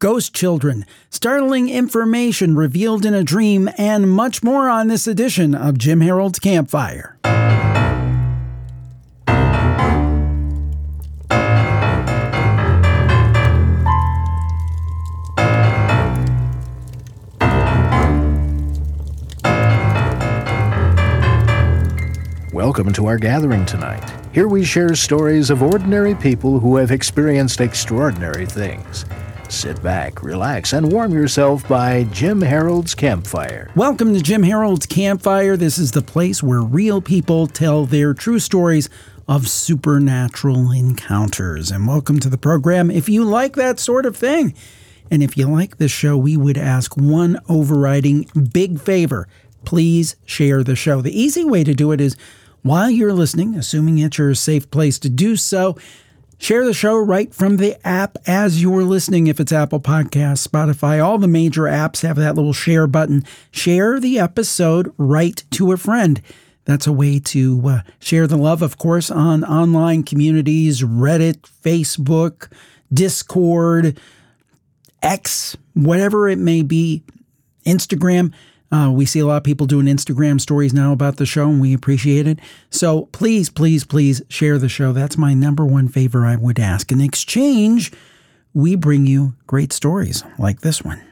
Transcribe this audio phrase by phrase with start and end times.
[0.00, 5.76] ghost children, startling information revealed in a dream, and much more on this edition of
[5.76, 7.16] Jim Harold's Campfire.
[22.52, 24.04] Welcome to our gathering tonight.
[24.32, 29.04] Here we share stories of ordinary people who have experienced extraordinary things.
[29.50, 33.70] Sit back, relax, and warm yourself by Jim Harold's Campfire.
[33.74, 35.56] Welcome to Jim Harold's Campfire.
[35.56, 38.90] This is the place where real people tell their true stories
[39.26, 41.70] of supernatural encounters.
[41.70, 44.52] And welcome to the program if you like that sort of thing.
[45.10, 49.28] And if you like this show, we would ask one overriding big favor.
[49.64, 51.00] Please share the show.
[51.00, 52.18] The easy way to do it is
[52.60, 55.78] while you're listening, assuming it's your safe place to do so,
[56.38, 59.26] share the show right from the app as you're listening.
[59.26, 63.24] If it's Apple Podcasts, Spotify, all the major apps have that little share button.
[63.50, 66.22] Share the episode right to a friend.
[66.64, 72.52] That's a way to uh, share the love, of course, on online communities, Reddit, Facebook,
[72.92, 73.98] Discord,
[75.02, 77.02] X, whatever it may be,
[77.64, 78.32] Instagram.
[78.70, 81.60] Uh, we see a lot of people doing Instagram stories now about the show, and
[81.60, 82.38] we appreciate it.
[82.70, 84.92] So please, please, please share the show.
[84.92, 86.92] That's my number one favor I would ask.
[86.92, 87.92] In exchange,
[88.52, 91.02] we bring you great stories like this one.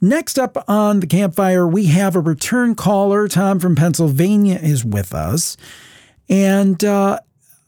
[0.00, 3.26] Next up on the campfire, we have a return caller.
[3.26, 5.56] Tom from Pennsylvania is with us.
[6.28, 7.18] And uh,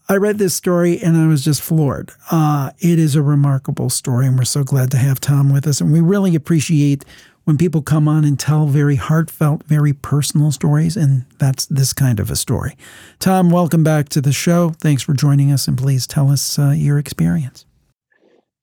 [0.09, 2.13] I read this story and I was just floored.
[2.31, 5.81] Uh, it is a remarkable story, and we're so glad to have Tom with us.
[5.81, 7.05] And we really appreciate
[7.51, 12.21] when people come on and tell very heartfelt, very personal stories, and that's this kind
[12.21, 12.77] of a story.
[13.19, 14.71] Tom, welcome back to the show.
[14.79, 17.67] Thanks for joining us, and please tell us uh, your experience.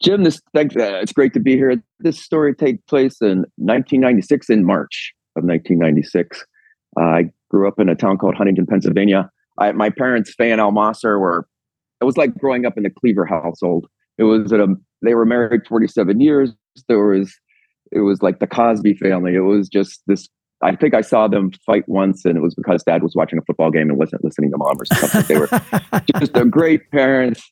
[0.02, 1.76] Jim, this thanks, uh, it's great to be here.
[2.00, 6.46] This story takes place in 1996, in March of 1996.
[6.98, 9.30] Uh, I grew up in a town called Huntingdon, Pennsylvania.
[9.58, 11.46] I, my parents, Faye and Al Mosser, were
[12.00, 13.86] it was like growing up in the Cleaver household.
[14.18, 14.66] It was a,
[15.02, 16.54] they were married 47 years.
[16.88, 17.38] There was
[17.92, 19.36] it was like the Cosby family.
[19.36, 20.28] It was just this.
[20.64, 23.44] I think I saw them fight once, and it was because Dad was watching a
[23.44, 25.24] football game and wasn't listening to Mom or something.
[25.28, 25.50] they were
[26.20, 27.44] just a great parents.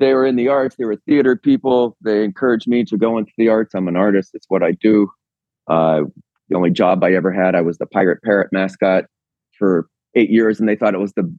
[0.00, 0.74] They were in the arts.
[0.76, 1.96] They were theater people.
[2.04, 3.74] They encouraged me to go into the arts.
[3.74, 4.30] I'm an artist.
[4.34, 5.08] It's what I do.
[5.70, 6.02] Uh,
[6.48, 9.04] the only job I ever had, I was the pirate parrot mascot
[9.56, 11.32] for eight years, and they thought it was the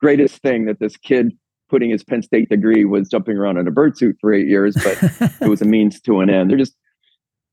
[0.00, 1.32] greatest thing that this kid
[1.70, 4.76] putting his Penn State degree was jumping around in a bird suit for eight years,
[4.84, 4.98] but
[5.40, 6.50] it was a means to an end.
[6.50, 6.76] They're just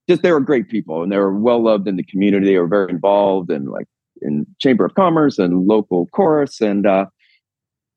[0.09, 2.47] just they were great people and they were well loved in the community.
[2.47, 3.87] They were very involved in like
[4.21, 6.59] in Chamber of Commerce and local chorus.
[6.59, 7.05] And uh,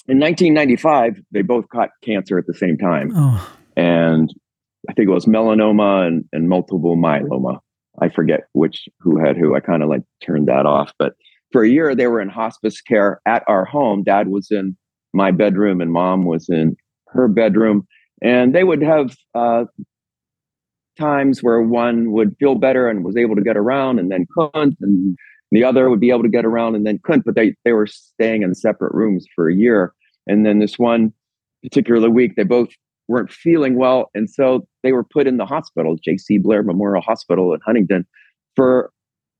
[0.06, 3.12] in 1995, they both caught cancer at the same time.
[3.16, 3.52] Oh.
[3.76, 4.32] And
[4.88, 7.58] I think it was melanoma and, and multiple myeloma.
[8.00, 9.54] I forget which who had who.
[9.54, 10.92] I kind of like turned that off.
[10.98, 11.14] But
[11.50, 14.02] for a year, they were in hospice care at our home.
[14.02, 14.76] Dad was in
[15.14, 16.76] my bedroom and mom was in
[17.08, 17.86] her bedroom.
[18.22, 19.64] And they would have uh,
[20.98, 24.76] times where one would feel better and was able to get around and then couldn't,
[24.80, 25.16] and
[25.50, 27.25] the other would be able to get around and then couldn't.
[27.25, 29.92] But they they were staying in separate rooms for a year.
[30.26, 31.12] And then this one
[31.62, 32.69] particular week, they both
[33.08, 36.38] weren't feeling well, and so they were put in the hospital, J.C.
[36.38, 38.06] Blair Memorial Hospital in Huntingdon,
[38.54, 38.91] for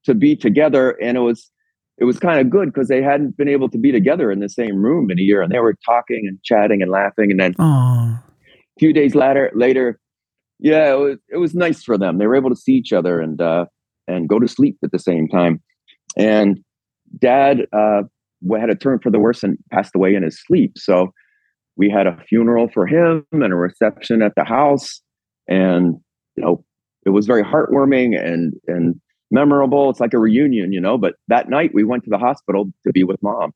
[0.05, 0.91] to be together.
[1.03, 1.51] And it was
[1.99, 4.49] it was kind of good because they hadn't been able to be together in the
[4.49, 7.31] same room in a year, and they were talking and chatting and laughing.
[7.31, 8.19] And then Aww.
[8.19, 8.23] a
[8.79, 10.01] few days later, later
[10.63, 12.19] yeah, it was, it was nice for them.
[12.19, 13.67] They were able to see each other and uh,
[14.07, 15.61] and go to sleep at the same time.
[16.17, 16.61] And
[17.19, 18.03] Dad uh,
[18.57, 20.79] had a turn for the worse and passed away in his sleep.
[20.79, 21.13] So
[21.77, 25.03] we had a funeral for him and a reception at the house,
[25.49, 25.97] and
[26.37, 26.65] you know
[27.05, 29.01] it was very heartwarming and and
[29.33, 29.91] memorable.
[29.91, 30.97] It's like a reunion, you know.
[30.97, 33.51] But that night we went to the hospital to be with mom,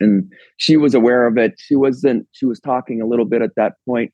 [0.00, 1.54] and she was aware of it.
[1.56, 2.26] She wasn't.
[2.32, 4.12] She was talking a little bit at that point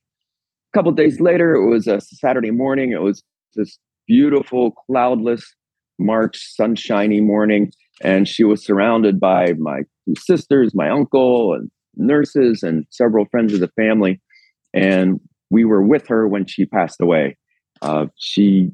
[0.76, 2.92] couple days later, it was a Saturday morning.
[2.92, 3.22] It was
[3.54, 5.54] this beautiful, cloudless
[5.98, 7.72] March, sunshiny morning.
[8.02, 13.54] And she was surrounded by my two sisters, my uncle, and nurses, and several friends
[13.54, 14.20] of the family.
[14.74, 15.18] And
[15.48, 17.38] we were with her when she passed away.
[17.80, 18.70] Uh, she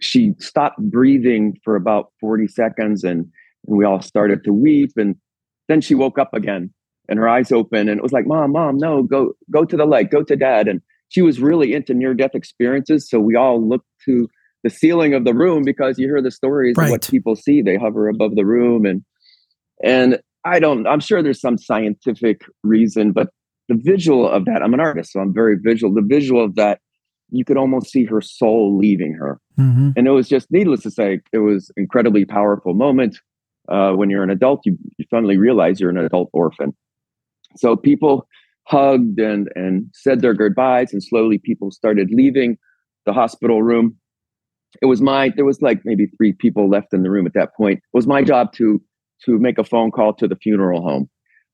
[0.00, 3.26] she stopped breathing for about 40 seconds and,
[3.66, 5.16] and we all started to weep and
[5.66, 6.72] then she woke up again
[7.08, 9.84] and her eyes open and it was like mom mom no go go to the
[9.84, 13.66] light go to dad and she was really into near death experiences so we all
[13.66, 14.28] looked to
[14.64, 16.86] the ceiling of the room because you hear the stories right.
[16.86, 19.02] of what people see they hover above the room and
[19.82, 23.30] and i don't i'm sure there's some scientific reason but
[23.68, 26.80] the visual of that i'm an artist so i'm very visual the visual of that
[27.30, 29.40] you could almost see her soul leaving her.
[29.58, 29.92] Mhm.
[29.96, 33.18] And it was just needless to say, it was incredibly powerful moment.
[33.68, 36.74] Uh, when you're an adult, you, you finally realize you're an adult orphan.
[37.58, 38.26] So people
[38.66, 42.56] hugged and and said their goodbyes, and slowly people started leaving
[43.06, 43.96] the hospital room.
[44.82, 47.54] It was my there was like maybe three people left in the room at that
[47.56, 47.78] point.
[47.78, 48.80] It was my job to
[49.24, 51.08] to make a phone call to the funeral home.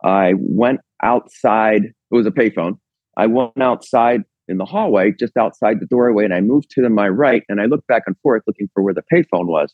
[0.05, 1.85] I went outside.
[1.85, 2.79] It was a payphone.
[3.17, 7.09] I went outside in the hallway, just outside the doorway, and I moved to my
[7.09, 9.73] right, and I looked back and forth looking for where the payphone was.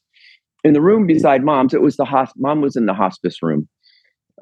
[0.62, 3.68] In the room beside mom's, it was the hosp- mom was in the hospice room,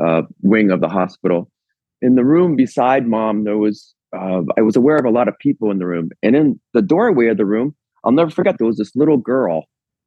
[0.05, 1.51] uh, wing of the hospital.
[2.01, 5.39] In the room beside mom, there was uh, I was aware of a lot of
[5.39, 7.75] people in the room, and in the doorway of the room,
[8.05, 9.65] I'll never forget there was this little girl,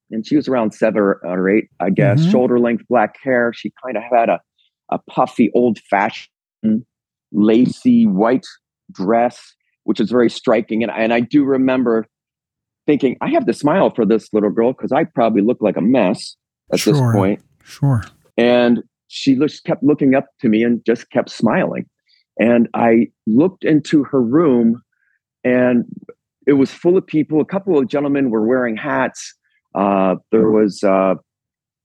[0.09, 2.31] and she was around seven or eight, I guess, Mhm.
[2.31, 3.51] shoulder length black hair.
[3.53, 4.39] She kind of had a
[4.89, 6.29] a puffy, old fashioned,
[7.31, 8.45] lacy white
[8.91, 9.53] dress,
[9.85, 10.83] which is very striking.
[10.83, 12.07] And, and I do remember
[12.85, 15.81] thinking, I have to smile for this little girl because I probably look like a
[15.81, 16.35] mess
[16.73, 17.41] at this point.
[17.63, 18.03] Sure.
[18.37, 21.85] And she just kept looking up to me and just kept smiling.
[22.39, 24.81] And I looked into her room
[25.43, 25.83] and
[26.47, 27.41] it was full of people.
[27.41, 29.35] A couple of gentlemen were wearing hats.
[29.75, 31.15] Uh, there was, uh,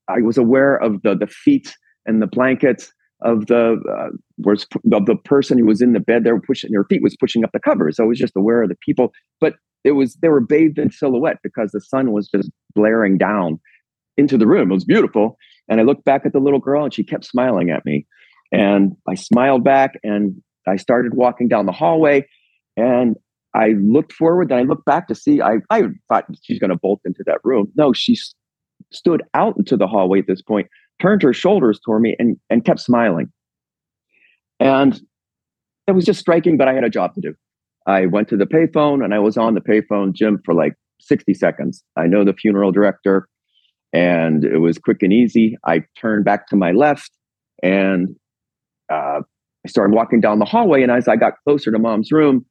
[0.08, 1.76] I was aware of the, the feet
[2.06, 2.93] and the blankets
[3.23, 6.23] of the uh, was of the person who was in the bed.
[6.23, 7.99] They were pushing their feet was pushing up the covers.
[7.99, 11.38] I was just aware of the people, but it was they were bathed in silhouette
[11.43, 13.58] because the sun was just blaring down
[14.17, 14.70] into the room.
[14.70, 15.38] It was beautiful.
[15.69, 18.07] And I looked back at the little girl and she kept smiling at me.
[18.53, 22.27] And I smiled back and I started walking down the hallway
[22.77, 23.17] and
[23.55, 26.77] I looked forward and I looked back to see I, I thought she's going to
[26.77, 27.73] bolt into that room.
[27.77, 28.35] No, she s-
[28.93, 30.69] stood out into the hallway at this point,
[31.01, 33.33] turned her shoulders toward me and, and kept smiling.
[34.61, 35.01] And
[35.87, 37.35] it was just striking, but I had a job to do.
[37.87, 41.35] I went to the payphone and I was on the payphone, Jim, for like 60
[41.35, 41.85] seconds.
[41.97, 43.29] I know the funeral director
[43.93, 45.56] and it was quick and easy.
[45.65, 47.11] I turned back to my left
[47.62, 48.09] and
[48.93, 49.21] uh,
[49.65, 50.83] I started walking down the hallway.
[50.83, 52.44] And as I got closer to mom's room,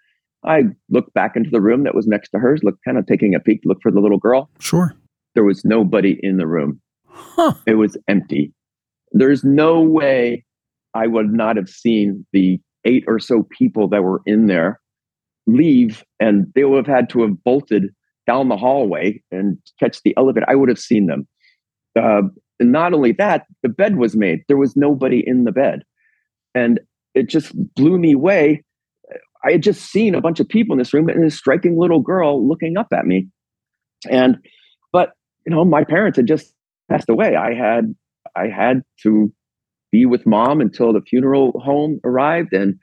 [0.46, 3.34] I looked back into the room that was next to hers, looked kind of taking
[3.36, 4.50] a peek, look for the little girl.
[4.60, 4.94] Sure.
[5.34, 6.82] There was nobody in the room.
[7.08, 7.54] Huh.
[7.66, 8.54] It was empty.
[9.12, 10.46] There's no way
[10.94, 14.80] I would not have seen the eight or so people that were in there
[15.48, 17.94] leave, and they would have had to have bolted
[18.28, 20.46] down the hallway and catch the elevator.
[20.50, 21.28] I would have seen them.
[21.98, 22.24] Uh,
[22.60, 24.44] and not only that, the bed was made.
[24.48, 25.84] There was nobody in the bed.
[26.54, 26.80] And
[27.14, 28.64] it just blew me away.
[29.46, 32.02] I had just seen a bunch of people in this room and a striking little
[32.02, 33.28] girl looking up at me.
[34.10, 34.38] And,
[34.92, 35.12] but,
[35.46, 36.54] you know, my parents had just
[36.90, 37.36] passed away.
[37.36, 37.94] I had,
[38.36, 39.32] I had to
[39.92, 42.54] be with mom until the funeral home arrived.
[42.54, 42.76] And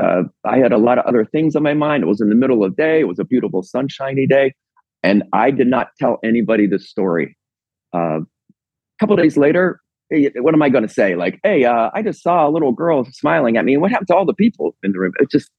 [0.00, 2.02] uh, I had a lot of other things on my mind.
[2.02, 3.00] It was in the middle of day.
[3.00, 4.54] It was a beautiful sunshiny day.
[5.02, 7.36] And I did not tell anybody this story.
[7.94, 8.24] Uh, a
[9.00, 9.80] couple days later,
[10.10, 11.14] hey, what am I going to say?
[11.14, 13.76] Like, hey, uh, I just saw a little girl smiling at me.
[13.76, 15.12] What happened to all the people in the room?
[15.20, 15.50] It's just,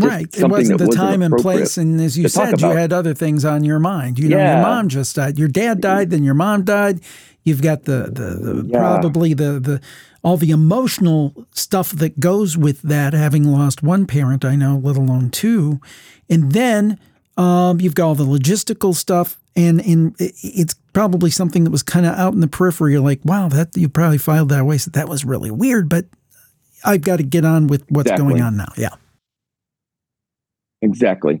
[0.00, 0.36] just Right.
[0.36, 1.76] It wasn't the wasn't time and place.
[1.78, 4.18] And as you said, you had other things on your mind.
[4.18, 5.38] You know, your mom just died.
[5.38, 7.00] Your dad died, then your mom died.
[7.44, 8.78] You've got the the, the Yeah.
[8.78, 9.80] probably the the
[10.22, 14.96] all the emotional stuff that goes with that, having lost one parent, I know, let
[14.96, 15.80] alone two.
[16.28, 16.98] And then
[17.38, 19.38] um, you've got all the logistical stuff.
[19.56, 22.92] And in it's probably something that was kind of out in the periphery.
[22.92, 24.78] You're like, wow, that you probably filed that away.
[24.78, 26.04] So that was really weird, but
[26.84, 28.72] I've got to get on with what's going on now.
[28.76, 28.94] Yeah.
[30.80, 31.40] Exactly.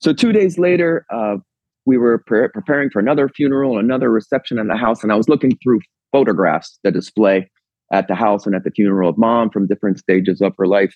[0.00, 1.38] So two days later, uh,
[1.86, 5.16] we were pre- preparing for another funeral, and another reception in the house, and I
[5.16, 5.80] was looking through
[6.12, 7.50] photographs that display
[7.92, 10.94] at the house and at the funeral of mom from different stages of her life.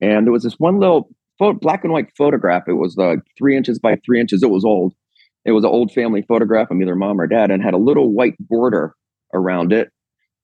[0.00, 2.64] And there was this one little pho- black and white photograph.
[2.68, 4.42] It was uh, three inches by three inches.
[4.42, 4.94] It was old.
[5.44, 8.12] It was an old family photograph of either mom or dad, and had a little
[8.12, 8.94] white border
[9.32, 9.90] around it.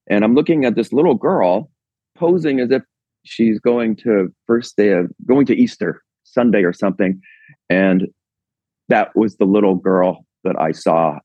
[0.08, 1.70] And I'm looking at this little girl
[2.16, 2.82] posing as if
[3.24, 7.20] she's going to first day of going to Easter Sunday or something.
[7.68, 8.08] And
[8.88, 11.18] that was the little girl that I saw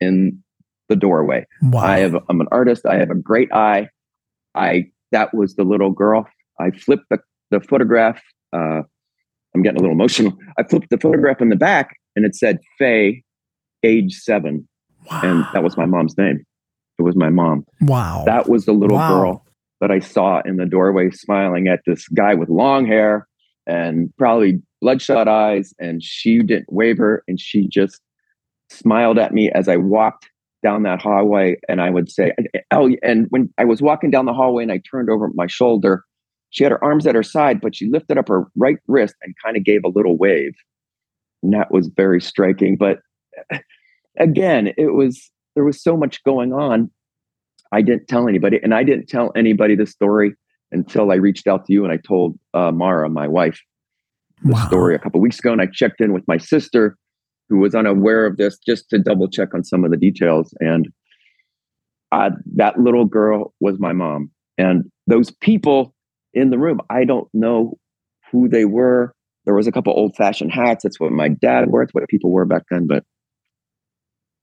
[0.00, 0.42] in
[0.88, 1.46] the doorway.
[1.62, 1.80] Wow.
[1.80, 2.86] I have I'm an artist.
[2.86, 3.88] I have a great eye.
[4.54, 6.26] I that was the little girl.
[6.60, 7.18] I flipped the,
[7.50, 8.20] the photograph.
[8.52, 8.82] Uh,
[9.54, 10.32] I'm getting a little emotional.
[10.58, 13.22] I flipped the photograph in the back and it said Faye,
[13.82, 14.68] age seven.
[15.10, 15.20] wow.
[15.22, 16.44] And that was my mom's name.
[16.98, 17.64] It was my mom.
[17.80, 18.24] wow.
[18.26, 19.08] That was the little Wow.
[19.08, 19.46] girl
[19.80, 23.26] that I saw in the doorway smiling at this guy with long hair
[23.66, 25.72] and probably bloodshot eyes.
[25.78, 28.00] And she didn't waver and she just
[28.70, 30.28] smiled at me as I walked
[30.64, 31.56] down that hallway.
[31.68, 32.32] And I would say,
[32.72, 36.04] Oh, and when I was walking down the hallway and I turned over my shoulder,
[36.50, 39.34] she had her arms at her side, but she lifted up her right wrist and
[39.44, 40.54] kind of gave a little wave.
[41.42, 42.76] and that was very striking.
[42.76, 43.00] But
[44.18, 46.90] again, it was there was so much going on.
[47.72, 50.34] I didn't tell anybody, and I didn't tell anybody the story
[50.72, 53.60] until I reached out to you and I told uh, Mara, my wife,
[54.42, 54.66] the wow.
[54.66, 56.96] story a couple weeks ago, and I checked in with my sister,
[57.48, 60.54] who was unaware of this, just to double check on some of the details.
[60.60, 60.88] And
[62.12, 65.94] uh, that little girl was my mom, and those people
[66.38, 67.78] in the room, I don't know
[68.30, 69.12] who they were.
[69.44, 70.82] There was a couple old fashioned hats.
[70.82, 71.82] That's what my dad wore.
[71.82, 72.86] It's what people wore back then.
[72.86, 73.04] But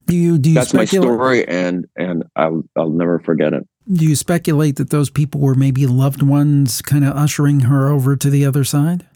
[0.05, 1.09] do you do you that's speculate?
[1.09, 3.67] my story, and and I'll I'll never forget it.
[3.91, 8.15] Do you speculate that those people were maybe loved ones, kind of ushering her over
[8.15, 9.07] to the other side?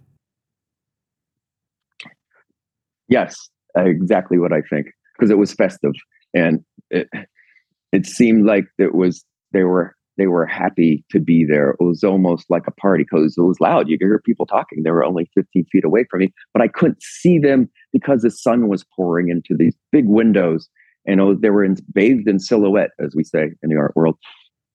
[3.08, 4.88] Yes, exactly what I think.
[5.18, 5.94] Because it was festive,
[6.34, 7.08] and it
[7.92, 11.72] it seemed like it was they were they were happy to be there.
[11.72, 13.88] It was almost like a party because it was loud.
[13.88, 14.84] You could hear people talking.
[14.84, 18.30] They were only 15 feet away from me, but I couldn't see them because the
[18.30, 20.68] sun was pouring into these big windows.
[21.08, 24.18] And was, they were in, bathed in silhouette, as we say in the art world.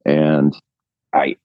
[0.06, 0.56] And
[1.12, 1.36] I,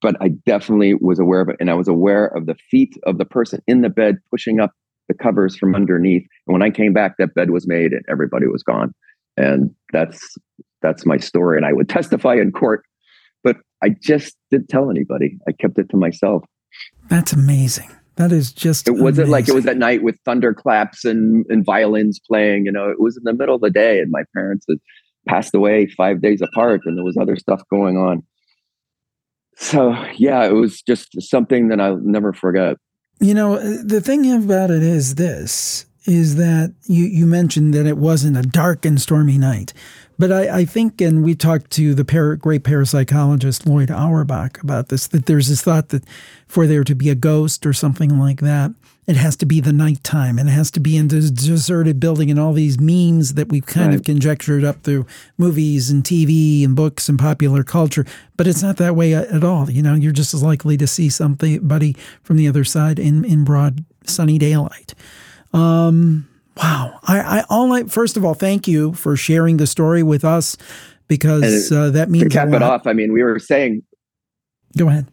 [0.00, 1.56] but I definitely was aware of it.
[1.58, 4.72] And I was aware of the feet of the person in the bed pushing up
[5.08, 6.26] the covers from underneath.
[6.46, 8.94] And when I came back, that bed was made and everybody was gone.
[9.36, 10.36] And that's
[10.80, 11.56] that's my story.
[11.56, 12.84] And I would testify in court
[13.82, 15.38] I just didn't tell anybody.
[15.46, 16.44] I kept it to myself.
[17.08, 17.90] That's amazing.
[18.16, 18.88] That is just.
[18.88, 22.66] It wasn't like it was at night with thunderclaps and and violins playing.
[22.66, 24.78] You know, it was in the middle of the day, and my parents had
[25.28, 28.24] passed away five days apart, and there was other stuff going on.
[29.56, 32.76] So yeah, it was just something that I'll never forget.
[33.20, 37.86] You know, uh, the thing about it is this: is that you you mentioned that
[37.86, 39.72] it wasn't a dark and stormy night,
[40.18, 44.88] but I, I, think, and we talked to the para, great parapsychologist Lloyd Auerbach about
[44.88, 46.04] this, that there's this thought that
[46.46, 48.72] for there to be a ghost or something like that,
[49.06, 52.30] it has to be the nighttime and it has to be in this deserted building
[52.30, 53.94] and all these memes that we've kind right.
[53.94, 55.06] of conjectured up through
[55.38, 58.04] movies and TV and books and popular culture.
[58.36, 59.70] But it's not that way at all.
[59.70, 63.44] You know, you're just as likely to see somebody from the other side in, in
[63.44, 64.94] broad sunny daylight.
[65.54, 66.27] Um,
[66.58, 66.98] Wow.
[67.04, 70.56] I, I all I, first of all, thank you for sharing the story with us
[71.06, 72.86] because uh, that means to cap it off.
[72.86, 73.82] I mean, we were saying.
[74.76, 75.08] Go ahead.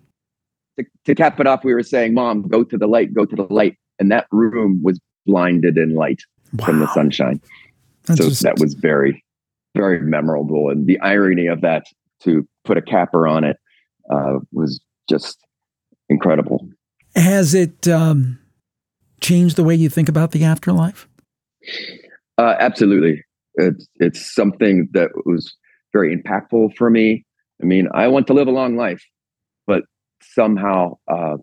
[0.77, 3.35] To, to cap it off, we were saying, "Mom, go to the light, go to
[3.35, 6.21] the light," and that room was blinded in light
[6.53, 6.65] wow.
[6.65, 7.41] from the sunshine.
[8.05, 8.43] That's so just...
[8.43, 9.23] that was very,
[9.75, 11.85] very memorable, and the irony of that
[12.23, 13.57] to put a capper on it
[14.11, 15.37] uh, was just
[16.09, 16.67] incredible.
[17.15, 18.39] Has it um,
[19.21, 21.07] changed the way you think about the afterlife?
[22.37, 23.23] Uh, absolutely.
[23.55, 25.55] It's, it's something that was
[25.93, 27.25] very impactful for me.
[27.61, 29.01] I mean, I want to live a long life,
[29.65, 29.83] but
[30.21, 31.37] somehow uh,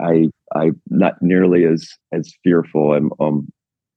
[0.00, 2.94] I I'm not nearly as as fearful.
[2.94, 3.48] I'm um,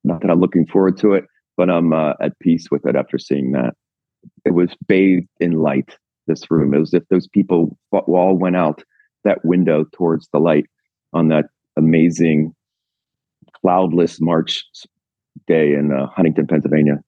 [0.03, 1.25] not that I'm looking forward to it,
[1.57, 3.73] but I'm uh, at peace with it after seeing that.
[4.45, 5.97] It was bathed in light.
[6.27, 6.75] This room.
[6.75, 8.83] It was if those people all went out
[9.23, 10.67] that window towards the light
[11.11, 12.53] on that amazing
[13.61, 14.63] cloudless March
[15.47, 16.99] day in uh, Huntingdon, Pennsylvania.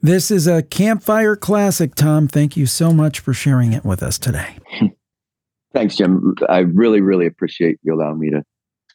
[0.00, 2.26] This is a campfire classic, Tom.
[2.26, 4.56] Thank you so much for sharing it with us today.
[5.74, 6.34] Thanks, Jim.
[6.48, 8.42] I really, really appreciate you allowing me to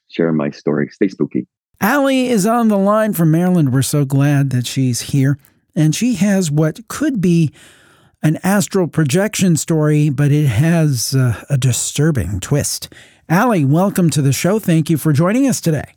[0.10, 0.90] share my story.
[0.92, 1.48] Stay spooky.
[1.80, 3.72] Allie is on the line from Maryland.
[3.72, 5.38] We're so glad that she's here.
[5.76, 7.54] And she has what could be
[8.24, 12.92] an astral projection story, but it has uh, a disturbing twist.
[13.30, 14.58] Allie, welcome to the show.
[14.60, 15.94] Thank you for joining us today.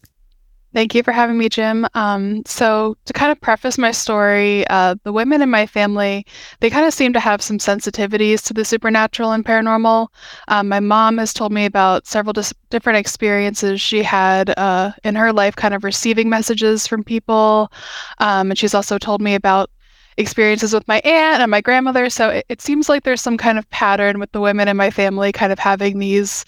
[0.72, 1.84] Thank you for having me, Jim.
[1.94, 6.24] Um, so, to kind of preface my story, uh, the women in my family,
[6.60, 10.06] they kind of seem to have some sensitivities to the supernatural and paranormal.
[10.46, 15.16] Um, my mom has told me about several dis- different experiences she had uh, in
[15.16, 17.72] her life, kind of receiving messages from people.
[18.18, 19.70] Um, and she's also told me about
[20.18, 22.08] experiences with my aunt and my grandmother.
[22.10, 24.90] So, it, it seems like there's some kind of pattern with the women in my
[24.90, 26.44] family kind of having these.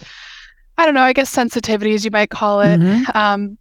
[0.78, 2.80] I don't know, I guess sensitivities, you might call it.
[2.80, 3.16] Mm-hmm.
[3.16, 3.58] Um,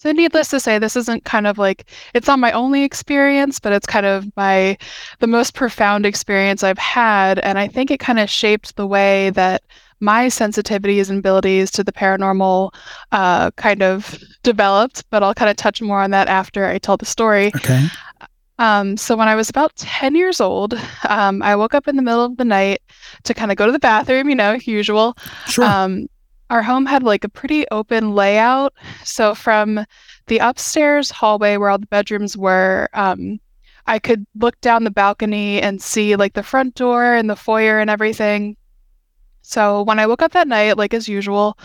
[0.00, 3.72] so, needless to say, this isn't kind of like it's not my only experience, but
[3.72, 4.78] it's kind of my
[5.18, 9.30] the most profound experience I've had, and I think it kind of shaped the way
[9.30, 9.64] that
[9.98, 12.72] my sensitivities and abilities to the paranormal
[13.10, 15.02] uh, kind of developed.
[15.10, 17.48] But I'll kind of touch more on that after I tell the story.
[17.56, 17.88] Okay.
[18.60, 20.74] Um, so when I was about 10 years old,
[21.08, 22.82] um, I woke up in the middle of the night
[23.24, 25.16] to kind of go to the bathroom, you know, usual.
[25.46, 25.64] Sure.
[25.64, 26.06] Um,
[26.50, 28.74] our home had like a pretty open layout.
[29.04, 29.84] So from
[30.26, 33.40] the upstairs hallway where all the bedrooms were, um,
[33.86, 37.78] I could look down the balcony and see like the front door and the foyer
[37.78, 38.56] and everything.
[39.48, 41.58] So when I woke up that night, like as usual,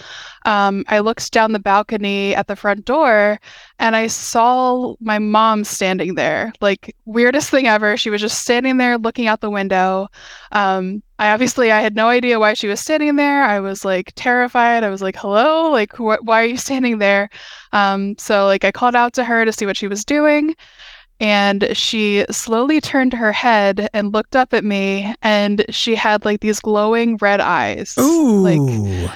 [0.45, 3.41] um, I looked down the balcony at the front door
[3.77, 6.53] and I saw my mom standing there.
[6.61, 7.97] Like weirdest thing ever.
[7.97, 10.07] She was just standing there looking out the window.
[10.53, 13.43] Um, I obviously I had no idea why she was standing there.
[13.43, 14.85] I was like terrified.
[14.85, 17.29] I was like, "Hello, like wh- why are you standing there?"
[17.73, 20.55] Um, so like I called out to her to see what she was doing
[21.23, 26.41] and she slowly turned her head and looked up at me and she had like
[26.41, 27.95] these glowing red eyes.
[27.97, 28.41] Ooh.
[28.41, 28.59] like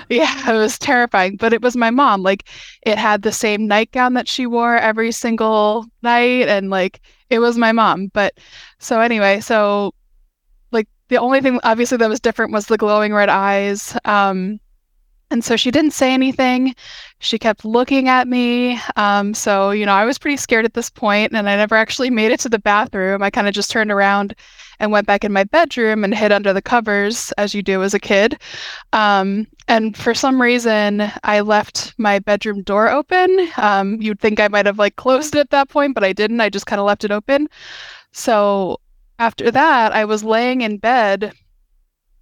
[0.09, 2.23] yeah it was terrifying but it was my mom.
[2.23, 2.47] Like
[2.83, 7.57] it had the same nightgown that she wore every single night and like it was
[7.57, 8.07] my mom.
[8.13, 8.37] But
[8.79, 9.93] so anyway so
[10.71, 13.97] like the only thing obviously that was different was the glowing red eyes.
[14.05, 14.61] Um
[15.29, 16.73] and so she didn't say anything.
[17.19, 18.79] She kept looking at me.
[18.95, 22.09] Um, so, you know, I was pretty scared at this point, and I never actually
[22.09, 23.21] made it to the bathroom.
[23.21, 24.35] I kind of just turned around
[24.79, 27.93] and went back in my bedroom and hid under the covers, as you do as
[27.93, 28.39] a kid.
[28.93, 33.49] Um, and for some reason, I left my bedroom door open.
[33.57, 36.39] Um, you'd think I might have like closed it at that point, but I didn't.
[36.39, 37.47] I just kind of left it open.
[38.11, 38.79] So
[39.19, 41.33] after that, I was laying in bed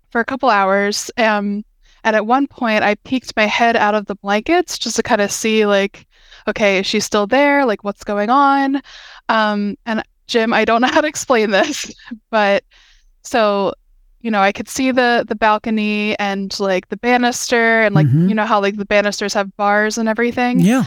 [0.10, 1.12] for a couple hours.
[1.18, 1.64] Um,
[2.06, 5.20] and at one point, I peeked my head out of the blankets just to kind
[5.22, 6.06] of see, like,
[6.48, 7.66] okay, is she still there?
[7.66, 8.82] Like, what's going on?
[9.28, 11.94] Um, and Jim, I don't know how to explain this,
[12.32, 12.64] but
[13.24, 13.74] so
[14.22, 18.28] you know, I could see the the balcony and like the banister and like Mhm.
[18.30, 20.60] you know how like the banisters have bars and everything.
[20.62, 20.86] Yeah.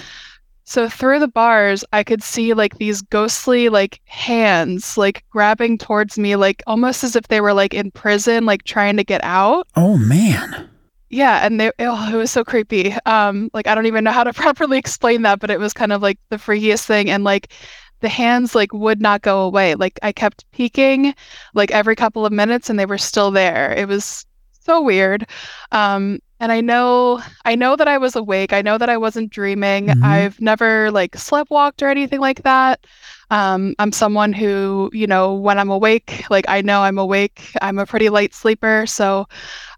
[0.65, 6.19] So through the bars, I could see like these ghostly like hands like grabbing towards
[6.19, 9.69] me, like almost as if they were like in prison, like trying to get out.
[9.77, 10.69] Oh man.
[11.11, 12.93] Yeah, and they oh, it was so creepy.
[13.07, 15.93] Um, like I don't even know how to properly explain that, but it was kind
[15.93, 17.11] of like the freakiest thing.
[17.11, 17.53] And like
[18.01, 19.75] the hands like would not go away.
[19.75, 21.15] Like I kept peeking
[21.55, 23.73] like every couple of minutes and they were still there.
[23.73, 24.27] It was
[24.61, 25.27] so weird.
[25.73, 28.53] Um, and I know I know that I was awake.
[28.53, 29.87] I know that I wasn't dreaming.
[29.89, 30.03] Mhm.
[30.05, 32.87] I've never like sleptwalked or anything like that.
[33.31, 37.51] Um, I'm someone who, you know, when I'm awake, like I know I'm awake.
[37.61, 39.27] I'm a pretty light sleeper, so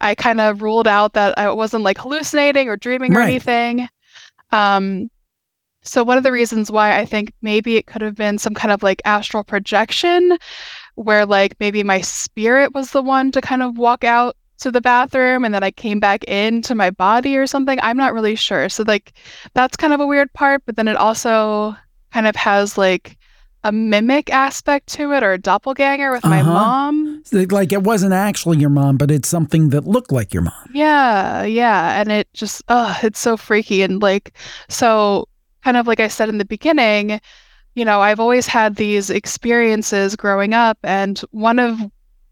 [0.00, 3.88] I kind of ruled out that I wasn't like hallucinating or dreaming or anything.
[4.52, 5.10] Um,
[5.82, 8.70] so one of the reasons why I think maybe it could have been some kind
[8.72, 10.36] of like astral projection,
[10.96, 14.80] where like maybe my spirit was the one to kind of walk out to the
[14.80, 17.78] bathroom and then I came back into my body or something.
[17.82, 18.68] I'm not really sure.
[18.68, 19.12] So like
[19.54, 21.76] that's kind of a weird part, but then it also
[22.12, 23.16] kind of has like
[23.62, 26.52] a mimic aspect to it or a doppelganger with my Uh-huh.
[26.52, 27.22] mom.
[27.32, 30.70] Like it wasn't actually your mom, but it's something that looked like your mom.
[30.72, 34.32] Yeah, yeah, and it just oh, it's so freaky and like
[34.68, 35.28] so
[35.62, 37.20] kind of like I said in the beginning,
[37.74, 41.78] you know, I've always had these experiences growing up and one of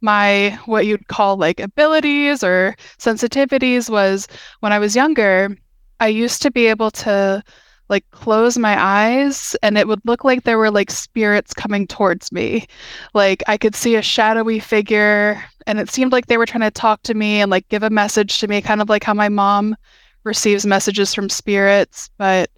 [0.00, 4.28] my what you'd call like abilities or sensitivities was
[4.60, 5.56] when I was younger,
[6.00, 7.42] I used to be able to
[7.88, 12.30] like close my eyes and it would look like there were like spirits coming towards
[12.30, 12.66] me.
[13.14, 16.70] Like I could see a shadowy figure and it seemed like they were trying to
[16.70, 19.28] talk to me and like give a message to me, kind of like how my
[19.28, 19.76] mom
[20.24, 22.10] receives messages from spirits.
[22.18, 22.50] But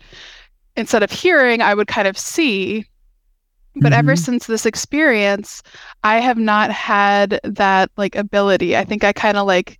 [0.76, 2.87] instead of hearing, I would kind of see.
[3.80, 4.18] But ever Mhm.
[4.18, 5.62] since this experience,
[6.04, 8.76] I have not had that like ability.
[8.76, 9.78] I think I kind of like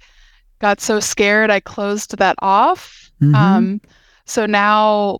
[0.61, 3.11] got so scared I closed that off.
[3.23, 3.35] Mhm.
[3.35, 3.81] Um,
[4.27, 5.19] so now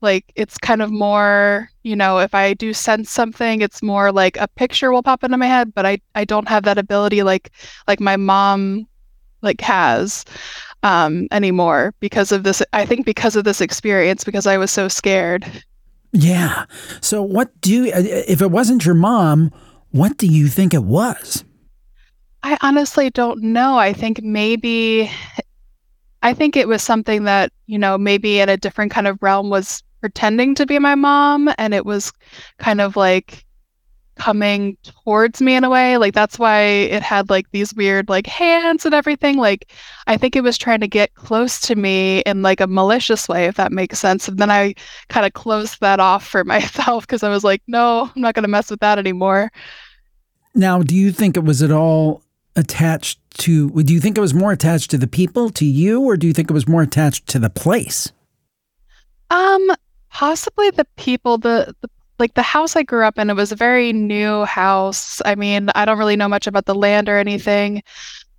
[0.00, 4.36] like it's kind of more, you know, if I do sense something, it's more like
[4.36, 7.50] a picture will pop into my head, but I I don't have that ability like
[7.88, 8.86] like my mom
[9.42, 10.24] like has
[10.82, 14.88] um anymore because of this I think because of this experience because I was so
[14.88, 15.44] scared.
[16.14, 16.66] Yeah.
[17.00, 19.52] So what do you, uh, if it wasn't your mom,
[19.90, 21.44] what do you think it was?
[22.44, 23.78] I honestly don't know.
[23.78, 25.10] I think maybe
[26.22, 29.50] I think it was something that, you know, maybe in a different kind of realm
[29.50, 32.12] was pretending to be my mom and it was
[32.58, 33.43] kind of like
[34.16, 35.96] coming towards me in a way.
[35.96, 39.36] Like that's why it had like these weird like hands and everything.
[39.36, 39.70] Like
[40.06, 43.46] I think it was trying to get close to me in like a malicious way,
[43.46, 44.28] if that makes sense.
[44.28, 44.74] And then I
[45.08, 48.44] kind of closed that off for myself because I was like, no, I'm not going
[48.44, 49.50] to mess with that anymore.
[50.54, 52.22] Now, do you think it was at all
[52.56, 56.16] attached to, do you think it was more attached to the people, to you, or
[56.16, 58.12] do you think it was more attached to the place?
[59.30, 59.70] Um,
[60.10, 63.56] possibly the people, the, the like the house I grew up in, it was a
[63.56, 65.20] very new house.
[65.24, 67.82] I mean, I don't really know much about the land or anything,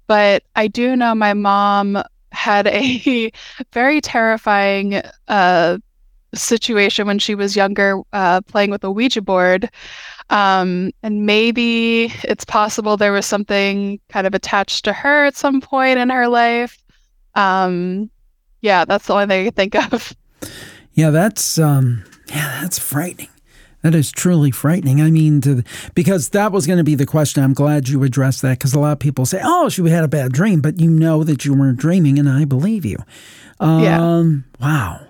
[0.07, 3.31] but I do know my mom had a
[3.73, 5.77] very terrifying uh
[6.37, 9.69] situation when she was younger, uh, playing with a Ouija board.
[10.29, 15.61] Um, and maybe it's possible there was something kind of attached to her at some
[15.61, 16.77] point in her life.
[17.35, 18.09] Um,
[18.61, 20.13] yeah, that's the only thing I can think of.
[20.93, 23.29] Yeah, that's um, yeah, that's frightening.
[23.85, 24.99] That is truly frightening.
[24.99, 27.43] I mean, to, because that was going to be the question.
[27.43, 30.07] I'm glad you addressed that because a lot of people say, "Oh, she had a
[30.07, 32.97] bad dream," but you know that you weren't dreaming, and I believe you.
[33.59, 34.65] Um, yeah.
[34.65, 35.05] Wow.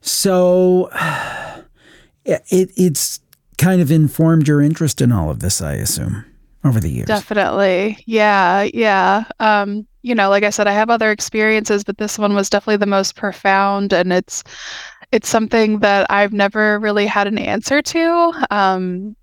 [0.00, 0.90] So
[2.24, 3.18] it it's
[3.58, 6.24] kind of informed your interest in all of this, I assume,
[6.62, 7.08] over the years.
[7.08, 7.98] Definitely.
[8.06, 8.62] Yeah.
[8.62, 9.24] Yeah.
[9.40, 12.76] Um, you know, like I said, I have other experiences, but this one was definitely
[12.76, 14.44] the most profound, and it's
[15.14, 18.32] it's something that I've never really had an answer to.
[18.50, 19.14] Um,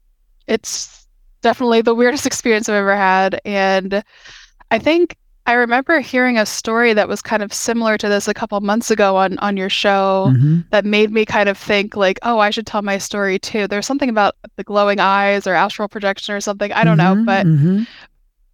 [0.47, 1.05] it's
[1.41, 3.41] definitely the weirdest experience I've ever had.
[3.43, 4.01] And
[4.71, 8.33] I think I remember hearing a story that was kind of similar to this a
[8.33, 10.61] couple months ago on on your show mm-hmm.
[10.69, 13.67] that made me kind of think like, oh, I should tell my story too.
[13.67, 16.71] There's something about the glowing eyes or astral projection or something.
[16.71, 17.83] I don't mm-hmm, know, but, mm-hmm.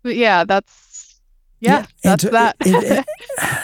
[0.01, 0.86] but yeah, that's
[1.59, 2.55] yeah, yeah that's that.
[2.61, 3.05] it, it,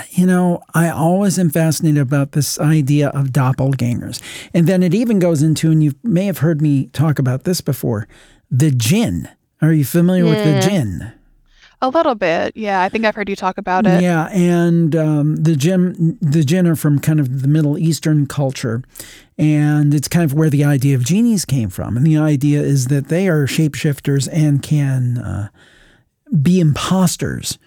[0.18, 4.22] you know, I always am fascinated about this idea of doppelgangers.
[4.54, 7.62] And then it even goes into, and you may have heard me talk about this
[7.62, 8.08] before,
[8.50, 9.30] the jinn.
[9.62, 10.30] Are you familiar yeah.
[10.30, 11.14] with the jinn?
[11.82, 12.82] A little bit, yeah.
[12.82, 14.02] I think I've heard you talk about it.
[14.02, 18.82] Yeah, and um, the jinn, the jinn are from kind of the Middle Eastern culture,
[19.38, 21.98] and it's kind of where the idea of genies came from.
[21.98, 25.50] And the idea is that they are shapeshifters and can uh,
[26.42, 27.58] be imposters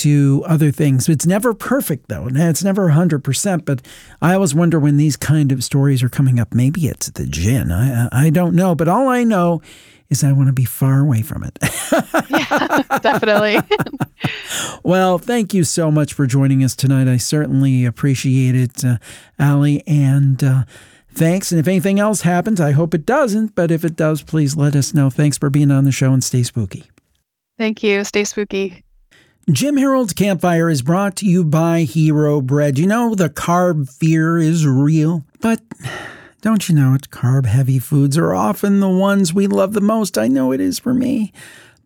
[0.00, 1.08] to other things.
[1.08, 2.28] It's never perfect, though.
[2.30, 3.64] It's never 100%.
[3.64, 3.86] But
[4.20, 7.70] I always wonder when these kind of stories are coming up, maybe it's the jinn.
[7.70, 8.74] I, I don't know.
[8.74, 9.60] But all I know
[10.08, 11.58] is I want to be far away from it.
[12.30, 13.58] yeah, definitely.
[14.82, 17.08] well, thank you so much for joining us tonight.
[17.08, 18.98] I certainly appreciate it, uh,
[19.38, 19.84] Allie.
[19.86, 20.64] And uh,
[21.14, 21.52] thanks.
[21.52, 23.54] And if anything else happens, I hope it doesn't.
[23.54, 25.10] But if it does, please let us know.
[25.10, 26.84] Thanks for being on the show and stay spooky.
[27.56, 28.02] Thank you.
[28.04, 28.82] Stay spooky.
[29.52, 32.78] Jim Harold's Campfire is brought to you by Hero Bread.
[32.78, 35.60] You know, the carb fear is real, but
[36.40, 37.10] don't you know it?
[37.10, 40.16] Carb heavy foods are often the ones we love the most.
[40.16, 41.32] I know it is for me.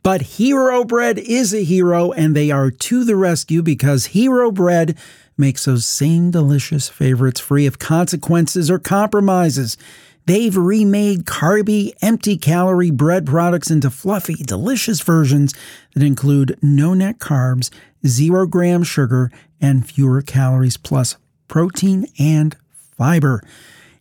[0.03, 4.98] But Hero Bread is a hero, and they are to the rescue because Hero Bread
[5.38, 9.79] makes those same delicious favorites free of consequences or compromises.
[10.26, 15.54] They've remade carby, empty calorie bread products into fluffy, delicious versions
[15.94, 17.70] that include no net carbs,
[18.06, 21.16] zero gram sugar, and fewer calories, plus
[21.48, 22.56] protein and
[22.96, 23.42] fiber.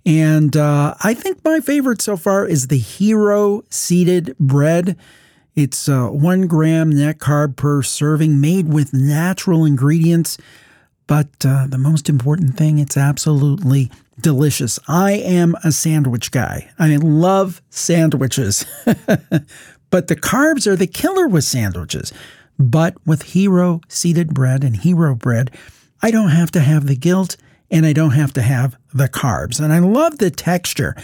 [0.06, 4.98] And uh, I think my favorite so far is the Hero Seeded Bread.
[5.56, 10.38] It's uh, one gram net carb per serving, made with natural ingredients.
[11.08, 14.80] But uh, the most important thing, it's absolutely delicious.
[14.88, 16.72] I am a sandwich guy.
[16.80, 18.66] I love sandwiches.
[18.86, 22.14] but the carbs are the killer with sandwiches.
[22.58, 25.52] But with Hero seeded bread and Hero bread,
[26.02, 27.36] I don't have to have the guilt
[27.72, 29.60] and I don't have to have the carbs.
[29.60, 30.96] And I love the texture.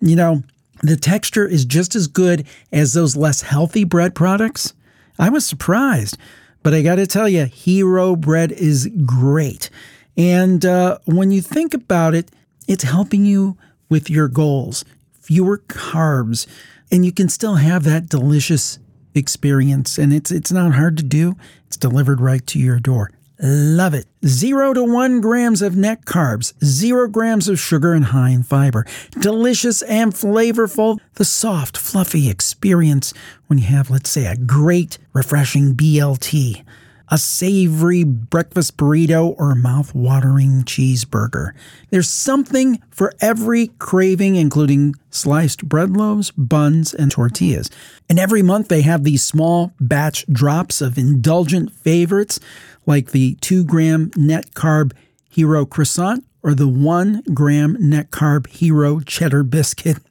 [0.00, 0.42] You know,
[0.82, 4.74] the texture is just as good as those less healthy bread products.
[5.18, 6.16] I was surprised,
[6.62, 9.70] but I got to tell you, Hero bread is great.
[10.16, 12.30] And uh, when you think about it,
[12.68, 13.56] it's helping you
[13.88, 14.84] with your goals,
[15.20, 16.46] fewer carbs,
[16.90, 18.78] and you can still have that delicious
[19.14, 19.98] experience.
[19.98, 21.36] And it's it's not hard to do.
[21.66, 23.10] It's delivered right to your door.
[23.44, 24.06] Love it.
[24.24, 28.86] Zero to one grams of net carbs, zero grams of sugar, and high in fiber.
[29.18, 31.00] Delicious and flavorful.
[31.14, 33.12] The soft, fluffy experience
[33.48, 36.64] when you have, let's say, a great, refreshing BLT
[37.12, 41.52] a savory breakfast burrito, or a mouth-watering cheeseburger.
[41.90, 47.70] There's something for every craving, including sliced bread loaves, buns, and tortillas.
[48.08, 52.40] And every month they have these small batch drops of indulgent favorites
[52.86, 54.92] like the 2 gram net carb
[55.28, 59.98] hero croissant or the 1 gram net carb hero cheddar biscuit.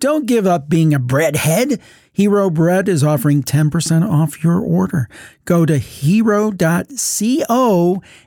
[0.00, 1.80] Don't give up being a breadhead.
[2.12, 5.08] Hero Bread is offering 10% off your order.
[5.44, 6.52] Go to hero.co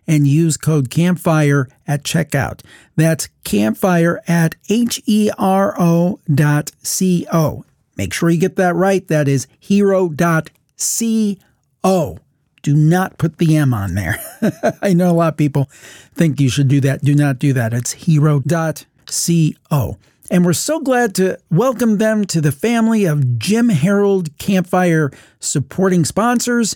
[0.08, 2.62] and use code CAMPFIRE at checkout.
[2.96, 6.20] That's campfire at H E R O
[6.82, 7.66] C O.
[7.96, 9.08] Make sure you get that right.
[9.08, 10.18] That is hero.co.
[12.64, 14.18] Do not put the M on there.
[14.82, 15.68] I know a lot of people
[16.16, 17.04] think you should do that.
[17.04, 17.74] Do not do that.
[17.74, 19.98] It's hero.co.
[20.32, 26.06] And we're so glad to welcome them to the family of Jim Harold Campfire supporting
[26.06, 26.76] sponsors.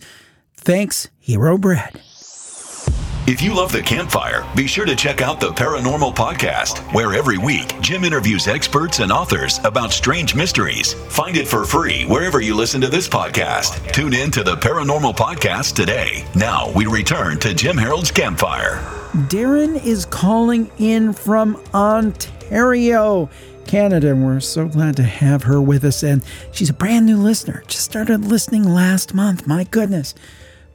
[0.56, 2.02] Thanks, Hero Bread.
[3.30, 7.38] If you love the campfire, be sure to check out the Paranormal Podcast, where every
[7.38, 10.94] week Jim interviews experts and authors about strange mysteries.
[11.10, 13.92] Find it for free wherever you listen to this podcast.
[13.92, 16.26] Tune in to the Paranormal Podcast today.
[16.36, 18.78] Now we return to Jim Harold's Campfire.
[19.28, 23.30] Darren is calling in from Ontario.
[23.66, 26.02] Canada, and we're so glad to have her with us.
[26.02, 29.46] And she's a brand new listener, just started listening last month.
[29.46, 30.16] My goodness.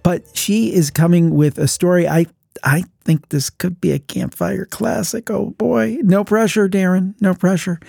[0.03, 2.07] But she is coming with a story.
[2.07, 2.27] I
[2.63, 5.31] I think this could be a campfire classic.
[5.31, 5.99] Oh boy.
[6.03, 7.15] No pressure, Darren.
[7.21, 7.81] No pressure.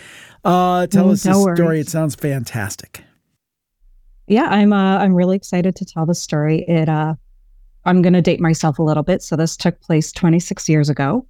[0.43, 1.79] Uh, tell us no the story.
[1.79, 3.03] It sounds fantastic.
[4.27, 6.65] Yeah, I'm uh, I'm really excited to tell the story.
[6.67, 7.15] It uh
[7.85, 9.21] I'm gonna date myself a little bit.
[9.21, 11.25] So this took place 26 years ago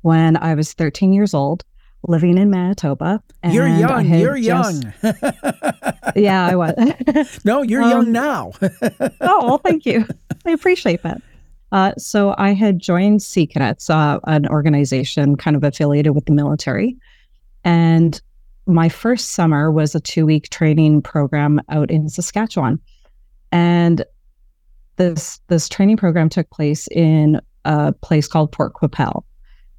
[0.00, 1.64] when I was 13 years old
[2.08, 3.22] living in Manitoba.
[3.48, 4.06] you're young.
[4.06, 5.12] You're just, young.
[6.16, 7.40] yeah, I was.
[7.44, 8.52] no, you're um, young now.
[9.20, 10.06] oh, well, thank you.
[10.44, 11.22] I appreciate that.
[11.72, 16.32] Uh, so I had joined Sea Cadets, uh, an organization kind of affiliated with the
[16.32, 16.96] military.
[17.64, 18.20] And
[18.66, 22.78] my first summer was a two week training program out in Saskatchewan.
[23.50, 24.04] And
[24.96, 29.24] this this training program took place in a place called Fort Qu'Appelle.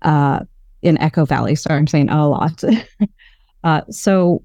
[0.02, 0.40] Uh,
[0.84, 1.56] in Echo Valley.
[1.56, 2.62] Sorry, I'm saying a lot.
[3.64, 4.44] uh, so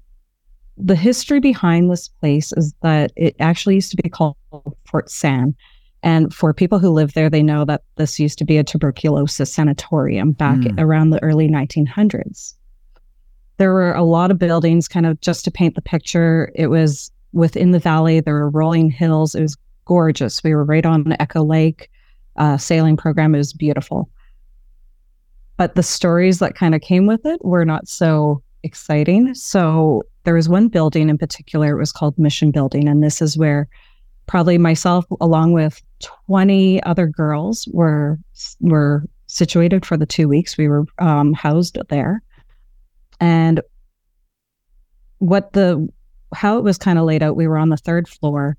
[0.77, 4.37] the history behind this place is that it actually used to be called
[4.89, 5.53] Fort San.
[6.01, 9.53] And for people who live there, they know that this used to be a tuberculosis
[9.53, 10.79] sanatorium back mm.
[10.79, 12.53] around the early 1900s.
[13.57, 16.51] There were a lot of buildings, kind of just to paint the picture.
[16.55, 19.35] It was within the valley, there were rolling hills.
[19.35, 20.43] It was gorgeous.
[20.43, 21.89] We were right on Echo Lake
[22.37, 23.35] uh, sailing program.
[23.35, 24.09] It was beautiful
[25.59, 29.35] but the stories that kind of came with it were not so exciting.
[29.35, 32.87] So there was one building in particular, it was called Mission Building.
[32.87, 33.67] And this is where
[34.29, 35.81] probably myself, along with
[36.27, 38.19] 20 other girls, were
[38.61, 40.55] were situated for the two weeks.
[40.55, 42.21] We were um, housed there.
[43.19, 43.59] And
[45.17, 45.89] what the
[46.33, 48.55] how it was kind of laid out, we were on the third floor,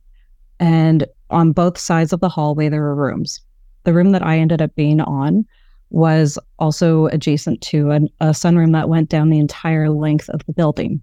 [0.59, 3.41] and on both sides of the hallway there were rooms.
[3.85, 5.47] The room that I ended up being on
[5.91, 10.53] was also adjacent to an, a sunroom that went down the entire length of the
[10.53, 11.01] building.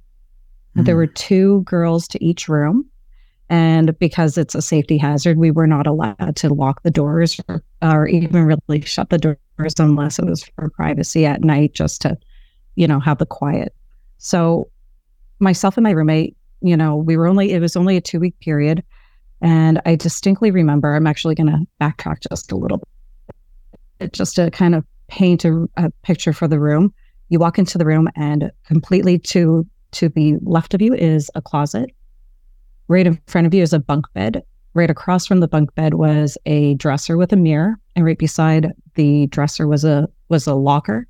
[0.76, 0.86] Mm.
[0.86, 2.86] There were two girls to each room.
[3.50, 7.64] And because it's a safety hazard, we were not allowed to lock the doors or,
[7.82, 12.18] or even really shut the doors unless it was for privacy at night, just to,
[12.76, 13.74] you know, have the quiet.
[14.18, 14.70] So
[15.40, 18.38] myself and my roommate, you know, we were only, it was only a two week
[18.40, 18.84] period.
[19.42, 24.52] And I distinctly remember, I'm actually going to backtrack just a little bit just to
[24.52, 26.94] kind of paint a, a picture for the room.
[27.30, 31.42] You walk into the room, and completely to to the left of you is a
[31.42, 31.92] closet.
[32.88, 34.44] Right in front of you is a bunk bed.
[34.74, 38.72] Right across from the bunk bed was a dresser with a mirror, and right beside
[38.96, 41.08] the dresser was a was a locker.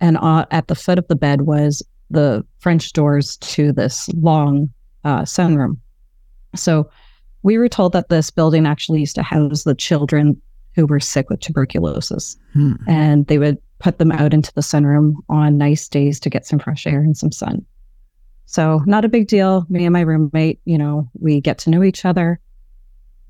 [0.00, 4.70] And uh, at the foot of the bed was the French doors to this long
[5.04, 5.78] uh, sunroom.
[6.56, 6.90] So
[7.42, 10.40] we were told that this building actually used to house the children
[10.74, 12.36] who were sick with tuberculosis.
[12.52, 12.74] Hmm.
[12.86, 16.58] And they would put them out into the sunroom on nice days to get some
[16.58, 17.64] fresh air and some sun.
[18.50, 19.64] So, not a big deal.
[19.68, 22.40] Me and my roommate, you know, we get to know each other.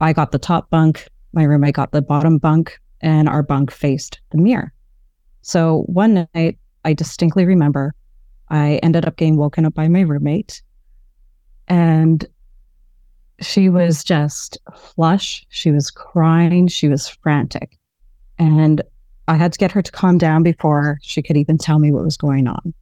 [0.00, 4.18] I got the top bunk, my roommate got the bottom bunk, and our bunk faced
[4.30, 4.72] the mirror.
[5.42, 7.94] So, one night, I distinctly remember
[8.48, 10.62] I ended up getting woken up by my roommate.
[11.68, 12.26] And
[13.42, 15.44] she was just flush.
[15.50, 16.66] She was crying.
[16.66, 17.76] She was frantic.
[18.38, 18.80] And
[19.28, 22.04] I had to get her to calm down before she could even tell me what
[22.04, 22.72] was going on.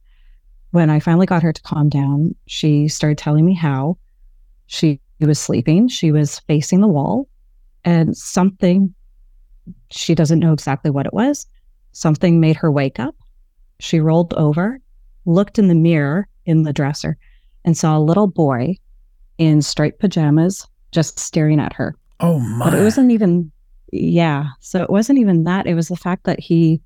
[0.71, 3.97] When I finally got her to calm down, she started telling me how
[4.67, 5.87] she was sleeping.
[5.87, 7.27] She was facing the wall,
[7.83, 8.93] and something,
[9.89, 11.45] she doesn't know exactly what it was,
[11.91, 13.15] something made her wake up.
[13.79, 14.79] She rolled over,
[15.25, 17.17] looked in the mirror in the dresser,
[17.65, 18.77] and saw a little boy
[19.37, 21.95] in striped pajamas just staring at her.
[22.19, 22.69] Oh my.
[22.69, 23.51] But it wasn't even
[23.91, 24.49] yeah.
[24.59, 25.65] So it wasn't even that.
[25.65, 26.81] It was the fact that he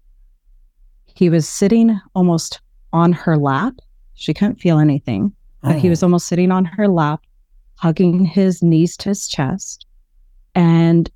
[1.06, 2.62] he was sitting almost
[2.94, 3.74] on her lap.
[4.14, 5.34] She couldn't feel anything.
[5.62, 6.08] But he was oh.
[6.08, 7.22] almost sitting on her lap,
[7.76, 9.86] hugging his knees to his chest.
[10.56, 11.10] And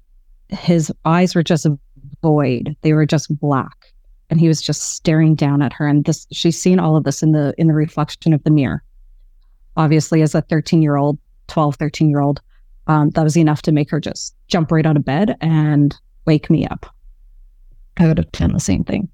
[0.49, 1.77] his eyes were just a
[2.21, 2.75] void.
[2.81, 3.93] They were just black.
[4.29, 5.87] And he was just staring down at her.
[5.87, 8.83] And this she's seen all of this in the in the reflection of the mirror.
[9.75, 12.41] Obviously, as a 13 year old, 12, 13 year old,
[12.87, 16.49] um, that was enough to make her just jump right out of bed and wake
[16.49, 16.85] me up.
[17.97, 19.09] I would have done the same thing.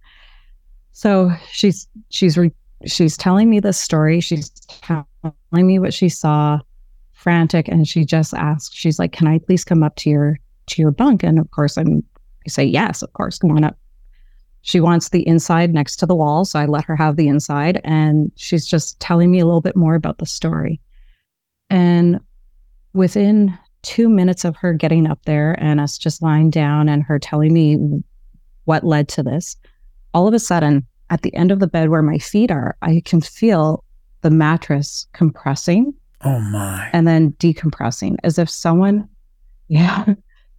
[0.94, 2.54] So she's she's re-
[2.86, 4.20] she's telling me this story.
[4.22, 4.50] She's
[4.82, 5.06] telling
[5.54, 6.60] me what she saw,
[7.12, 8.76] frantic, and she just asks.
[8.76, 11.78] She's like, "Can I please come up to your to your bunk?" And of course,
[11.78, 12.04] I'm
[12.46, 13.78] I say yes, of course, come on up.
[14.62, 16.46] she wants the inside next to the wall.
[16.46, 17.82] So I let her have the inside.
[17.84, 20.80] And she's just telling me a little bit more about the story.
[21.70, 22.20] And
[22.94, 27.20] within two minutes of her getting up there and us just lying down and her
[27.20, 27.78] telling me
[28.66, 29.58] what led to this,
[30.14, 33.02] all of a sudden, at the end of the bed where my feet are, I
[33.06, 33.84] can feel
[34.22, 35.94] the mattress compressing.
[36.22, 36.90] Oh my.
[36.94, 39.08] And then decompressing as if someone,
[39.68, 40.06] yeah,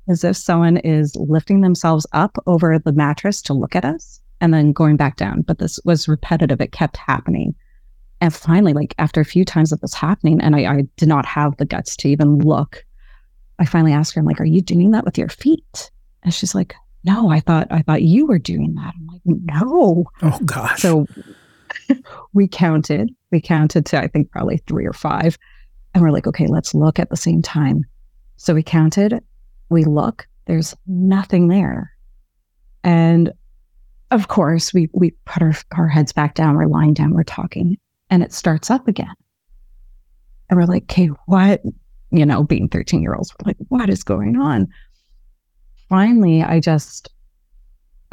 [0.08, 4.52] as if someone is lifting themselves up over the mattress to look at us and
[4.52, 5.42] then going back down.
[5.42, 7.54] But this was repetitive, it kept happening.
[8.20, 11.26] And finally, like after a few times of this happening, and I, I did not
[11.26, 12.84] have the guts to even look,
[13.58, 15.90] I finally asked her, I'm like, Are you doing that with your feet?
[16.22, 18.94] And she's like, No, I thought I thought you were doing that.
[18.96, 20.04] I'm like, No.
[20.22, 20.80] Oh gosh.
[20.80, 21.06] So
[22.32, 23.10] we counted.
[23.30, 25.38] We counted to I think probably three or five.
[25.92, 27.84] And we're like, okay, let's look at the same time.
[28.36, 29.22] So we counted
[29.68, 31.92] we look, there's nothing there.
[32.82, 33.32] And
[34.10, 37.76] of course, we, we put our, our heads back down, we're lying down, we're talking,
[38.10, 39.14] and it starts up again.
[40.48, 41.62] And we're like, okay, what?
[42.10, 44.68] You know, being 13 year olds, we're like, what is going on?
[45.88, 47.08] Finally, I just,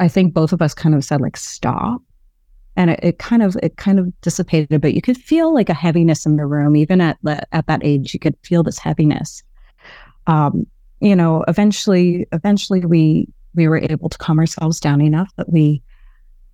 [0.00, 2.02] I think both of us kind of said, like, stop.
[2.76, 4.94] And it, it kind of it kind of dissipated a bit.
[4.94, 7.18] You could feel like a heaviness in the room, even at
[7.52, 8.14] at that age.
[8.14, 9.42] You could feel this heaviness.
[10.26, 10.66] Um,
[11.00, 15.82] you know, eventually, eventually we we were able to calm ourselves down enough that we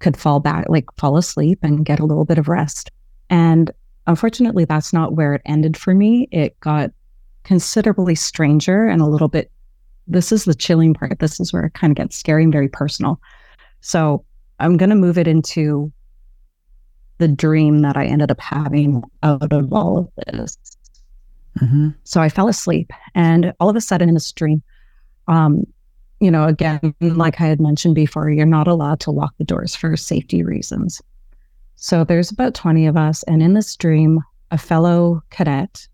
[0.01, 2.91] could fall back, like fall asleep and get a little bit of rest.
[3.31, 3.71] And
[4.07, 6.29] unfortunately, that's not where it ended for me.
[6.33, 6.91] It got
[7.45, 9.51] considerably stranger and a little bit.
[10.09, 11.19] This is the chilling part.
[11.19, 13.21] This is where it kind of gets scary and very personal.
[13.81, 14.25] So
[14.59, 15.93] I'm going to move it into
[17.19, 20.57] the dream that I ended up having out of all of this.
[21.61, 21.89] Mm-hmm.
[22.05, 24.63] So I fell asleep, and all of a sudden in this dream,
[25.27, 25.65] um,
[26.21, 29.75] you know, again, like I had mentioned before, you're not allowed to lock the doors
[29.75, 31.03] for safety reasons.
[31.77, 35.87] So there's about 20 of us, and in this dream, a fellow cadet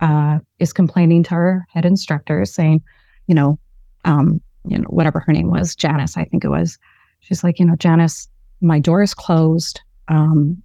[0.00, 2.82] uh, is complaining to our head instructor, saying,
[3.26, 3.58] you know,
[4.04, 6.78] um, you know, whatever her name was, Janice, I think it was.
[7.20, 8.28] She's like, you know, Janice,
[8.60, 9.80] my door is closed.
[10.08, 10.62] Um,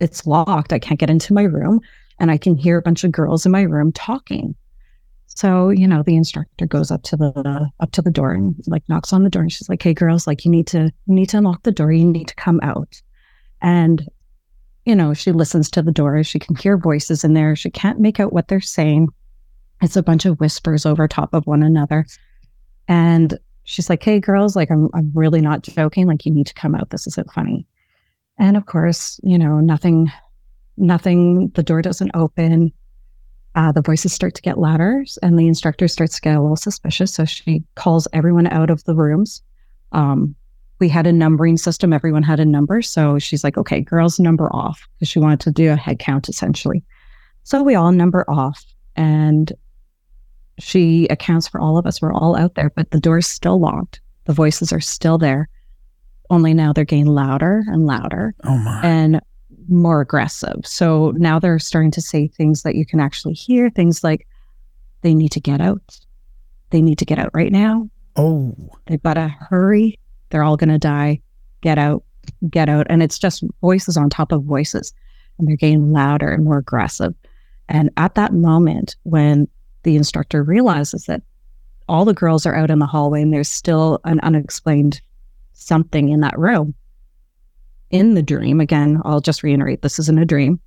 [0.00, 0.72] it's locked.
[0.72, 1.80] I can't get into my room
[2.18, 4.54] and I can hear a bunch of girls in my room talking.
[5.26, 8.86] So, you know, the instructor goes up to the up to the door and like
[8.88, 11.30] knocks on the door and she's like, Hey girls, like you need to you need
[11.30, 13.00] to unlock the door, you need to come out.
[13.62, 14.06] And,
[14.84, 16.22] you know, she listens to the door.
[16.22, 17.56] She can hear voices in there.
[17.56, 19.08] She can't make out what they're saying.
[19.82, 22.06] It's a bunch of whispers over top of one another.
[22.88, 26.06] And she's like, Hey girls, like I'm I'm really not joking.
[26.06, 26.90] Like you need to come out.
[26.90, 27.66] This isn't funny.
[28.38, 30.10] And of course, you know, nothing
[30.76, 32.72] nothing, the door doesn't open.
[33.54, 36.56] Uh, the voices start to get louder and the instructor starts to get a little
[36.56, 37.12] suspicious.
[37.12, 39.42] So she calls everyone out of the rooms.
[39.92, 40.34] Um,
[40.78, 42.80] we had a numbering system, everyone had a number.
[42.80, 46.28] So she's like, okay, girls, number off because she wanted to do a head count
[46.28, 46.82] essentially.
[47.44, 48.64] So we all number off
[48.96, 49.52] and
[50.62, 52.00] she accounts for all of us.
[52.00, 54.00] We're all out there, but the door's still locked.
[54.24, 55.48] The voices are still there.
[56.30, 58.34] Only now they're getting louder and louder.
[58.44, 58.80] Oh my.
[58.82, 59.20] And
[59.68, 60.64] more aggressive.
[60.64, 64.26] So now they're starting to say things that you can actually hear, things like
[65.02, 65.98] they need to get out.
[66.70, 67.90] They need to get out right now.
[68.16, 68.54] Oh.
[68.86, 69.98] They've got to hurry.
[70.30, 71.20] They're all going to die.
[71.60, 72.04] Get out,
[72.48, 72.86] get out.
[72.88, 74.92] And it's just voices on top of voices.
[75.38, 77.14] And they're getting louder and more aggressive.
[77.68, 79.48] And at that moment, when
[79.82, 81.22] the instructor realizes that
[81.88, 85.00] all the girls are out in the hallway and there's still an unexplained
[85.52, 86.74] something in that room,
[87.90, 90.60] in the dream, again, I'll just reiterate this isn't a dream,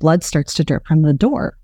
[0.00, 1.56] blood starts to drip from the door.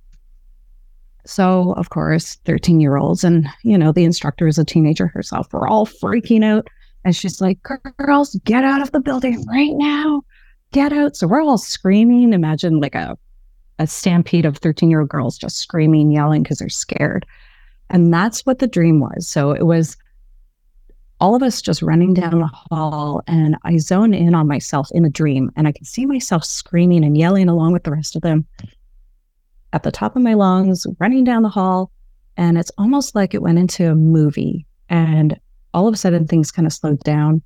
[1.24, 5.52] So, of course, 13 year olds and, you know, the instructor is a teenager herself.
[5.52, 6.68] We're all freaking out.
[7.05, 7.59] And she's like,
[7.98, 10.22] girls, get out of the building right now.
[10.72, 11.16] Get out.
[11.16, 12.33] So we're all screaming.
[12.33, 13.16] Imagine like a,
[13.82, 17.26] a stampede of 13 year old girls just screaming, yelling because they're scared.
[17.90, 19.28] And that's what the dream was.
[19.28, 19.96] So it was
[21.20, 25.04] all of us just running down the hall and I zone in on myself in
[25.04, 28.22] a dream and I can see myself screaming and yelling along with the rest of
[28.22, 28.46] them
[29.72, 31.90] at the top of my lungs, running down the hall.
[32.36, 34.66] And it's almost like it went into a movie.
[34.88, 35.38] And
[35.74, 37.42] all of a sudden, things kind of slowed down.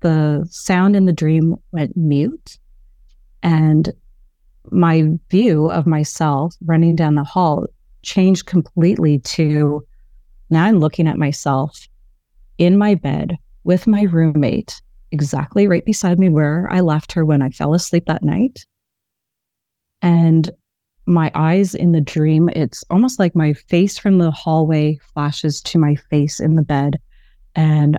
[0.00, 2.58] The sound in the dream went mute.
[3.42, 3.92] And
[4.72, 7.66] my view of myself running down the hall
[8.02, 9.86] changed completely to
[10.50, 11.88] now I'm looking at myself
[12.58, 17.42] in my bed with my roommate, exactly right beside me where I left her when
[17.42, 18.66] I fell asleep that night.
[20.02, 20.50] And
[21.06, 25.78] my eyes in the dream, it's almost like my face from the hallway flashes to
[25.78, 26.98] my face in the bed.
[27.54, 27.98] And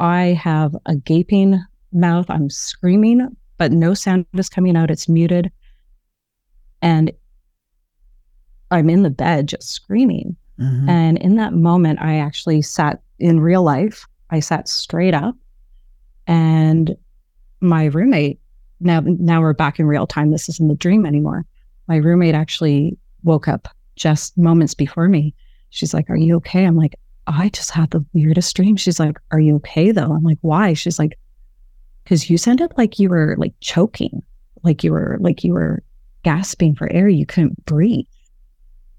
[0.00, 1.62] I have a gaping
[1.92, 2.26] mouth.
[2.28, 4.90] I'm screaming, but no sound is coming out.
[4.90, 5.50] It's muted.
[6.84, 7.10] And
[8.70, 10.36] I'm in the bed just screaming.
[10.60, 10.88] Mm-hmm.
[10.88, 15.34] And in that moment, I actually sat in real life, I sat straight up.
[16.26, 16.94] And
[17.60, 18.38] my roommate
[18.80, 21.46] now now we're back in real time this isn't the dream anymore.
[21.88, 25.34] My roommate actually woke up just moments before me.
[25.70, 26.64] She's like are you okay?
[26.64, 26.94] I'm like
[27.26, 28.76] i just had the weirdest dream.
[28.76, 30.12] She's like are you okay though?
[30.12, 30.74] I'm like why?
[30.74, 31.18] She's like
[32.02, 34.22] because you sounded like you were like choking.
[34.62, 35.82] Like you were like you were
[36.24, 38.06] gasping for air you couldn't breathe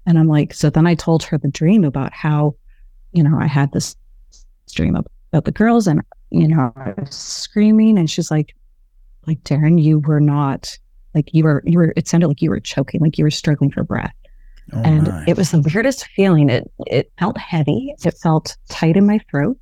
[0.06, 2.54] and i'm like so then i told her the dream about how
[3.12, 3.96] you know i had this
[4.72, 6.00] dream about the girls and
[6.30, 8.54] you know, I was screaming and she's like,
[9.26, 10.78] like, Darren, you were not
[11.14, 13.70] like you were, you were, it sounded like you were choking, like you were struggling
[13.70, 14.14] for breath.
[14.72, 15.24] Oh and my.
[15.26, 16.50] it was the weirdest feeling.
[16.50, 17.94] It, it felt heavy.
[18.04, 19.58] It felt tight in my throat.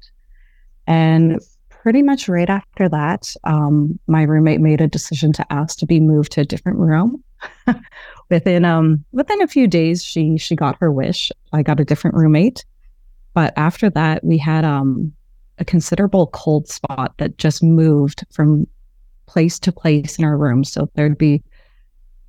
[0.87, 1.41] And
[1.85, 6.01] pretty much right after that, um, my roommate made a decision to ask to be
[6.01, 7.23] moved to a different room.
[8.31, 11.31] within um within a few days, she she got her wish.
[11.53, 12.65] I got a different roommate.
[13.35, 15.13] But after that, we had um
[15.59, 18.67] a considerable cold spot that just moved from
[19.27, 20.65] place to place in our room.
[20.65, 21.43] So there'd be,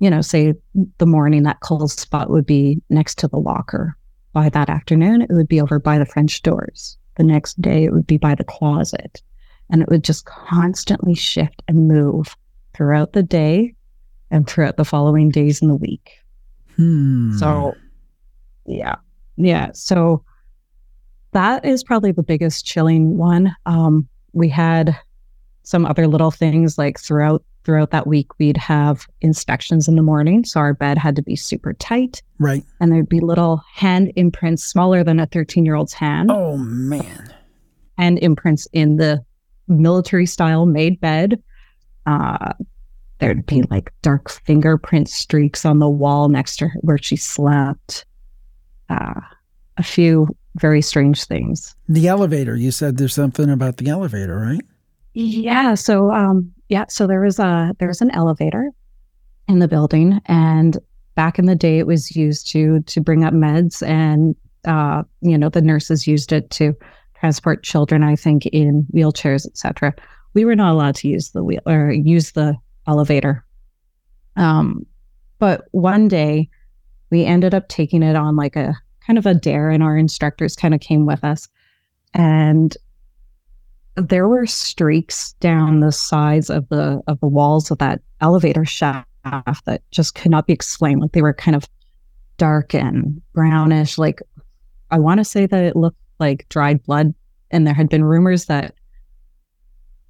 [0.00, 0.52] you know, say
[0.98, 3.96] the morning that cold spot would be next to the locker.
[4.34, 6.98] By that afternoon, it would be over by the French doors.
[7.14, 9.22] The next day, it would be by the closet.
[9.70, 12.36] And it would just constantly shift and move
[12.74, 13.74] throughout the day
[14.30, 16.12] and throughout the following days in the week.
[16.76, 17.36] Hmm.
[17.36, 17.74] So,
[18.64, 18.96] yeah.
[19.36, 19.70] Yeah.
[19.72, 20.22] So,
[21.32, 23.54] that is probably the biggest chilling one.
[23.66, 24.96] Um, we had
[25.66, 30.44] some other little things like throughout throughout that week we'd have inspections in the morning
[30.44, 34.64] so our bed had to be super tight right and there'd be little hand imprints
[34.64, 37.34] smaller than a 13 year old's hand oh man
[37.98, 39.22] and imprints in the
[39.68, 41.42] military style made bed
[42.06, 42.52] uh,
[43.18, 48.04] there'd be like dark fingerprint streaks on the wall next to her where she slept
[48.88, 49.20] uh,
[49.76, 51.74] a few very strange things.
[51.88, 54.64] The elevator, you said there's something about the elevator, right?
[55.14, 55.74] Yeah.
[55.74, 56.86] So, um, yeah.
[56.88, 58.70] So there was a there was an elevator
[59.48, 60.78] in the building, and
[61.14, 64.36] back in the day, it was used to to bring up meds, and
[64.66, 66.74] uh, you know, the nurses used it to
[67.26, 68.04] transport children.
[68.04, 69.92] I think in wheelchairs, etc.
[70.34, 72.56] We were not allowed to use the wheel or use the
[72.86, 73.44] elevator.
[74.36, 74.86] Um,
[75.40, 76.48] but one day,
[77.10, 80.54] we ended up taking it on like a kind of a dare, and our instructors
[80.54, 81.48] kind of came with us.
[82.14, 82.76] And
[83.96, 89.08] there were streaks down the sides of the of the walls of that elevator shaft
[89.64, 91.00] that just could not be explained.
[91.00, 91.64] Like they were kind of
[92.36, 93.98] dark and brownish.
[93.98, 94.20] Like
[94.92, 97.14] I want to say that it looked like dried blood,
[97.50, 98.74] and there had been rumors that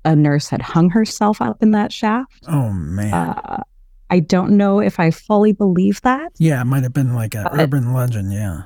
[0.04, 2.44] a nurse had hung herself up in that shaft.
[2.48, 3.12] Oh man.
[3.12, 3.62] Uh,
[4.08, 6.32] I don't know if I fully believe that.
[6.38, 8.32] Yeah, it might have been like an urban legend.
[8.32, 8.62] Yeah.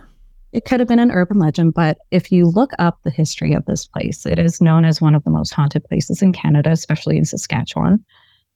[0.53, 3.65] It could have been an urban legend, but if you look up the history of
[3.67, 7.17] this place, it is known as one of the most haunted places in Canada, especially
[7.17, 8.05] in Saskatchewan.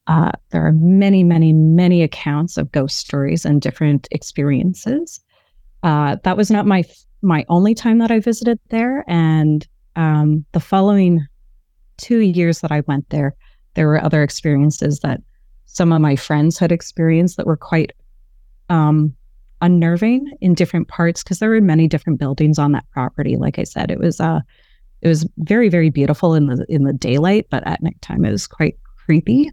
[0.06, 5.20] Uh, there are many, many, many accounts of ghost stories and different experiences.
[5.82, 6.84] Uh, that was not my
[7.24, 9.66] my only time that I visited there, and
[9.96, 11.26] um, the following
[11.96, 13.34] two years that I went there,
[13.74, 15.20] there were other experiences that
[15.66, 17.92] some of my friends had experienced that were quite
[18.68, 19.14] um,
[19.64, 23.36] unnerving in different parts because there were many different buildings on that property.
[23.36, 24.40] Like I said, it was uh
[25.00, 28.46] it was very very beautiful in the in the daylight, but at nighttime it was
[28.46, 29.50] quite creepy.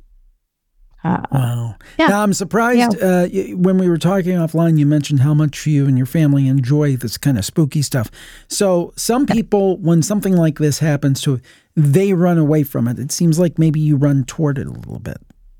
[1.03, 1.75] Uh, wow.
[1.97, 2.07] Yeah.
[2.07, 3.07] Now, I'm surprised yeah.
[3.23, 6.95] uh, when we were talking offline, you mentioned how much you and your family enjoy
[6.95, 8.11] this kind of spooky stuff.
[8.47, 11.41] So, some people, when something like this happens to
[11.75, 12.99] they run away from it.
[12.99, 15.17] It seems like maybe you run toward it a little bit.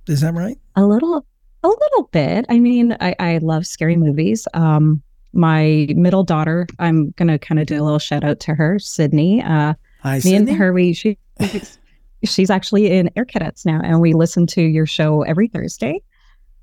[0.07, 0.57] Is that right?
[0.75, 1.25] A little,
[1.63, 2.45] a little bit.
[2.49, 4.47] I mean, I, I love scary movies.
[4.53, 5.01] Um,
[5.33, 9.41] my middle daughter, I'm gonna kind of do a little shout out to her, Sydney.
[9.41, 10.51] Uh, Hi, me Sydney.
[10.51, 11.17] and her, we she
[12.23, 16.01] she's actually in Air Cadets now, and we listen to your show every Thursday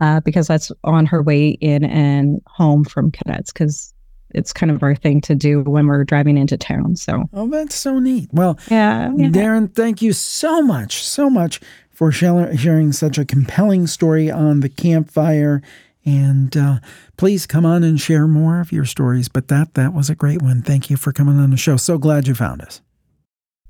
[0.01, 3.93] uh, because that's on her way in and home from cadets because
[4.31, 6.97] it's kind of our thing to do when we're driving into town.
[6.97, 8.29] So, oh, that's so neat.
[8.33, 9.29] Well, yeah, yeah.
[9.29, 14.69] Darren, thank you so much, so much for sharing such a compelling story on the
[14.69, 15.63] campfire.
[16.05, 16.79] And uh,
[17.17, 19.29] please come on and share more of your stories.
[19.29, 20.63] But that that was a great one.
[20.63, 21.77] Thank you for coming on the show.
[21.77, 22.81] So glad you found us.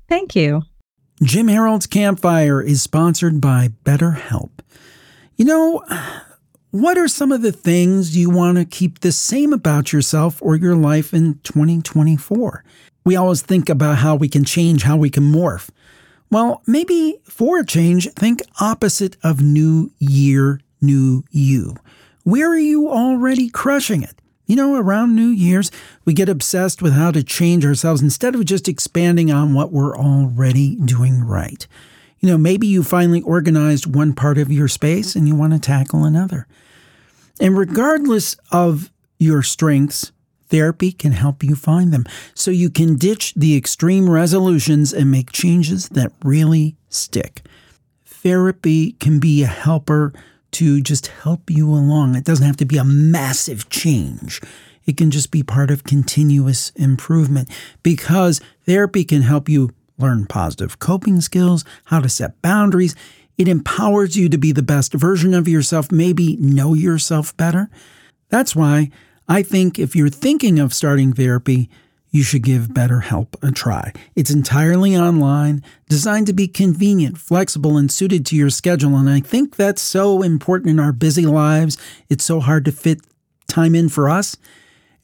[0.07, 0.61] Thank you.
[1.21, 4.51] Jim Harold's Campfire is sponsored by BetterHelp.
[5.35, 5.83] You know,
[6.71, 10.55] what are some of the things you want to keep the same about yourself or
[10.55, 12.63] your life in 2024?
[13.03, 15.69] We always think about how we can change, how we can morph.
[16.31, 21.75] Well, maybe for a change, think opposite of new year, new you.
[22.23, 24.21] Where are you already crushing it?
[24.49, 25.69] You know, around New Year's,
[26.05, 29.95] we get obsessed with how to change ourselves instead of just expanding on what we're
[29.95, 31.67] already doing right.
[32.19, 35.59] You know, maybe you finally organized one part of your space and you want to
[35.59, 36.47] tackle another.
[37.39, 38.89] And regardless of
[39.19, 40.11] your strengths,
[40.47, 45.31] therapy can help you find them so you can ditch the extreme resolutions and make
[45.31, 47.43] changes that really stick.
[48.03, 50.11] Therapy can be a helper
[50.51, 52.15] to just help you along.
[52.15, 54.41] It doesn't have to be a massive change.
[54.85, 57.49] It can just be part of continuous improvement
[57.83, 62.95] because therapy can help you learn positive coping skills, how to set boundaries.
[63.37, 67.69] It empowers you to be the best version of yourself, maybe know yourself better.
[68.29, 68.89] That's why
[69.27, 71.69] I think if you're thinking of starting therapy,
[72.11, 73.93] you should give BetterHelp a try.
[74.15, 78.95] It's entirely online, designed to be convenient, flexible, and suited to your schedule.
[78.95, 81.77] And I think that's so important in our busy lives.
[82.09, 83.01] It's so hard to fit
[83.47, 84.37] time in for us.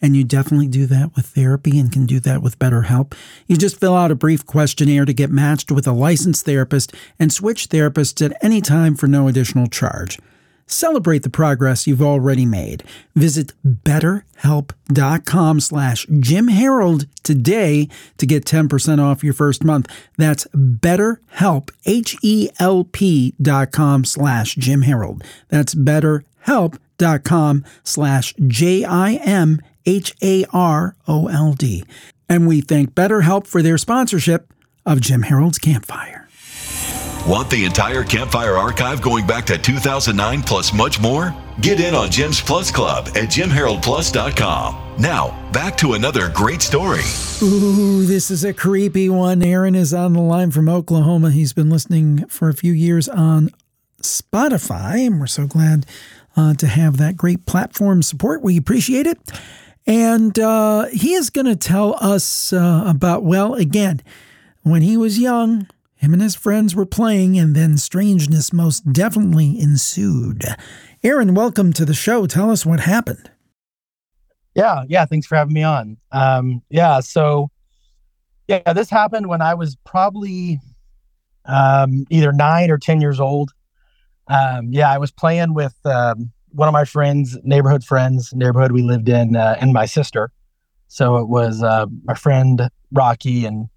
[0.02, 3.14] And you definitely do that with therapy and can do that with BetterHelp.
[3.48, 7.32] You just fill out a brief questionnaire to get matched with a licensed therapist and
[7.32, 10.20] switch therapists at any time for no additional charge.
[10.68, 12.84] Celebrate the progress you've already made.
[13.16, 17.88] Visit betterhelp.com slash Jim Harold today
[18.18, 19.88] to get 10% off your first month.
[20.18, 25.24] That's betterhelp, H-E-L-P dot com slash Jim Harold.
[25.50, 29.64] That's betterhelp.com slash J-I-M-H-A-R-O-L-D.
[32.28, 34.52] And we thank BetterHelp for their sponsorship
[34.84, 36.25] of Jim Harold's Campfire.
[37.28, 41.36] Want the entire Campfire archive going back to 2009 plus much more?
[41.60, 44.96] Get in on Jim's Plus Club at jimharoldplus.com.
[45.00, 47.02] Now, back to another great story.
[47.42, 49.42] Ooh, this is a creepy one.
[49.42, 51.32] Aaron is on the line from Oklahoma.
[51.32, 53.50] He's been listening for a few years on
[54.04, 55.88] Spotify, and we're so glad
[56.38, 58.44] uh, to have that great platform support.
[58.44, 59.18] We appreciate it.
[59.88, 64.04] And uh, he is going to tell us uh, about, well, again,
[64.62, 65.68] when he was young,
[66.06, 70.44] him and his friends were playing, and then strangeness most definitely ensued.
[71.04, 72.28] Aaron, welcome to the show.
[72.28, 73.32] Tell us what happened.
[74.54, 75.06] Yeah, yeah.
[75.06, 75.98] Thanks for having me on.
[76.12, 77.50] Um, yeah, so
[78.48, 80.60] yeah, this happened when I was probably
[81.46, 83.52] um, either nine or ten years old.
[84.28, 88.84] Um, yeah, I was playing with um, one of my friends, neighborhood friends, neighborhood we
[88.84, 90.32] lived in, uh, and my sister.
[90.88, 93.68] So it was uh, my friend Rocky and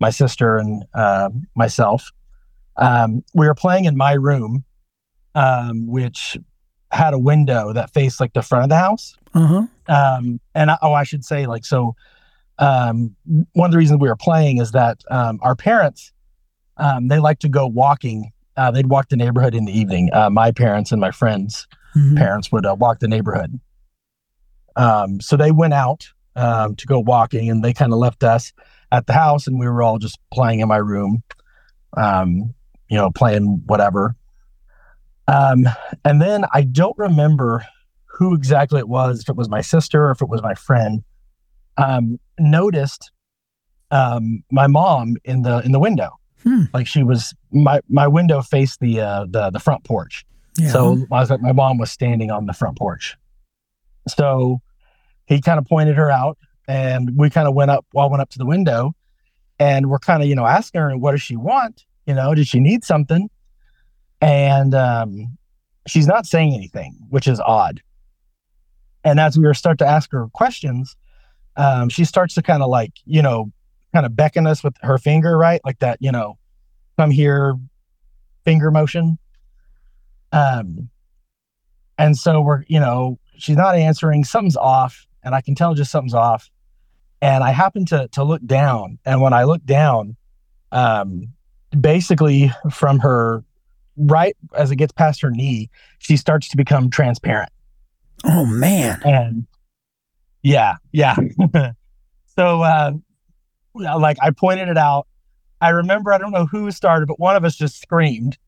[0.00, 2.10] my sister and uh, myself.
[2.76, 4.64] Um, we were playing in my room,
[5.34, 6.36] um, which
[6.90, 9.16] had a window that faced like the front of the house.
[9.34, 9.66] Uh-huh.
[9.88, 11.94] Um, and I, oh, I should say, like, so
[12.58, 13.14] um,
[13.52, 16.12] one of the reasons we were playing is that um, our parents
[16.76, 18.32] um, they like to go walking.
[18.56, 20.10] Uh, they'd walk the neighborhood in the evening.
[20.12, 22.16] Uh, my parents and my friends' Mhm.
[22.16, 23.58] parents would uh, walk the neighborhood.
[24.76, 28.52] Um, so they went out um, to go walking, and they kind of left us
[28.90, 31.22] at the house, and we were all just playing in my room,
[31.96, 32.54] um,
[32.88, 34.16] you know, playing whatever.
[35.26, 35.66] Um,
[36.04, 37.66] and then I don't remember
[38.06, 41.04] who exactly it was, if it was my sister or if it was my friend,
[41.76, 43.12] um, noticed
[43.90, 46.18] um, my mom in the in the window.
[46.42, 46.64] Hmm.
[46.72, 50.24] Like she was my my window faced the uh, the the front porch.
[50.56, 50.70] Yeah.
[50.70, 53.16] So I was like, my mom was standing on the front porch.
[54.08, 54.60] So
[55.26, 56.38] he kind of pointed her out,
[56.68, 57.86] and we kind of went up.
[57.92, 58.94] Well, went up to the window,
[59.58, 61.84] and we're kind of you know asking her, what does she want?
[62.06, 63.28] You know, does she need something?
[64.20, 65.38] And um,
[65.86, 67.82] she's not saying anything, which is odd.
[69.04, 70.96] And as we were start to ask her questions,
[71.56, 73.50] um, she starts to kind of like you know,
[73.92, 76.38] kind of beckon us with her finger, right, like that, you know,
[76.98, 77.56] come here,
[78.44, 79.18] finger motion.
[80.32, 80.90] Um,
[81.96, 84.24] and so we're, you know, she's not answering.
[84.24, 86.50] Something's off, and I can tell just something's off.
[87.20, 90.16] And I happen to to look down, and when I look down,
[90.72, 91.32] um,
[91.78, 93.44] basically from her
[93.98, 97.50] right as it gets past her knee, she starts to become transparent.
[98.24, 99.00] oh, man.
[99.04, 99.46] And
[100.42, 101.16] yeah, yeah.
[102.36, 102.92] so, uh,
[103.74, 105.06] like I pointed it out.
[105.60, 108.38] I remember, I don't know who started, but one of us just screamed,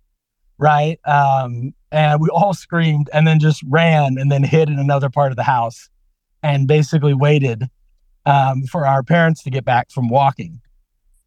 [0.58, 1.00] right?
[1.04, 5.32] Um, and we all screamed and then just ran and then hid in another part
[5.32, 5.88] of the house
[6.42, 7.68] and basically waited
[8.26, 10.60] um, for our parents to get back from walking.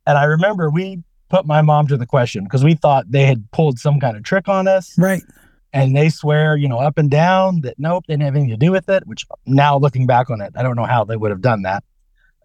[0.06, 3.50] And I remember we put my mom to the question because we thought they had
[3.52, 5.24] pulled some kind of trick on us Right.
[5.72, 8.58] and they swear, you know, up and down that nope, they didn't have anything to
[8.58, 9.08] do with it.
[9.08, 11.84] Which now looking back on it, I don't know how they would have done that.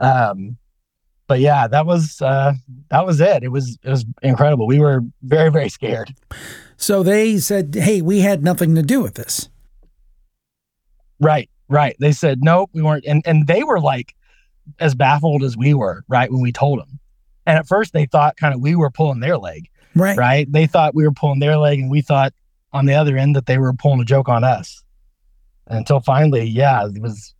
[0.00, 0.56] Um,
[1.26, 2.54] but yeah, that was uh,
[2.88, 3.42] that was it.
[3.42, 4.66] It was it was incredible.
[4.66, 6.14] We were very very scared.
[6.78, 9.50] So they said, "Hey, we had nothing to do with this."
[11.20, 11.96] Right, right.
[11.98, 14.14] They said nope, we weren't, and and they were like
[14.78, 16.98] as baffled as we were, right, when we told them.
[17.46, 20.16] And at first, they thought kind of we were pulling their leg, Right.
[20.18, 20.50] right?
[20.52, 22.32] They thought we were pulling their leg, and we thought
[22.72, 24.82] on the other end that they were pulling a joke on us.
[25.66, 27.34] Until finally, yeah, it was,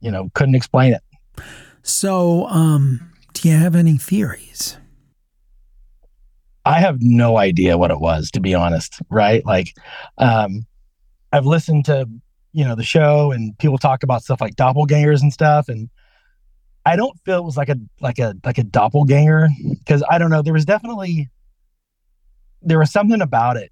[0.00, 1.44] you know, couldn't explain it.
[1.82, 4.76] So, um, do you have any theories?
[6.64, 9.00] I have no idea what it was, to be honest.
[9.08, 9.44] Right?
[9.46, 9.74] Like,
[10.18, 10.66] um,
[11.32, 12.08] I've listened to
[12.52, 15.88] you know the show and people talk about stuff like doppelgangers and stuff, and
[16.86, 20.30] I don't feel it was like a like a like a doppelganger because I don't
[20.30, 20.42] know.
[20.42, 21.28] There was definitely
[22.62, 23.70] there was something about it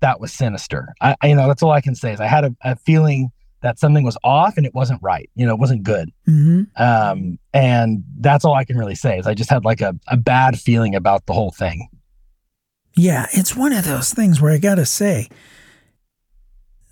[0.00, 0.94] that was sinister.
[1.00, 3.30] I, I you know that's all I can say is I had a, a feeling
[3.62, 5.28] that something was off and it wasn't right.
[5.34, 6.12] You know, it wasn't good.
[6.28, 6.80] Mm-hmm.
[6.80, 10.16] Um, and that's all I can really say is I just had like a, a
[10.16, 11.88] bad feeling about the whole thing.
[12.94, 15.28] Yeah, it's one of those things where I gotta say,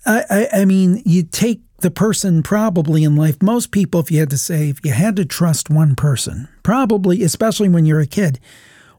[0.05, 3.41] I, I, I mean, you take the person probably in life.
[3.41, 7.23] Most people, if you had to say, if you had to trust one person, probably,
[7.23, 8.39] especially when you're a kid,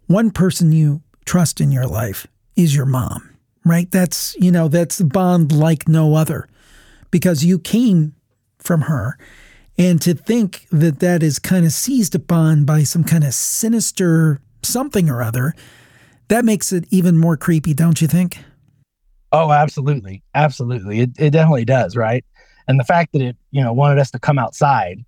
[0.06, 3.90] one person you trust in your life is your mom, right?
[3.90, 6.48] That's you know that's a bond like no other,
[7.10, 8.14] because you came
[8.58, 9.18] from her,
[9.78, 14.40] and to think that that is kind of seized upon by some kind of sinister
[14.62, 15.54] something or other
[16.28, 18.38] that makes it even more creepy, don't you think?
[19.32, 20.22] Oh, absolutely.
[20.34, 21.00] Absolutely.
[21.00, 21.96] It, it definitely does.
[21.96, 22.24] Right.
[22.68, 25.04] And the fact that it, you know, wanted us to come outside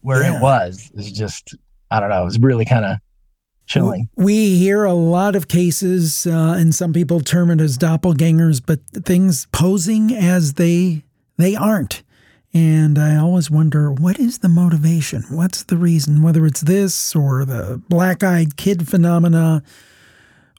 [0.00, 0.36] where Yeah.
[0.38, 1.54] it was is just,
[1.90, 2.98] I don't know, it's really kind of
[3.66, 4.08] chilling.
[4.16, 8.80] We hear a lot of cases, uh, and some people term it as doppelgangers, but
[9.04, 11.04] things posing as they
[11.36, 12.02] they aren't.
[12.52, 15.22] And I always wonder what is the motivation?
[15.30, 16.20] What's the reason?
[16.22, 19.62] Whether it's this or the black-eyed kid phenomena,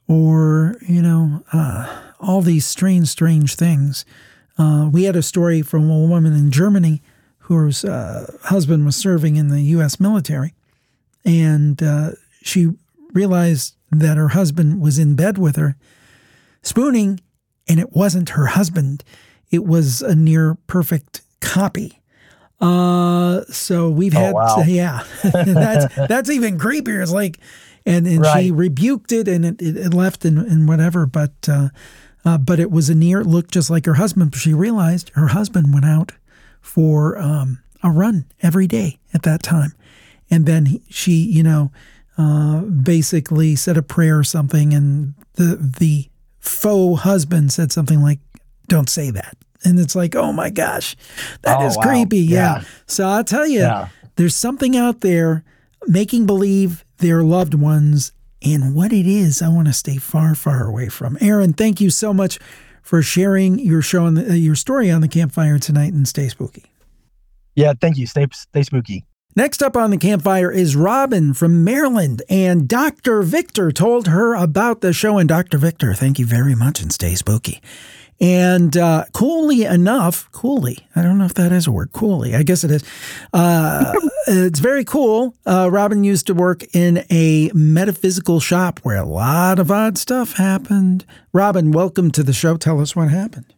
[0.08, 4.04] or you know, uh, all these strange, strange things.
[4.58, 7.02] Uh, we had a story from a woman in Germany
[7.46, 9.98] whose uh, husband was serving in the U.S.
[9.98, 10.54] military,
[11.24, 12.10] and uh,
[12.42, 12.68] she
[13.12, 15.76] realized that her husband was in bed with her,
[16.62, 17.20] spooning,
[17.68, 19.04] and it wasn't her husband.
[19.50, 22.00] It was a near perfect copy.
[22.60, 24.62] Uh, so we've Oh, had, wow.
[24.66, 27.02] yeah, that's that's even creepier.
[27.02, 27.38] It's like,
[27.84, 31.04] and and she rebuked it, and it, it, it left and, and whatever.
[31.06, 31.48] But
[32.24, 34.34] uh, but it was a near look just like her husband.
[34.34, 36.12] She realized her husband went out
[36.60, 39.74] for um, a run every day at that time,
[40.30, 41.72] and then he, she, you know,
[42.18, 46.08] uh, basically said a prayer or something, and the the
[46.40, 48.18] faux husband said something like,
[48.68, 50.96] "Don't say that." And it's like, oh my gosh,
[51.42, 51.84] that Oh, is wow.
[51.84, 52.18] creepy.
[52.18, 52.56] Yeah.
[52.58, 52.64] Yeah.
[52.86, 53.88] So I'll tell you, Yeah.
[54.16, 55.44] there's something out there
[55.86, 58.10] making believe their loved ones,
[58.44, 61.18] and what it is, I want to stay far, far away from.
[61.20, 62.38] Aaron, thank you so much
[62.82, 66.28] for sharing your show on the, uh, your story on the campfire tonight, and stay
[66.28, 66.64] spooky.
[67.54, 67.74] Yeah.
[67.80, 68.06] Thank you.
[68.06, 69.04] Stay, stay spooky.
[69.34, 73.22] Next up on the campfire is Robin from Maryland, and Dr.
[73.22, 75.16] Victor told her about the show.
[75.16, 75.56] And Dr.
[75.56, 77.62] Victor, thank you very much, and stay spooky.
[78.22, 82.44] And uh, coolly enough, coolly, I don't know if that is a word, coolly, I
[82.44, 82.84] guess it is.
[83.32, 83.92] Uh,
[84.28, 85.34] it's very cool.
[85.44, 90.34] Uh, Robin used to work in a metaphysical shop where a lot of odd stuff
[90.34, 91.04] happened.
[91.32, 92.56] Robin, welcome to the show.
[92.56, 93.52] Tell us what happened.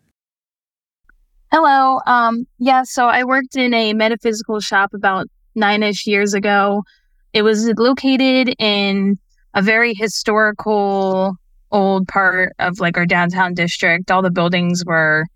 [1.53, 2.01] Hello.
[2.07, 6.85] Um, yeah, so I worked in a metaphysical shop about nine ish years ago.
[7.35, 9.19] It was located in
[9.53, 11.37] a very historical
[11.75, 14.11] old part of like our downtown district.
[14.11, 15.27] All the buildings were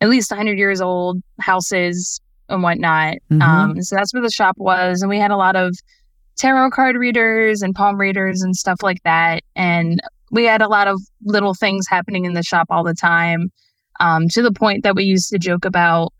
[0.00, 3.16] at least 100 years old, houses and whatnot.
[3.30, 3.42] Mhm.
[3.42, 5.02] Um, so that's where the shop was.
[5.02, 5.76] And we had a lot of
[6.38, 9.42] tarot card readers and palm readers and stuff like that.
[9.56, 10.00] And
[10.30, 13.50] we had a lot of little things happening in the shop all the time
[13.98, 16.12] um, to the point that we used to joke about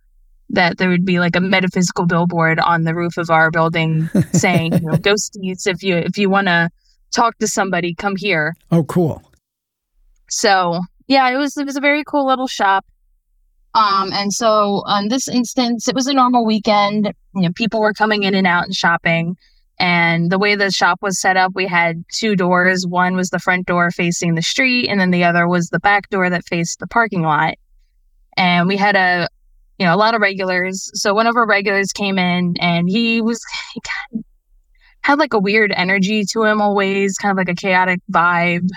[0.50, 4.72] that there would be like a metaphysical billboard on the roof of our building saying,
[4.72, 6.68] you know, ghosties, if you if you want to
[7.10, 8.54] talk to somebody, come here.
[8.70, 9.22] Oh, cool.
[10.28, 12.86] So yeah, it was it was a very cool little shop.
[13.74, 17.12] Um, and so on this instance, it was a normal weekend.
[17.34, 19.36] You know, people were coming in and out and shopping.
[19.78, 22.86] And the way the shop was set up, we had two doors.
[22.86, 26.10] One was the front door facing the street, and then the other was the back
[26.10, 27.54] door that faced the parking lot.
[28.36, 29.26] And we had a,
[29.78, 30.90] you know, a lot of regulars.
[30.94, 33.42] So one of our regulars came in, and he was
[33.74, 34.29] he kind of
[35.02, 38.68] had like a weird energy to him always, kind of like a chaotic vibe.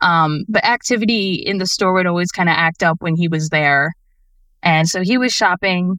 [0.00, 3.50] Um, but activity in the store would always kind of act up when he was
[3.50, 3.92] there.
[4.62, 5.98] And so he was shopping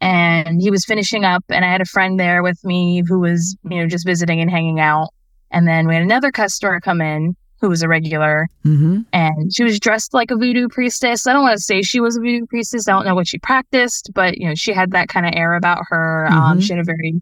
[0.00, 3.56] and he was finishing up and I had a friend there with me who was,
[3.68, 5.08] you know, just visiting and hanging out.
[5.50, 9.00] And then we had another customer come in who was a regular Mm-hmm.
[9.12, 11.26] and she was dressed like a voodoo priestess.
[11.26, 12.86] I don't want to say she was a voodoo priestess.
[12.88, 15.54] I don't know what she practiced, but you know, she had that kind of air
[15.54, 16.26] about her.
[16.30, 16.62] Um, Mhm.
[16.62, 17.20] she had a very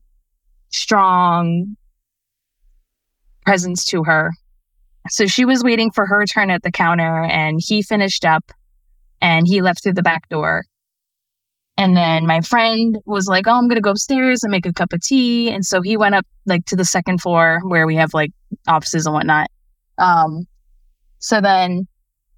[0.70, 1.76] strong
[3.44, 4.32] presence to her.
[5.08, 8.52] So she was waiting for her turn at the counter and he finished up
[9.20, 10.64] and he left through the back door.
[11.78, 14.72] And then my friend was like, Oh, I'm going to go upstairs and make a
[14.72, 15.50] cup of tea.
[15.50, 18.32] And so he went up like to the second floor where we have like
[18.66, 19.48] offices and whatnot.
[19.96, 20.46] Um,
[21.20, 21.86] so then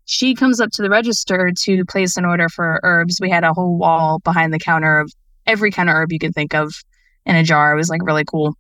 [0.05, 3.19] she comes up to the register to place an order for herbs.
[3.21, 5.13] We had a whole wall behind the counter of
[5.47, 6.73] every kind of herb you can think of
[7.27, 7.73] in a jar.
[7.73, 8.55] It was like really cool.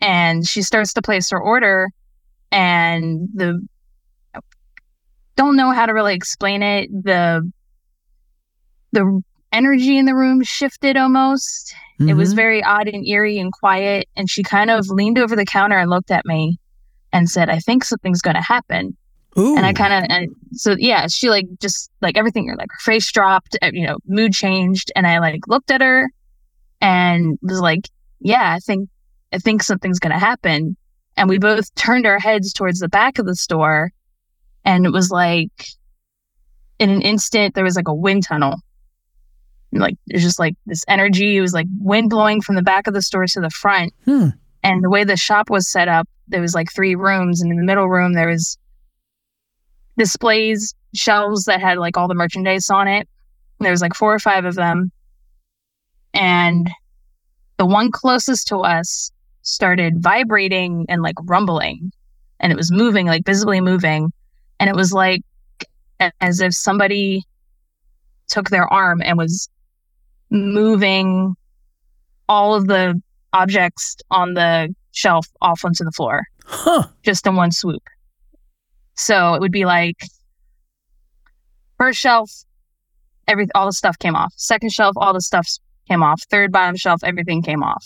[0.00, 1.88] And she starts to place her order,
[2.52, 3.66] and the
[5.36, 6.88] don't know how to really explain it.
[6.90, 7.50] The
[8.92, 9.22] the
[9.52, 11.74] energy in the room shifted almost.
[12.00, 12.36] It was Mhm.
[12.36, 14.08] very odd and eerie and quiet.
[14.16, 16.58] And she kind of leaned over the counter and looked at me
[17.12, 18.96] and said, I think something's going to happen.
[19.38, 19.56] Ooh.
[19.56, 23.10] And I kind of, and so yeah, she like just like everything, like her face
[23.12, 24.92] dropped, uh, you know, mood changed.
[24.96, 26.10] And I like looked at her
[26.80, 27.88] and was like,
[28.20, 28.88] yeah, I think,
[29.32, 30.76] I think something's going to happen.
[31.16, 33.92] And we both turned our heads towards the back of the store.
[34.64, 35.68] And it was like,
[36.78, 38.56] in an instant, there was like a wind tunnel.
[39.72, 41.36] And, Like, it was just like this energy.
[41.36, 43.94] It was like wind blowing from the back of the store to the front.
[44.04, 44.28] Hmm.
[44.62, 47.40] And the way the shop was set up, there was like three rooms.
[47.40, 48.58] And in the middle room, there was
[49.96, 53.08] displays, shelves that had like all the merchandise on it.
[53.60, 54.90] There was like four or five of them.
[56.16, 56.70] And
[57.58, 59.10] the one closest to us
[59.42, 61.92] started vibrating and like rumbling.
[62.40, 64.12] And it was moving, like visibly moving.
[64.58, 65.22] And it was like
[66.20, 67.22] as if somebody
[68.28, 69.48] took their arm and was
[70.30, 71.34] moving
[72.28, 73.00] all of the
[73.32, 76.84] objects on the shelf off onto the floor Huh.
[77.02, 77.82] just in one swoop.
[78.94, 79.96] So it would be like
[81.78, 82.30] first shelf,
[83.28, 84.32] every all the stuff came off.
[84.36, 85.46] Second shelf, all the stuff
[85.88, 86.22] came off.
[86.30, 87.84] Third bottom shelf, everything came off.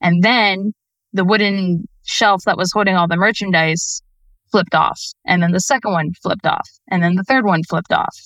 [0.00, 0.72] And then
[1.12, 4.02] the wooden shelf that was holding all the merchandise
[4.50, 5.00] flipped off.
[5.26, 6.68] And then the second one flipped off.
[6.90, 8.16] And then the third one flipped off.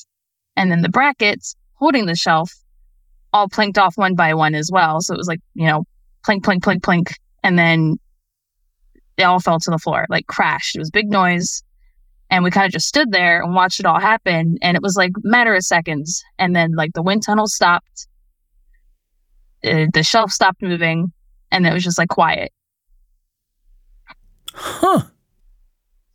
[0.56, 2.52] And then the brackets holding the shelf
[3.32, 5.00] all plinked off one by one as well.
[5.00, 5.84] So it was like, you know,
[6.26, 7.14] plink, plink, plink, plink.
[7.42, 7.96] And then
[9.16, 10.76] they all fell to the floor, like crashed.
[10.76, 11.62] It was big noise.
[12.28, 14.56] And we kind of just stood there and watched it all happen.
[14.62, 16.22] And it was like matter of seconds.
[16.38, 18.06] And then like the wind tunnel stopped.
[19.64, 21.12] Uh, the shelf stopped moving.
[21.52, 22.52] And it was just like quiet.
[24.52, 25.02] Huh.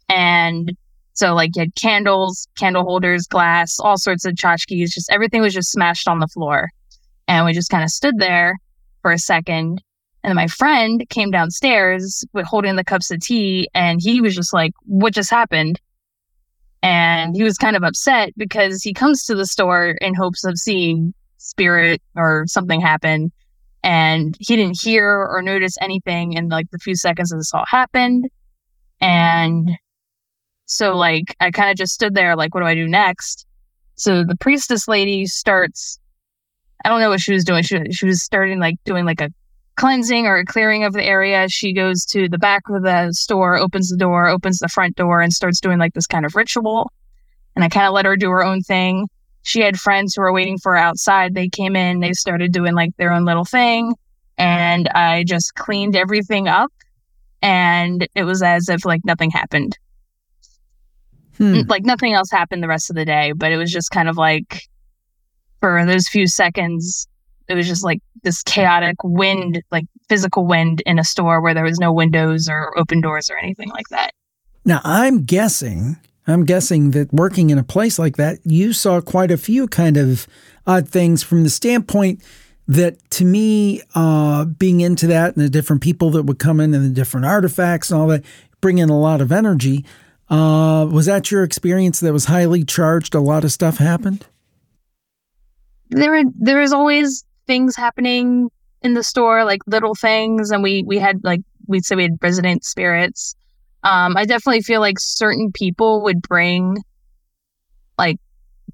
[0.07, 0.75] And
[1.13, 5.53] so like you had candles, candle holders, glass, all sorts of tchotchkes, just everything was
[5.53, 6.69] just smashed on the floor.
[7.27, 8.57] And we just kind of stood there
[9.01, 9.81] for a second.
[10.23, 14.35] And then my friend came downstairs with holding the cups of tea and he was
[14.35, 15.79] just like, what just happened?
[16.81, 20.57] And he was kind of upset because he comes to the store in hopes of
[20.57, 23.31] seeing spirit or something happen.
[23.85, 27.65] And he didn't hear or notice anything in like the few seconds that this all
[27.67, 28.27] happened.
[28.99, 29.69] And
[30.65, 33.45] so like I kind of just stood there like what do I do next?
[33.93, 35.99] So the priestess lady starts
[36.83, 37.61] I don't know what she was doing.
[37.61, 39.29] She she was starting like doing like a
[39.75, 41.47] cleansing or a clearing of the area.
[41.47, 45.21] She goes to the back of the store, opens the door, opens the front door
[45.21, 46.91] and starts doing like this kind of ritual.
[47.55, 49.07] And I kind of let her do her own thing.
[49.45, 51.33] She had friends who were waiting for her outside.
[51.35, 53.93] They came in, they started doing like their own little thing
[54.37, 56.71] and I just cleaned everything up
[57.41, 59.77] and it was as if like nothing happened
[61.37, 61.61] Hmm.
[61.67, 64.15] like nothing else happened the rest of the day but it was just kind of
[64.15, 64.61] like
[65.59, 67.07] for those few seconds
[67.49, 71.65] it was just like this chaotic wind like physical wind in a store where there
[71.65, 74.11] was no windows or open doors or anything like that
[74.63, 75.97] Now, I'm guessing,
[76.27, 79.97] I'm guessing that working in a place like that, you saw quite a few kind
[79.97, 80.27] of
[80.65, 82.23] odd things from the standpoint
[82.67, 86.73] that to me, uh, being into that and the different people that would come in
[86.73, 88.25] and the different artifacts and all that
[88.59, 89.85] bring in a lot of energy.
[90.29, 93.13] Uh, was that your experience that was highly charged?
[93.13, 94.25] A lot of stuff happened?
[95.89, 98.49] there there was always things happening
[98.81, 102.17] in the store like little things and we we had like we'd say we had
[102.21, 103.35] resident spirits
[103.85, 106.75] um i definitely feel like certain people would bring
[107.97, 108.17] like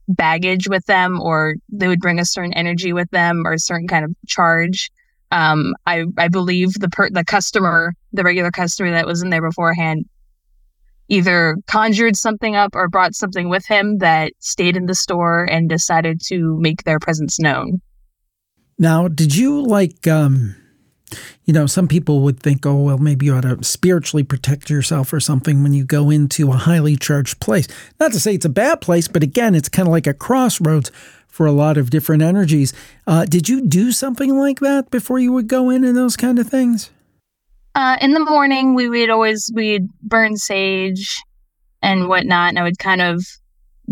[0.08, 3.88] baggage with them or they would bring a certain energy with them or a certain
[3.88, 4.92] kind of charge.
[5.32, 9.42] Um i i believe the per the customer the regular customer that was in there
[9.42, 10.06] beforehand
[11.08, 15.68] either conjured something up or brought something with him that stayed in the store and
[15.68, 17.82] decided to make their presence known.
[18.80, 20.56] Now, did you like, um,
[21.46, 25.12] you know, some people would think, oh, well, maybe you ought to spiritually protect yourself
[25.14, 27.68] or something when you go into a highly charged place.
[28.00, 30.92] Not to say it's a bad place, but again, it's kind of like a crossroads
[31.28, 32.74] for a lot of different energies.
[33.08, 36.38] Uh, did you do something like that before you would go in and those kind
[36.40, 36.92] of things?
[37.74, 41.22] Uh, in the morning, we would always we'd burn sage
[41.82, 43.24] and whatnot, and I would kind of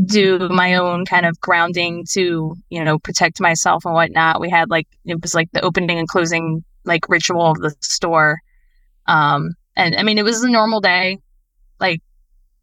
[0.06, 4.42] do my own kind of grounding to you know protect myself and whatnot.
[4.42, 8.40] We had like it was like the opening and closing like ritual of the store,
[9.08, 11.20] um, and I mean it was a normal day,
[11.80, 12.02] like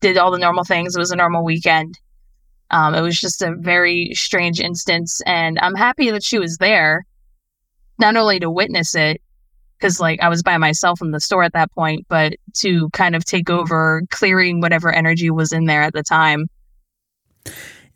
[0.01, 0.95] did all the normal things.
[0.95, 1.99] It was a normal weekend.
[2.71, 7.07] Um, it was just a very strange instance, and I'm happy that she was there,
[7.99, 9.21] not only to witness it,
[9.79, 13.15] because like I was by myself in the store at that point, but to kind
[13.15, 16.47] of take over clearing whatever energy was in there at the time.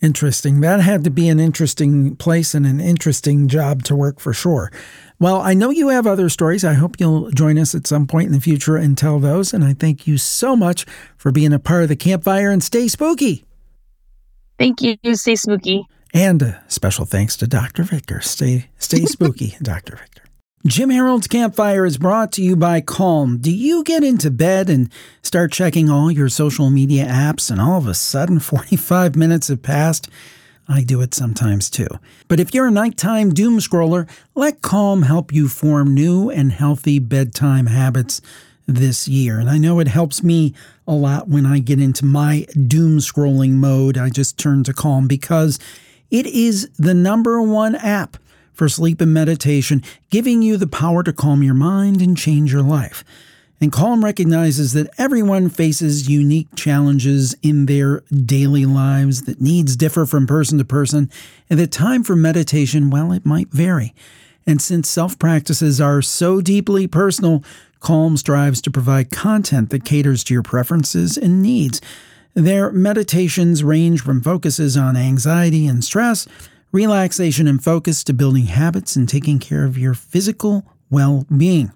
[0.02, 0.60] Interesting.
[0.60, 4.72] That had to be an interesting place and an interesting job to work for sure.
[5.18, 6.64] Well, I know you have other stories.
[6.64, 9.52] I hope you'll join us at some point in the future and tell those.
[9.52, 10.86] And I thank you so much
[11.18, 13.44] for being a part of the campfire and stay spooky.
[14.58, 14.96] Thank you.
[15.14, 15.84] Stay spooky.
[16.14, 17.82] And a special thanks to Dr.
[17.82, 18.20] Victor.
[18.20, 19.96] Stay stay spooky, Dr.
[19.96, 20.09] Victor.
[20.66, 23.38] Jim Harold's Campfire is brought to you by Calm.
[23.38, 24.90] Do you get into bed and
[25.22, 29.62] start checking all your social media apps, and all of a sudden 45 minutes have
[29.62, 30.10] passed?
[30.68, 31.88] I do it sometimes too.
[32.28, 36.98] But if you're a nighttime doom scroller, let Calm help you form new and healthy
[36.98, 38.20] bedtime habits
[38.66, 39.40] this year.
[39.40, 40.52] And I know it helps me
[40.86, 43.96] a lot when I get into my doom scrolling mode.
[43.96, 45.58] I just turn to Calm because
[46.10, 48.18] it is the number one app
[48.60, 52.60] for sleep and meditation, giving you the power to calm your mind and change your
[52.60, 53.02] life.
[53.58, 60.04] And Calm recognizes that everyone faces unique challenges in their daily lives, that needs differ
[60.04, 61.10] from person to person,
[61.48, 63.94] and that time for meditation, well, it might vary.
[64.46, 67.42] And since self practices are so deeply personal,
[67.80, 71.80] Calm strives to provide content that caters to your preferences and needs.
[72.34, 76.28] Their meditations range from focuses on anxiety and stress,
[76.72, 81.72] relaxation and focus to building habits and taking care of your physical well being.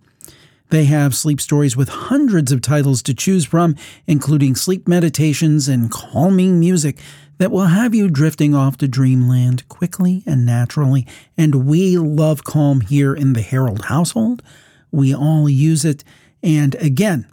[0.70, 3.76] They have sleep stories with hundreds of titles to choose from,
[4.07, 6.99] including sleep meditations and calming music
[7.38, 11.07] that will have you drifting off to dreamland quickly and naturally.
[11.36, 14.42] And we love Calm here in the Harold household.
[14.90, 16.05] We all use it.
[16.42, 17.26] And again,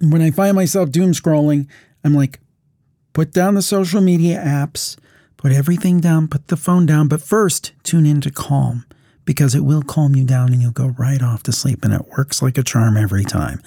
[0.00, 1.68] when I find myself doom scrolling,
[2.04, 2.40] I'm like,
[3.12, 4.96] put down the social media apps,
[5.44, 8.86] put everything down, put the phone down, but first tune into Calm
[9.26, 11.84] because it will calm you down and you'll go right off to sleep.
[11.84, 13.60] And it works like a charm every time.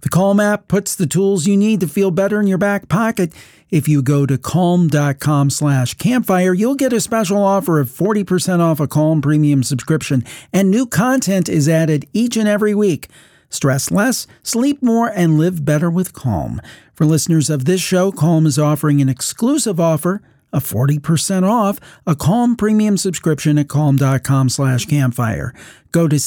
[0.00, 3.34] The Calm app puts the tools you need to feel better in your back pocket.
[3.68, 8.80] If you go to calm.com slash campfire, you'll get a special offer of 40% off
[8.80, 13.08] a Calm premium subscription, and new content is added each and every week.
[13.50, 16.62] Stress less, sleep more, and live better with Calm.
[16.94, 20.22] For listeners of this show, Calm is offering an exclusive offer
[20.52, 25.54] a 40% off a Calm premium subscription at calm.com slash campfire.
[25.92, 26.18] Go to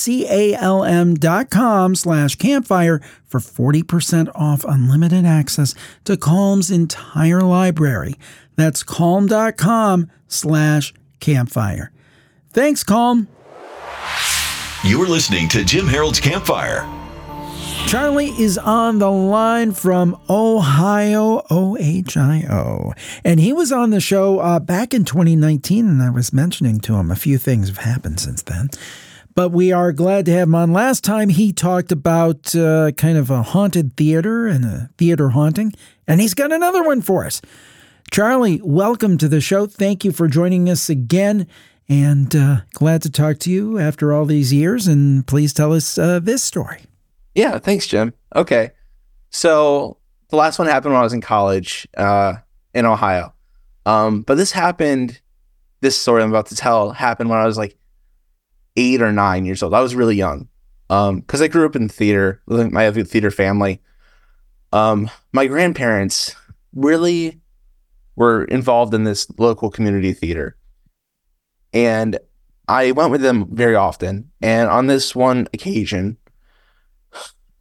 [0.60, 5.74] calm.com slash campfire for 40% off unlimited access
[6.06, 8.16] to Calm's entire library.
[8.56, 11.92] That's calm.com slash campfire.
[12.52, 13.28] Thanks, Calm.
[14.84, 17.03] You're listening to Jim Harold's Campfire.
[17.88, 22.94] Charlie is on the line from Ohio, OHIO.
[23.24, 26.96] And he was on the show uh, back in 2019, and I was mentioning to
[26.96, 28.70] him a few things have happened since then.
[29.36, 30.74] But we are glad to have him on.
[30.74, 35.74] Last time he talked about uh, kind of a haunted theater and a theater haunting,
[36.08, 37.42] and he's got another one for us.
[38.12, 39.68] Charlie, welcome to the show.
[39.68, 41.48] Thank you for joining us again.
[41.88, 44.88] And uh, glad to talk to you after all these years.
[44.88, 46.86] And please tell us uh, this story.
[47.36, 48.14] Yeah, thanks, Jim.
[48.36, 48.72] Okay.
[49.30, 49.98] So
[50.30, 52.36] the last one happened when I was in college uh,
[52.74, 53.34] in Ohio.
[53.86, 55.20] Um, but this happened,
[55.82, 57.78] this story I'm about to tell happened when I was like
[58.76, 59.74] eight or nine years old.
[59.74, 60.48] I was really young
[60.88, 62.42] because um, I grew up in theater.
[62.48, 63.82] A theater family.
[64.72, 66.36] Um, my grandparents
[66.74, 67.42] really
[68.16, 70.56] were involved in this local community theater.
[71.74, 72.20] And
[72.68, 74.32] I went with them very often.
[74.42, 76.18] And on this one occasion,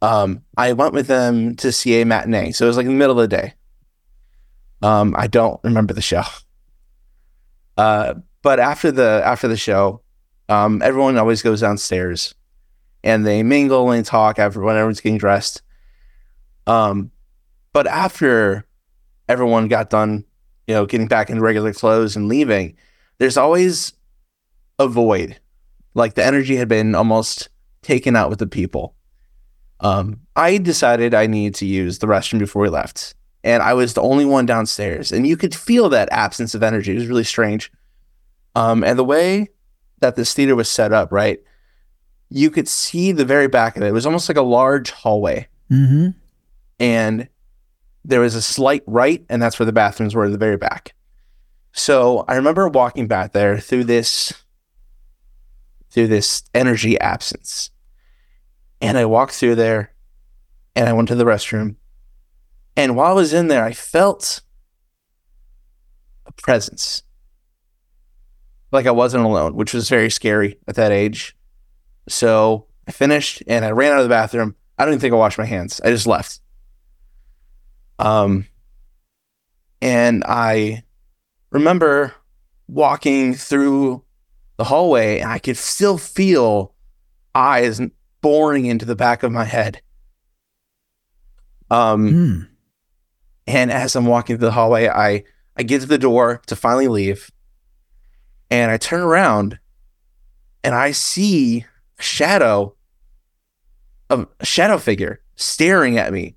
[0.03, 2.51] um, I went with them to see a matinee.
[2.51, 3.53] So it was like in the middle of the day.
[4.81, 6.23] Um, I don't remember the show.
[7.75, 10.03] Uh, but after the after the show,
[10.47, 12.35] um, everyone always goes downstairs
[13.03, 15.63] and they mingle and talk after when everyone's getting dressed.
[16.67, 17.09] Um,
[17.71, 18.67] but after
[19.27, 20.23] everyone got done,
[20.67, 22.77] you know, getting back in regular clothes and leaving,
[23.17, 23.93] there's always
[24.77, 25.39] a void
[25.95, 27.49] Like the energy had been almost
[27.81, 28.93] taken out with the people.
[29.79, 33.93] Um, I decided I needed to use the restroom before we left, and I was
[33.93, 36.91] the only one downstairs, and you could feel that absence of energy.
[36.93, 37.71] It was really strange.
[38.55, 39.49] Um, and the way
[39.99, 41.39] that this theater was set up, right,
[42.29, 43.87] you could see the very back of it.
[43.87, 46.09] It was almost like a large hallway, Mm-hmm.
[46.79, 47.27] and
[48.05, 50.93] there was a slight right, and that's where the bathrooms were at the very back.
[51.71, 54.31] So I remember walking back there through this
[55.89, 57.69] through this energy absence.
[58.83, 59.93] And I walked through there
[60.75, 61.77] and I went to the restroom.
[62.75, 64.41] And while I was in there, I felt
[66.25, 67.01] a presence.
[68.73, 71.33] Like I wasn't alone, which was very scary at that age.
[72.09, 74.53] So I finished and I ran out of the bathroom.
[74.77, 75.79] I don't even think I washed my hands.
[75.81, 76.41] I just left.
[77.99, 78.47] Um,
[79.81, 80.83] and I
[81.51, 82.13] remember
[82.67, 84.03] walking through
[84.57, 86.73] the hallway and I could still feel
[87.33, 87.79] eyes
[88.23, 89.81] boring into the back of my head.
[91.69, 92.41] Um, Hmm.
[93.45, 95.23] and as I'm walking through the hallway, I
[95.55, 97.29] I get to the door to finally leave,
[98.49, 99.59] and I turn around,
[100.63, 101.65] and I see
[101.99, 102.75] a shadow
[104.09, 106.35] of a shadow figure staring at me.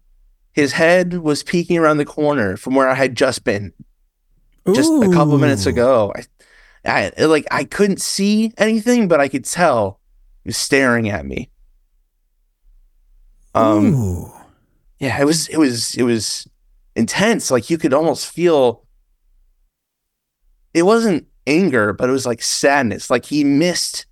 [0.52, 3.72] His head was peeking around the corner from where I had just been
[4.74, 6.12] just a couple minutes ago.
[6.84, 10.00] I, I like I couldn't see anything, but I could tell
[10.44, 11.50] he was staring at me.
[13.56, 14.32] Um, Ooh.
[14.98, 16.46] yeah, it was it was it was
[16.94, 17.50] intense.
[17.50, 18.84] Like you could almost feel.
[20.74, 23.08] It wasn't anger, but it was like sadness.
[23.08, 24.06] Like he missed.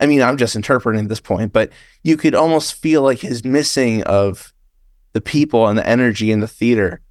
[0.00, 1.70] I mean, I'm just interpreting at this point, but
[2.02, 4.52] you could almost feel like his missing of
[5.12, 7.02] the people and the energy in the theater.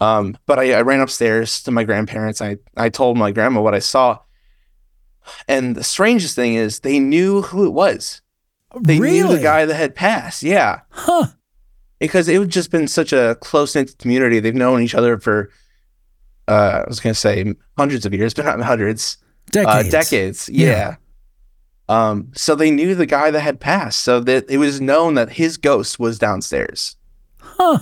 [0.00, 2.40] Um, but I, I ran upstairs to my grandparents.
[2.40, 4.18] I, I told my grandma what I saw.
[5.46, 8.22] And the strangest thing is they knew who it was.
[8.80, 9.22] They really?
[9.22, 10.42] knew the guy that had passed.
[10.42, 10.80] Yeah.
[10.90, 11.26] Huh.
[11.98, 14.40] Because it had just been such a close knit community.
[14.40, 15.50] They've known each other for
[16.48, 19.18] uh, I was gonna say hundreds of years, but not hundreds.
[19.50, 19.88] Decades.
[19.88, 20.48] Uh, decades.
[20.48, 20.66] Yeah.
[20.68, 20.96] Yeah.
[21.88, 24.00] Um, so they knew the guy that had passed.
[24.00, 26.96] So that it was known that his ghost was downstairs.
[27.40, 27.80] Huh.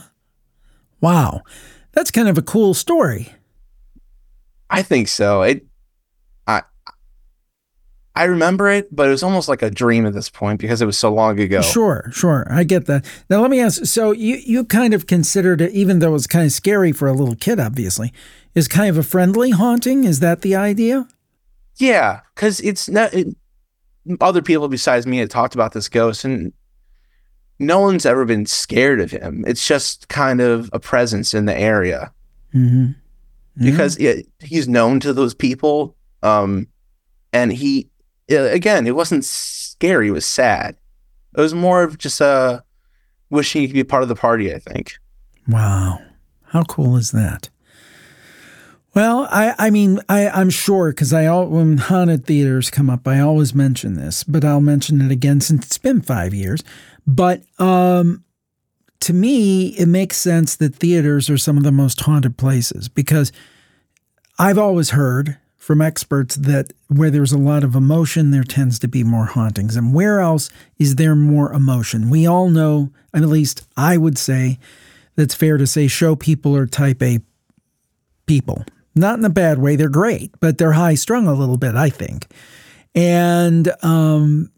[1.01, 1.43] Wow.
[1.93, 3.33] That's kind of a cool story.
[4.69, 5.43] I think so.
[5.43, 5.67] It
[8.17, 10.87] I remember it, but it was almost like a dream at this point because it
[10.87, 11.63] was so long ago.
[11.63, 12.47] Sure, sure.
[12.51, 13.05] I get that.
[13.31, 16.45] Now let me ask so you you kind of considered it even though it's kind
[16.45, 18.13] of scary for a little kid obviously,
[18.55, 20.05] is kind of a friendly haunting?
[20.05, 21.07] Is that the idea?
[21.77, 23.29] Yeah, because it's not it,
[24.21, 26.53] other people besides me had talked about this ghost, and
[27.61, 29.45] no one's ever been scared of him.
[29.47, 32.13] It's just kind of a presence in the area
[32.55, 32.97] Mhm.
[33.57, 35.95] because it, he's known to those people.
[36.23, 36.67] Um,
[37.33, 37.89] and he
[38.31, 40.77] again, it wasn't scary; it was sad.
[41.37, 42.61] It was more of just uh,
[43.31, 44.55] wishing he could be part of the party.
[44.55, 44.95] I think.
[45.49, 46.01] Wow.
[46.47, 47.49] How cool is that?
[48.93, 53.07] Well, I, I mean, I, I'm sure because I all when haunted theaters come up,
[53.07, 56.65] I always mention this, but I'll mention it again since it's been five years.
[57.07, 58.25] But um,
[59.01, 63.31] to me, it makes sense that theaters are some of the most haunted places because
[64.41, 68.89] I've always heard from experts that where there's a lot of emotion, there tends to
[68.89, 69.77] be more hauntings.
[69.77, 70.49] And where else
[70.79, 72.09] is there more emotion?
[72.09, 74.59] We all know, at least I would say,
[75.17, 77.21] that's fair to say show people are type A
[78.25, 78.65] people.
[78.95, 81.91] Not in a bad way, they're great, but they're high strung a little bit, I
[81.91, 82.27] think.
[82.95, 84.51] And um,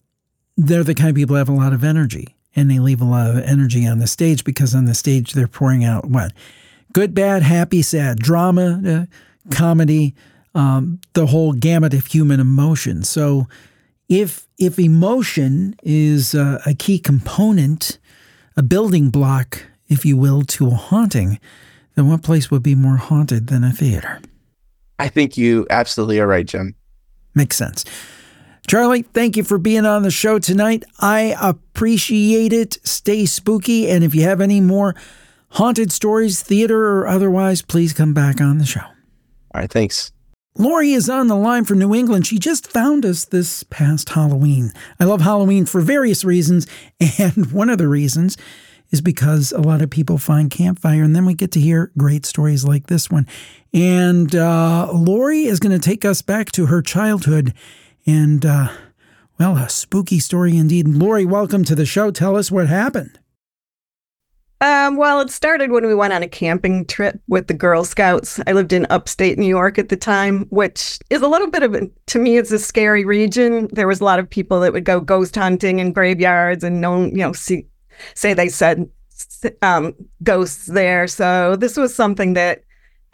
[0.56, 3.04] they're the kind of people who have a lot of energy and they leave a
[3.04, 6.32] lot of energy on the stage because on the stage they're pouring out what?
[6.92, 10.14] Good, bad, happy, sad, drama, uh, comedy,
[10.54, 13.02] um, the whole gamut of human emotion.
[13.02, 13.48] So
[14.08, 17.98] if if emotion is uh, a key component,
[18.56, 21.38] a building block, if you will, to a haunting,
[21.94, 24.20] then what place would be more haunted than a theater?
[24.98, 26.74] I think you absolutely are right, Jim.
[27.34, 27.84] Makes sense.
[28.68, 30.84] Charlie, thank you for being on the show tonight.
[31.00, 32.78] I appreciate it.
[32.84, 33.90] Stay spooky.
[33.90, 34.94] And if you have any more
[35.50, 38.80] haunted stories, theater or otherwise, please come back on the show.
[38.80, 40.12] All right, thanks.
[40.58, 42.26] Lori is on the line from New England.
[42.26, 44.70] She just found us this past Halloween.
[45.00, 46.66] I love Halloween for various reasons.
[47.18, 48.36] And one of the reasons
[48.90, 52.26] is because a lot of people find campfire, and then we get to hear great
[52.26, 53.26] stories like this one.
[53.72, 57.54] And uh, Lori is going to take us back to her childhood
[58.06, 58.68] and, uh,
[59.38, 60.86] well, a spooky story indeed.
[60.86, 62.10] Lori, welcome to the show.
[62.10, 63.18] Tell us what happened.
[64.62, 68.38] Um, well, it started when we went on a camping trip with the Girl Scouts.
[68.46, 71.74] I lived in upstate New York at the time, which is a little bit of
[71.74, 73.68] a, to me, it's a scary region.
[73.72, 77.06] There was a lot of people that would go ghost hunting in graveyards and no,
[77.06, 77.66] you know, see,
[78.14, 78.88] say they said
[79.62, 81.08] um, ghosts there.
[81.08, 82.62] So this was something that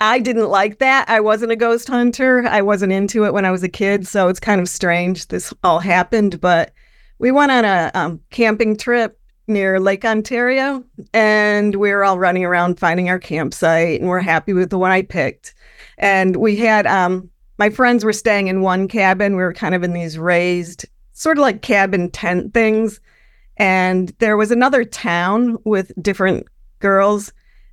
[0.00, 1.08] I didn't like that.
[1.08, 2.46] I wasn't a ghost hunter.
[2.46, 4.06] I wasn't into it when I was a kid.
[4.06, 6.42] So it's kind of strange this all happened.
[6.42, 6.74] But
[7.18, 9.17] we went on a um, camping trip
[9.48, 14.52] near Lake Ontario, and we were all running around finding our campsite, and we're happy
[14.52, 15.54] with the one I picked.
[15.98, 19.36] And we had um, my friends were staying in one cabin.
[19.36, 23.00] We were kind of in these raised, sort of like cabin tent things,
[23.56, 26.46] and there was another town with different
[26.78, 27.32] girls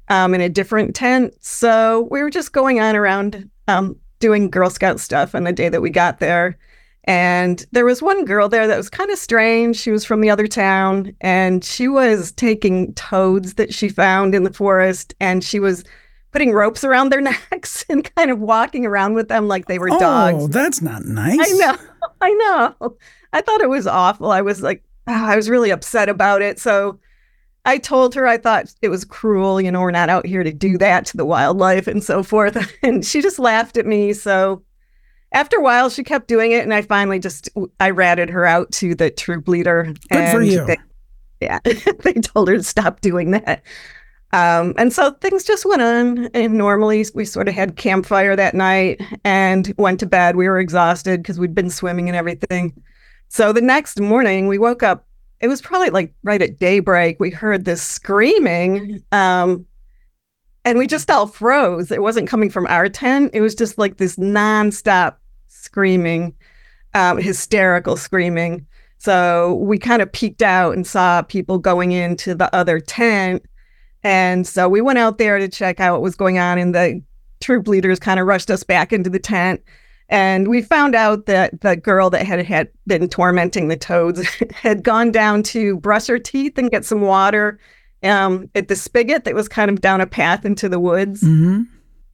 [0.09, 1.33] um, in a different tent.
[1.41, 5.69] So we were just going on around um, doing Girl Scout stuff on the day
[5.69, 6.57] that we got there.
[7.05, 9.77] And there was one girl there that was kind of strange.
[9.77, 14.43] She was from the other town and she was taking toads that she found in
[14.43, 15.83] the forest and she was
[16.31, 19.91] putting ropes around their necks and kind of walking around with them like they were
[19.91, 20.43] oh, dogs.
[20.43, 21.37] Oh, that's not nice.
[21.39, 21.77] I know.
[22.21, 22.97] I know.
[23.33, 24.31] I thought it was awful.
[24.31, 26.59] I was like, oh, I was really upset about it.
[26.59, 26.99] So
[27.65, 29.61] I told her I thought it was cruel.
[29.61, 32.57] You know, we're not out here to do that to the wildlife and so forth.
[32.83, 34.13] And she just laughed at me.
[34.13, 34.63] So
[35.35, 38.71] after a while, she kept doing it, and I finally just I ratted her out
[38.73, 39.93] to the troop leader.
[40.09, 40.65] Good for you.
[40.65, 40.77] They,
[41.41, 41.59] yeah,
[42.03, 43.61] they told her to stop doing that.
[44.31, 46.25] Um, and so things just went on.
[46.33, 50.35] And normally we sort of had campfire that night and went to bed.
[50.35, 52.73] We were exhausted because we'd been swimming and everything.
[53.27, 55.05] So the next morning we woke up.
[55.41, 57.19] It was probably like right at daybreak.
[57.19, 59.03] We heard this screaming.
[59.11, 59.65] Um,
[60.63, 61.91] and we just all froze.
[61.91, 63.31] It wasn't coming from our tent.
[63.33, 65.15] It was just like this nonstop
[65.75, 66.33] screaming,
[66.93, 68.65] um, hysterical screaming.
[68.97, 73.43] So we kind of peeked out and saw people going into the other tent.
[74.01, 76.57] And so we went out there to check out what was going on.
[76.57, 77.03] And the
[77.41, 79.61] troop leaders kind of rushed us back into the tent.
[80.07, 84.81] And we found out that the girl that had, had been tormenting the toads had
[84.81, 87.59] gone down to brush her teeth and get some water
[88.01, 91.21] um, at the spigot that was kind of down a path into the woods.
[91.21, 91.63] Mm-hmm.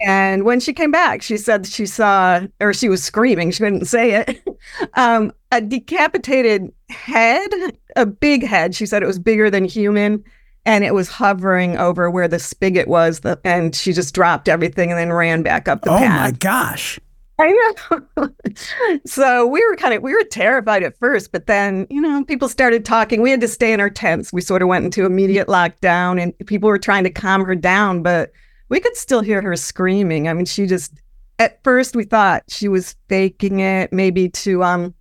[0.06, 3.86] And when she came back, she said she saw, or she was screaming, she couldn't
[3.86, 4.44] say it,
[4.96, 7.50] um, a decapitated head,
[7.96, 8.76] a big head.
[8.76, 10.24] She said it was bigger than human
[10.66, 13.22] and it was hovering over where the spigot was.
[13.22, 16.32] The, and she just dropped everything and then ran back up the oh path.
[16.34, 17.00] my gosh.
[17.40, 18.30] I know.
[19.06, 22.48] so we were kind of we were terrified at first, but then you know people
[22.48, 23.22] started talking.
[23.22, 24.32] We had to stay in our tents.
[24.32, 28.04] We sort of went into immediate lockdown, and people were trying to calm her down,
[28.04, 28.32] but
[28.72, 30.28] we could still hear her screaming.
[30.28, 30.94] I mean, she just
[31.38, 34.96] at first we thought she was faking it, maybe to um,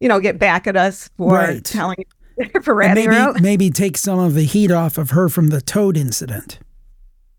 [0.00, 1.64] you know, get back at us for Right.
[1.64, 2.04] telling
[2.62, 3.40] for ratting maybe her out.
[3.40, 6.58] maybe take some of the heat off of her from the toad incident.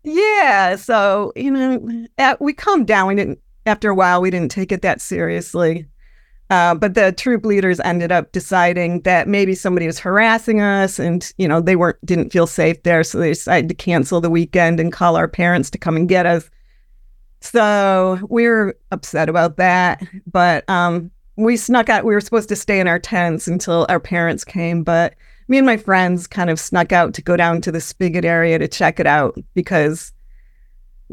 [0.04, 0.74] Yeah.
[0.76, 3.06] So, you know, at, we calmed down.
[3.08, 5.86] We didn't, after a while, we didn't take it that seriously.
[6.52, 11.32] Uh, but the troop leaders ended up deciding that maybe somebody was harassing us and,
[11.38, 13.02] you know, they weren't, didn't feel safe there.
[13.02, 16.26] So they decided to cancel the weekend and call our parents to come and get
[16.26, 16.50] us.
[17.40, 20.06] So we were upset about that.
[20.30, 22.04] But um, we snuck out.
[22.04, 24.82] We were supposed to stay in our tents until our parents came.
[24.82, 25.14] But
[25.48, 28.58] me and my friends kind of snuck out to go down to the spigot area
[28.58, 30.12] to check it out because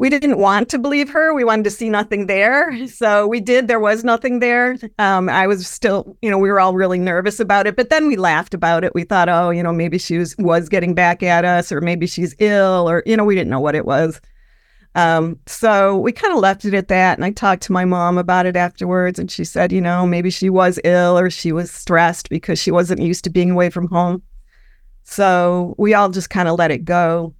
[0.00, 1.34] we didn't want to believe her.
[1.34, 2.86] We wanted to see nothing there.
[2.88, 3.68] So we did.
[3.68, 4.76] There was nothing there.
[4.98, 7.76] Um, I was still, you know, we were all really nervous about it.
[7.76, 8.94] But then we laughed about it.
[8.94, 12.06] We thought, oh, you know, maybe she was, was getting back at us or maybe
[12.06, 14.22] she's ill or, you know, we didn't know what it was.
[14.94, 17.18] Um, so we kind of left it at that.
[17.18, 19.18] And I talked to my mom about it afterwards.
[19.18, 22.70] And she said, you know, maybe she was ill or she was stressed because she
[22.70, 24.22] wasn't used to being away from home.
[25.04, 27.34] So we all just kind of let it go.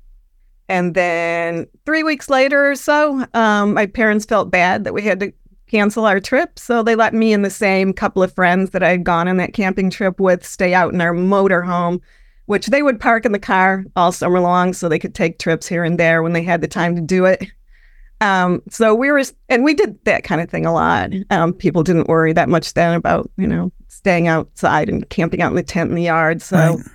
[0.70, 5.18] And then three weeks later or so, um, my parents felt bad that we had
[5.18, 5.32] to
[5.66, 6.60] cancel our trip.
[6.60, 9.36] So they let me and the same couple of friends that I had gone on
[9.38, 12.01] that camping trip with stay out in our motorhome,
[12.47, 15.66] which they would park in the car all summer long so they could take trips
[15.66, 17.44] here and there when they had the time to do it.
[18.20, 21.10] Um, so we were, and we did that kind of thing a lot.
[21.30, 25.51] Um, people didn't worry that much then about, you know, staying outside and camping out
[25.51, 26.42] in the tent in the yard.
[26.42, 26.86] So Right.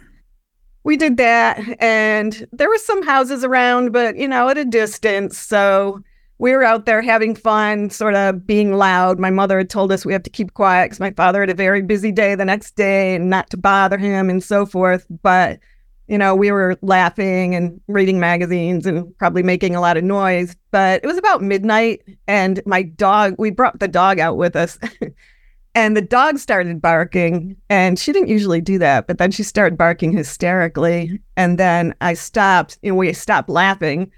[0.85, 5.37] We did that and there were some houses around but you know at a distance
[5.37, 6.01] so
[6.37, 9.19] we were out there having fun sort of being loud.
[9.19, 11.53] My mother had told us we have to keep quiet because my father had a
[11.53, 15.05] very busy day the next day and not to bother him and so forth.
[15.21, 15.59] But
[16.07, 20.55] you know we were laughing and reading magazines and probably making a lot of noise.
[20.71, 24.77] But it was about midnight and my dog we brought the dog out with us
[25.75, 29.77] and the dog started barking, and she didn't usually do that, but then she started
[29.77, 31.19] barking hysterically.
[31.35, 34.09] And then I stopped, and we stopped laughing.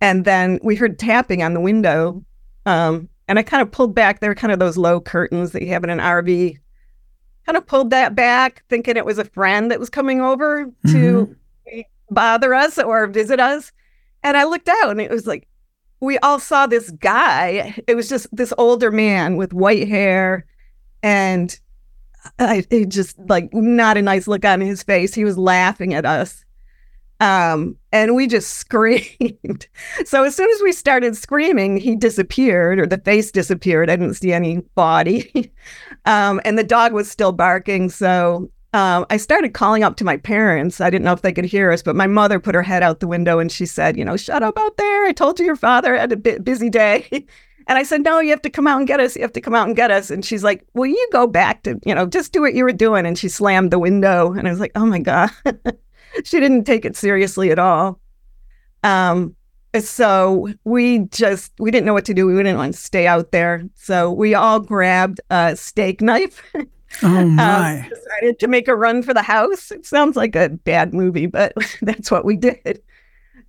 [0.00, 2.24] And then we heard tapping on the window.
[2.64, 4.20] Um, and I kind of pulled back.
[4.20, 6.56] There were kind of those low curtains that you have in an RV.
[7.44, 11.34] Kind of pulled that back, thinking it was a friend that was coming over to
[12.10, 13.72] bother us or visit us.
[14.22, 15.48] And I looked out, and it was like,
[15.98, 17.74] we all saw this guy.
[17.88, 20.46] It was just this older man with white hair
[21.02, 21.58] and
[22.38, 25.14] I it just like not a nice look on his face.
[25.14, 26.44] He was laughing at us.
[27.20, 29.66] Um, and we just screamed.
[30.04, 33.90] so as soon as we started screaming, he disappeared or the face disappeared.
[33.90, 35.52] I didn't see any body.
[36.06, 37.90] um, and the dog was still barking.
[37.90, 40.80] So um, I started calling up to my parents.
[40.80, 43.00] I didn't know if they could hear us, but my mother put her head out
[43.00, 45.04] the window and she said, You know, shut up out there.
[45.06, 47.06] I told you your father had a bit busy day.
[47.66, 49.16] And I said, No, you have to come out and get us.
[49.16, 50.10] You have to come out and get us.
[50.10, 52.72] And she's like, Will you go back to, you know, just do what you were
[52.72, 53.06] doing?
[53.06, 54.32] And she slammed the window.
[54.32, 55.30] And I was like, Oh my God.
[56.24, 58.00] she didn't take it seriously at all.
[58.82, 59.36] Um,
[59.78, 62.26] so we just we didn't know what to do.
[62.26, 63.64] We didn't want to stay out there.
[63.74, 66.42] So we all grabbed a steak knife.
[67.04, 67.78] Oh my.
[67.78, 69.70] um, decided to make a run for the house.
[69.70, 72.82] It sounds like a bad movie, but that's what we did.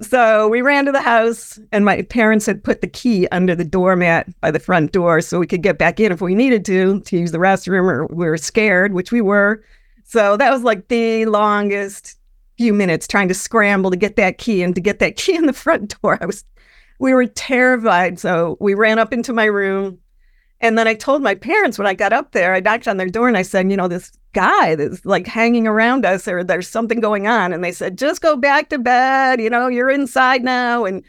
[0.01, 3.63] So we ran to the house, and my parents had put the key under the
[3.63, 7.01] doormat by the front door so we could get back in if we needed to
[7.01, 9.63] to use the restroom or we were scared, which we were.
[10.03, 12.17] So that was like the longest
[12.57, 15.45] few minutes trying to scramble to get that key and to get that key in
[15.45, 16.17] the front door.
[16.19, 16.43] I was,
[16.99, 18.19] we were terrified.
[18.19, 19.99] So we ran up into my room.
[20.61, 23.09] And then I told my parents when I got up there, I knocked on their
[23.09, 26.67] door and I said, you know, this guy that's like hanging around us or there's
[26.67, 27.53] something going on.
[27.53, 29.41] And they said, just go back to bed.
[29.41, 30.85] You know, you're inside now.
[30.85, 31.03] And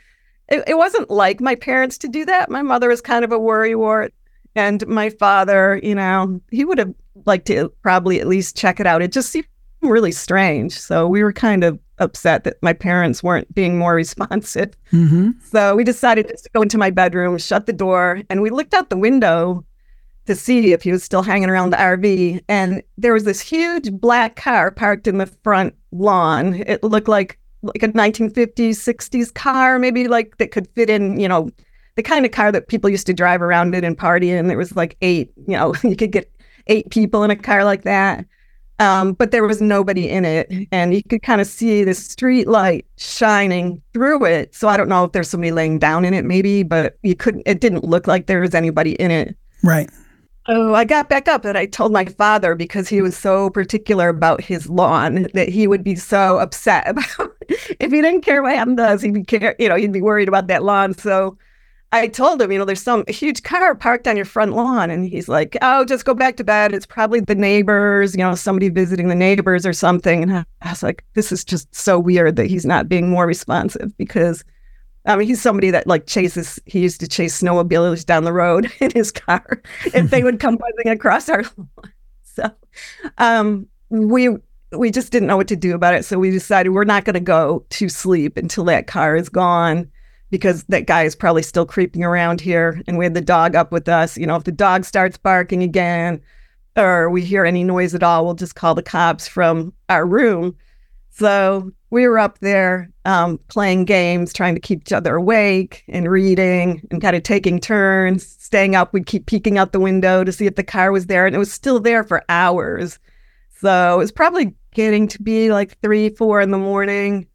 [0.48, 2.50] it, it wasn't like my parents to do that.
[2.50, 4.10] My mother was kind of a worrywart.
[4.54, 6.94] And my father, you know, he would have
[7.24, 9.02] liked to probably at least check it out.
[9.02, 9.46] It just seemed
[9.80, 10.78] really strange.
[10.78, 14.76] So we were kind of upset that my parents weren't being more responsive.
[14.92, 15.30] Mm-hmm.
[15.44, 18.90] So we decided to go into my bedroom, shut the door, and we looked out
[18.90, 19.64] the window
[20.26, 22.42] to see if he was still hanging around the RV.
[22.48, 26.54] And there was this huge black car parked in the front lawn.
[26.66, 31.28] It looked like like a 1950s, 60s car, maybe like that could fit in, you
[31.28, 31.48] know,
[31.94, 34.48] the kind of car that people used to drive around in and party in.
[34.48, 36.30] There was like eight, you know, you could get
[36.66, 38.26] eight people in a car like that.
[38.78, 42.48] Um, but there was nobody in it, and you could kind of see the street
[42.48, 44.56] light shining through it.
[44.56, 47.44] So I don't know if there's somebody laying down in it, maybe, but you couldn't.
[47.46, 49.36] It didn't look like there was anybody in it.
[49.62, 49.88] Right.
[50.46, 54.08] Oh, I got back up and I told my father because he was so particular
[54.08, 58.56] about his lawn that he would be so upset about if he didn't care what
[58.56, 60.94] happened to us, he'd be care, you know, he'd be worried about that lawn.
[60.94, 61.38] So
[61.92, 64.90] I told him, you know, there's some huge car parked on your front lawn.
[64.90, 66.74] And he's like, oh, just go back to bed.
[66.74, 70.22] It's probably the neighbors, you know, somebody visiting the neighbors or something.
[70.22, 70.32] And
[70.62, 74.42] I was like, this is just so weird that he's not being more responsive because
[75.04, 78.70] I mean, he's somebody that like chases, he used to chase snowmobiles down the road
[78.80, 81.68] in his car if they would come buzzing across our lawn.
[82.34, 82.50] So
[83.18, 84.30] um, we,
[84.70, 86.06] we just didn't know what to do about it.
[86.06, 89.90] So we decided we're not going to go to sleep until that car is gone
[90.30, 92.82] because that guy is probably still creeping around here.
[92.86, 94.16] And we had the dog up with us.
[94.16, 96.22] You know, if the dog starts barking again
[96.74, 100.56] or we hear any noise at all, we'll just call the cops from our room.
[101.10, 106.10] So we were up there um, playing games, trying to keep each other awake and
[106.10, 108.94] reading and kind of taking turns, staying up.
[108.94, 111.38] We'd keep peeking out the window to see if the car was there, and it
[111.38, 112.98] was still there for hours.
[113.60, 117.26] So it was probably getting to be like three, four in the morning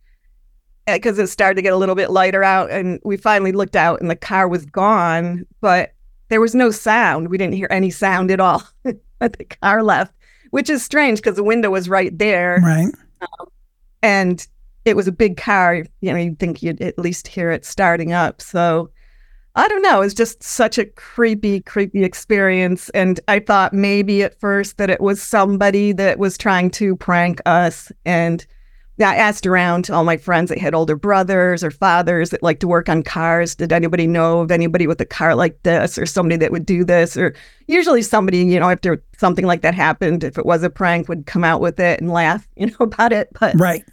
[0.88, 2.72] because it started to get a little bit lighter out.
[2.72, 5.94] And we finally looked out, and the car was gone, but
[6.30, 7.30] there was no sound.
[7.30, 8.64] We didn't hear any sound at all.
[9.20, 10.16] but the car left,
[10.50, 12.60] which is strange because the window was right there.
[12.64, 12.92] Right.
[13.22, 13.48] Um,
[14.02, 14.46] and
[14.86, 15.84] it was a big car.
[16.02, 18.42] You know, you'd think you'd at least hear it starting up.
[18.42, 18.90] So
[19.56, 19.98] I don't know.
[19.98, 22.90] It was just such a creepy, creepy experience.
[22.90, 27.42] And I thought maybe at first that it was somebody that was trying to prank
[27.46, 27.92] us.
[28.06, 28.46] And
[29.00, 32.60] I asked around to all my friends that had older brothers or fathers that like
[32.62, 33.54] to work on cars.
[33.54, 36.84] Did anybody know of anybody with a car like this or somebody that would do
[36.84, 37.16] this?
[37.16, 37.36] Or
[37.68, 41.28] usually somebody, you know, after something like that happened, if it was a prank, would
[41.28, 43.30] come out with it and laugh, you know, about it.
[43.40, 43.84] But Right.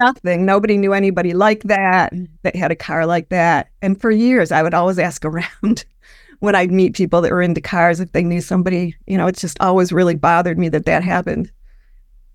[0.00, 0.44] nothing.
[0.44, 2.12] Nobody knew anybody like that
[2.42, 3.68] that had a car like that.
[3.80, 5.84] And for years, I would always ask around
[6.40, 8.96] when I'd meet people that were into cars if they knew somebody.
[9.06, 11.52] You know, it's just always really bothered me that that happened.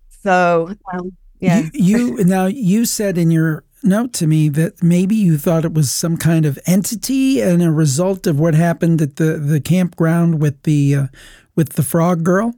[0.10, 1.12] So, um,
[1.44, 1.70] yeah.
[1.74, 5.74] You, you now you said in your note to me that maybe you thought it
[5.74, 10.42] was some kind of entity and a result of what happened at the the campground
[10.42, 11.08] with the uh,
[11.56, 12.54] with the frog girl?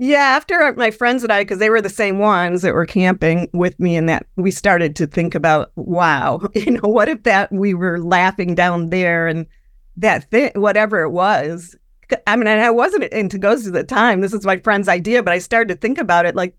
[0.00, 3.48] Yeah, after my friends and I, because they were the same ones that were camping
[3.52, 7.50] with me, and that we started to think about, wow, you know, what if that
[7.50, 9.46] we were laughing down there and
[9.96, 11.76] that thing, whatever it was.
[12.26, 14.20] I mean, I wasn't into ghosts at the time.
[14.20, 16.54] This is my friend's idea, but I started to think about it like,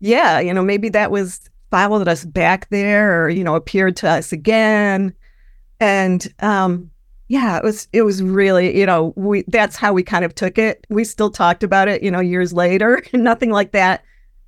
[0.00, 1.40] yeah, you know, maybe that was
[1.70, 5.14] followed us back there or, you know, appeared to us again.
[5.78, 6.90] And um,
[7.28, 10.58] yeah, it was it was really, you know, we that's how we kind of took
[10.58, 10.84] it.
[10.90, 13.02] We still talked about it, you know, years later.
[13.12, 14.02] Nothing like that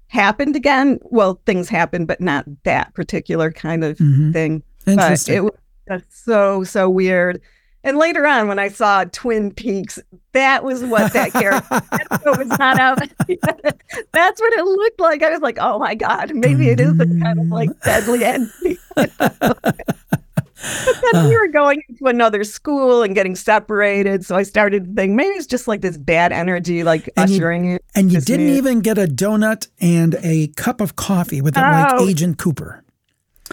[0.09, 0.99] happened again.
[1.05, 4.33] Well, things happened, but not that particular kind of Mhm.
[4.33, 4.63] thing.
[4.85, 5.53] But it was
[5.89, 7.41] just so so weird.
[7.85, 9.99] And later on, when I saw Twin Peaks,
[10.33, 12.99] that was what that character that was not out.
[14.13, 15.23] That's what it looked like.
[15.23, 17.85] I was like, oh my god, maybe it is a kind of like mm-hmm.
[17.85, 18.53] deadly end.
[20.85, 24.25] But then we were going into another school and getting separated.
[24.25, 27.37] So I started to think maybe it's just like this bad energy, like And you-
[27.37, 27.85] ushering it.
[27.97, 31.95] And you didn't even get a donut and a cup of coffee with it like
[31.95, 32.09] Oh.
[32.09, 32.85] Agent Cooper.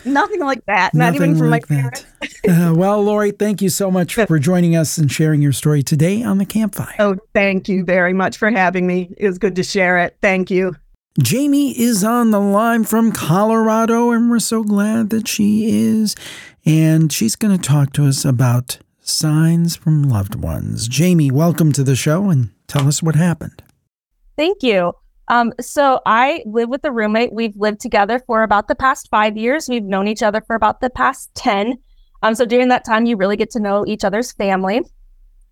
[0.05, 0.93] Nothing like that.
[0.93, 1.81] Not Nothing even from like my that.
[1.81, 2.05] parents.
[2.47, 6.23] Uh, well, Lori, thank you so much for joining us and sharing your story today
[6.23, 6.95] on the campfire.
[6.97, 9.13] Oh, thank you very much for having me.
[9.17, 10.17] It was good to share it.
[10.21, 10.75] Thank you.
[11.21, 16.15] Jamie is on the line from Colorado, and we're so glad that she is.
[16.65, 20.87] And she's going to talk to us about signs from loved ones.
[20.87, 23.61] Jamie, welcome to the show and tell us what happened.
[24.37, 24.93] Thank you.
[25.29, 27.31] Um, so I live with a roommate.
[27.31, 29.69] We've lived together for about the past five years.
[29.69, 31.77] We've known each other for about the past 10.
[32.23, 34.81] Um, so during that time, you really get to know each other's family.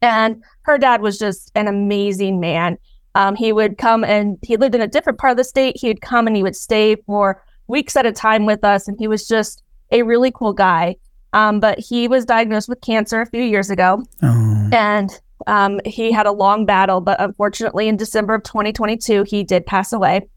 [0.01, 2.77] And her dad was just an amazing man.
[3.15, 5.77] Um, he would come and he lived in a different part of the state.
[5.79, 8.87] He would come and he would stay for weeks at a time with us.
[8.87, 10.97] And he was just a really cool guy.
[11.33, 15.09] Um, but he was diagnosed with cancer a few years ago Oh, and
[15.45, 19.93] um, he had a long battle, but unfortunately, in December of 2022, he did pass
[19.93, 20.27] away.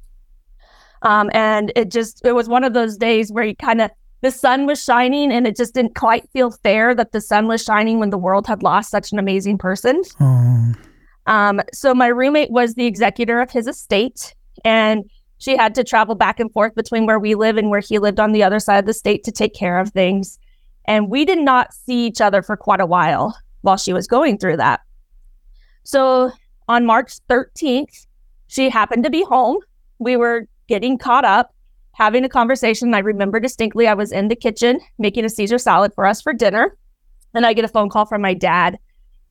[1.02, 3.90] Um, and it just it was one of those days where you kind of
[4.20, 7.62] the sun was shining, and it just didn't quite feel fair that the sun was
[7.62, 10.02] shining when the world had lost such an amazing person.
[10.20, 10.72] oh,
[11.26, 15.08] Um, so my roommate was the executor of his estate, and
[15.38, 18.20] she had to travel back and forth between where we live and where he lived
[18.20, 20.38] on the other side of the state to take care of things.
[20.84, 24.36] And we did not see each other for quite a while while she was going
[24.36, 24.80] through that.
[25.84, 26.30] So
[26.68, 28.06] on March 13th,
[28.48, 29.58] she happened to be home.
[29.98, 31.54] We were getting caught up,
[31.92, 32.94] having a conversation.
[32.94, 36.32] I remember distinctly I was in the kitchen making a Caesar salad for us for
[36.32, 36.76] dinner.
[37.34, 38.78] And I get a phone call from my dad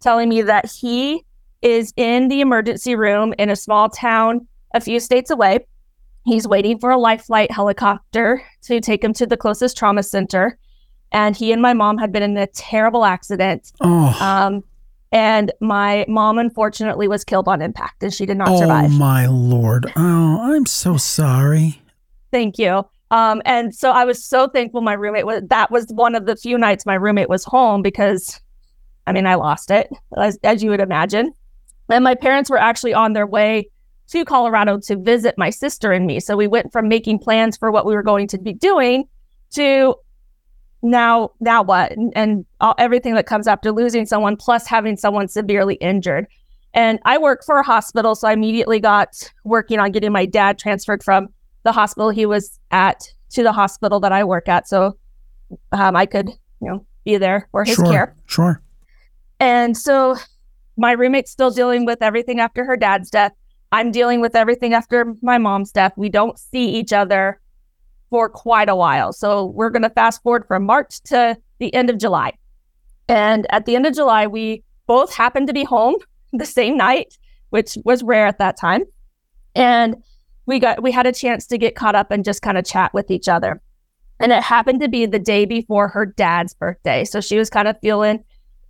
[0.01, 1.25] telling me that he
[1.61, 5.65] is in the emergency room in a small town a few states away.
[6.25, 10.57] He's waiting for a life flight helicopter to take him to the closest trauma center.
[11.11, 13.71] And he and my mom had been in a terrible accident.
[13.81, 14.63] oh, Um,
[15.11, 18.91] and my mom, unfortunately, was killed on impact and she did not oh survive.
[18.91, 19.91] Oh, my Lord.
[19.95, 21.81] Oh, I'm so sorry.
[22.31, 22.85] Thank you.
[23.11, 26.35] Um, and so I was so thankful my roommate was that was one of the
[26.35, 28.39] few nights my roommate was home because
[29.07, 31.33] I mean I lost it, as, as you would imagine.
[31.89, 33.67] And my parents were actually on their way
[34.09, 36.19] to Colorado to visit my sister and me.
[36.19, 39.05] So we went from making plans for what we were going to be doing
[39.51, 39.95] to
[40.81, 45.27] now now what and, and all, everything that comes after losing someone plus having someone
[45.27, 46.25] severely injured
[46.73, 50.57] and i work for a hospital so i immediately got working on getting my dad
[50.57, 51.27] transferred from
[51.63, 54.97] the hospital he was at to the hospital that i work at so
[55.73, 56.29] um, i could
[56.61, 58.61] you know be there for his sure, care sure.
[59.39, 60.15] and so
[60.79, 63.33] my roommate's still dealing with everything after her dad's death.
[63.71, 65.93] I'm dealing with everything after my mom's death.
[65.97, 67.39] We don't see each other
[68.09, 69.13] for quite a while.
[69.13, 72.33] So we're going to fast forward from March to the end of July.
[73.07, 75.95] And at the end of July, we both happened to be home
[76.33, 77.17] the same night,
[77.49, 78.83] which was rare at that time.
[79.55, 79.95] And
[80.45, 82.93] we got we had a chance to get caught up and just kind of chat
[82.93, 83.61] with each other.
[84.19, 87.05] And it happened to be the day before her dad's birthday.
[87.05, 88.23] So she was kind of feeling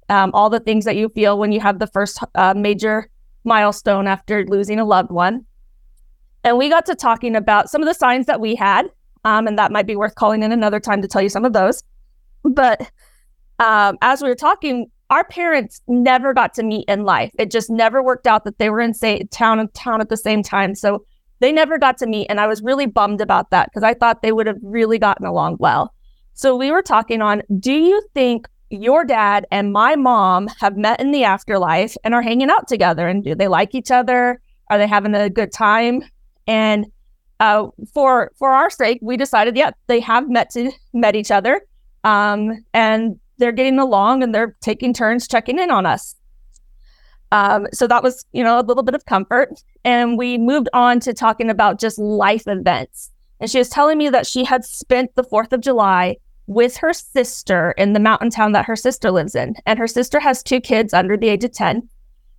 [0.10, 3.10] um, all the things that you feel when you have the first uh, major
[3.44, 5.46] milestone after losing a loved one.
[6.44, 8.88] And we got to talking about some of the signs that we had,
[9.26, 11.54] um, and that might be worth calling in another time to tell you some of
[11.54, 11.84] those.
[12.44, 12.90] But
[13.60, 17.32] um, as we were talking, our parents never got to meet in life.
[17.40, 20.18] It just never worked out that they were in say, town and town at the
[20.18, 20.76] same time.
[20.76, 21.06] So
[21.40, 24.22] they never got to meet, and I was really bummed about that because I thought
[24.22, 25.94] they would have really gotten along well.
[26.34, 31.00] So we were talking on, do you think your dad and my mom have met
[31.00, 34.40] in the afterlife and are hanging out together and do they like each other
[34.70, 36.04] are they having a good time
[36.46, 36.86] and
[37.40, 41.62] uh, for for our sake we decided yeah they have met to met each other
[42.04, 46.16] um, and they're getting along and they're taking turns checking in on us
[47.32, 49.64] Um, so that was, you know, a little bit of comfort.
[49.84, 53.12] And we moved on to talking about just life events.
[53.40, 56.18] And she was telling me that she had spent the 4th of July
[56.48, 59.56] with her sister in the mountain town that her sister lives in.
[59.66, 61.88] And her sister has two kids under the age of 10.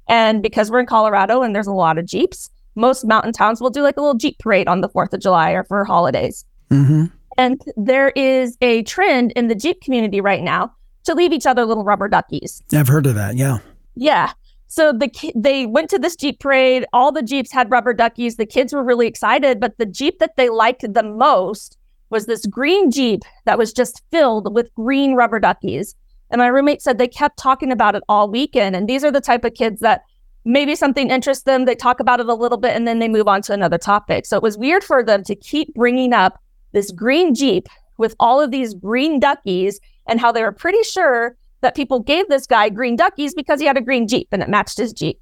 [0.09, 2.51] And because we're in Colorado and there's a lot of Jeeps,
[2.81, 5.51] most mountain towns will do like a little Jeep parade on the 4th of July
[5.53, 6.45] or for holidays.
[6.71, 7.07] Mm-hmm.
[7.39, 10.73] And there is a trend in the Jeep community right now
[11.05, 12.63] to leave each other little rubber duckies.
[12.75, 13.37] I've heard of that.
[13.37, 13.59] Yeah.
[13.95, 14.33] Yeah.
[14.67, 16.85] So the ki- they went to this Jeep parade.
[16.93, 18.37] All the Jeeps had rubber duckies.
[18.37, 21.77] The kids were really excited, but the Jeep that they liked the most
[22.11, 25.95] was this green Jeep that was just filled with green rubber duckies.
[26.31, 28.77] And my roommate said they kept talking about it all weekend.
[28.77, 30.03] And these are the type of kids that
[30.45, 33.29] maybe something interests them, they talk about it a little bit, and then they move
[33.29, 34.27] on to another topic.
[34.27, 36.41] So it was weird for them to keep bringing up
[36.73, 37.69] this green Jeep
[37.99, 42.29] with all of these green duckies and how they were pretty sure that people gave
[42.29, 45.21] this guy green duckies because he had a green Jeep and it matched his Jeep.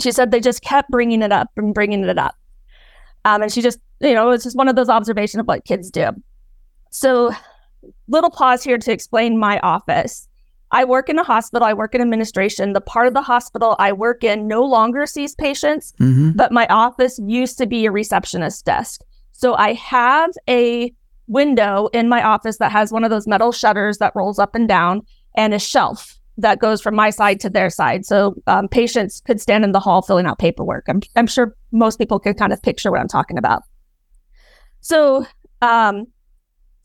[0.00, 2.34] She said they just kept bringing it up and bringing it up.
[3.24, 5.90] Um, and she just, you know, it's just one of those observations of what kids
[5.90, 6.10] do.
[6.90, 7.32] So,
[8.08, 10.28] little pause here to explain my office.
[10.76, 12.74] I work in a hospital, I work in administration.
[12.74, 16.32] The part of the hospital I work in no longer sees patients, Mm-hmm.
[16.32, 19.00] but my office used to be a receptionist desk.
[19.32, 20.92] So I have a
[21.28, 24.68] window in my office that has one of those metal shutters that rolls up and
[24.68, 25.00] down
[25.34, 28.04] and a shelf that goes from my side to their side.
[28.04, 30.84] So um, patients could stand in the hall filling out paperwork.
[30.88, 33.62] I'm, I'm sure most people can kind of picture what I'm talking about.
[34.82, 35.26] So
[35.62, 36.04] um,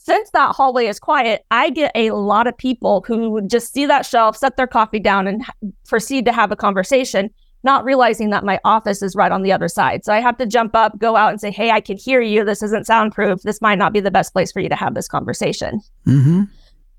[0.03, 4.03] since that hallway is quiet, I get a lot of people who just see that
[4.03, 5.45] shelf, set their coffee down, and
[5.88, 7.30] proceed to have a conversation,
[7.64, 10.03] not realizing that my office is right on the other side.
[10.03, 12.44] So I have to jump up, go out, and say, Hey, I can hear you.
[12.44, 13.44] This isn't soundproof.
[13.44, 15.80] This might not be the best place for you to have this conversation.
[16.07, 16.45] Mm-hmm.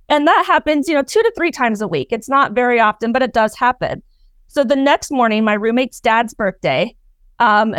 [0.09, 2.09] And that happens, you know, two to three times a week.
[2.13, 4.01] It's not very often, but it does happen.
[4.47, 6.95] So the next morning, my roommate's dad's birthday,
[7.41, 7.75] um,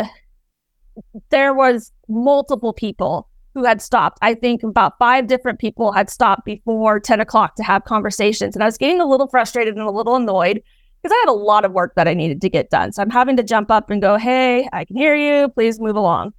[1.30, 4.18] there was multiple people who had stopped.
[4.20, 8.56] I think about five different people had stopped before 10 o'clock to have conversations.
[8.56, 10.62] And I was getting a little frustrated and a little annoyed
[11.02, 12.92] because I had a lot of work that I needed to get done.
[12.92, 15.48] So I'm having to jump up and go, Hey, I can hear you.
[15.48, 16.32] Please move along.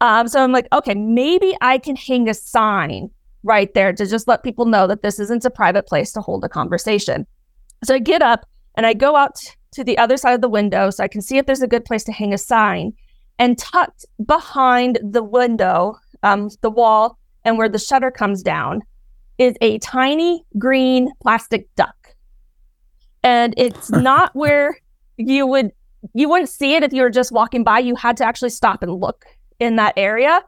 [0.00, 3.10] Um, so I'm like, okay, maybe I can hang a sign
[3.42, 6.44] right there to just let people know that this isn't a private place to hold
[6.44, 7.26] a conversation.
[7.84, 8.46] So I get up
[8.76, 9.36] and I go out
[9.72, 11.84] to the other side of the window so I can see if there's a good
[11.84, 12.92] place to hang a sign.
[13.38, 18.82] And tucked behind the window, um, the wall, and where the shutter comes down
[19.38, 22.14] is a tiny green plastic duck.
[23.22, 24.76] And it's not where
[25.16, 25.70] you would
[26.12, 27.78] you wouldn't see it if you were just walking by.
[27.78, 29.24] You had to actually stop and look
[29.58, 30.42] in that area.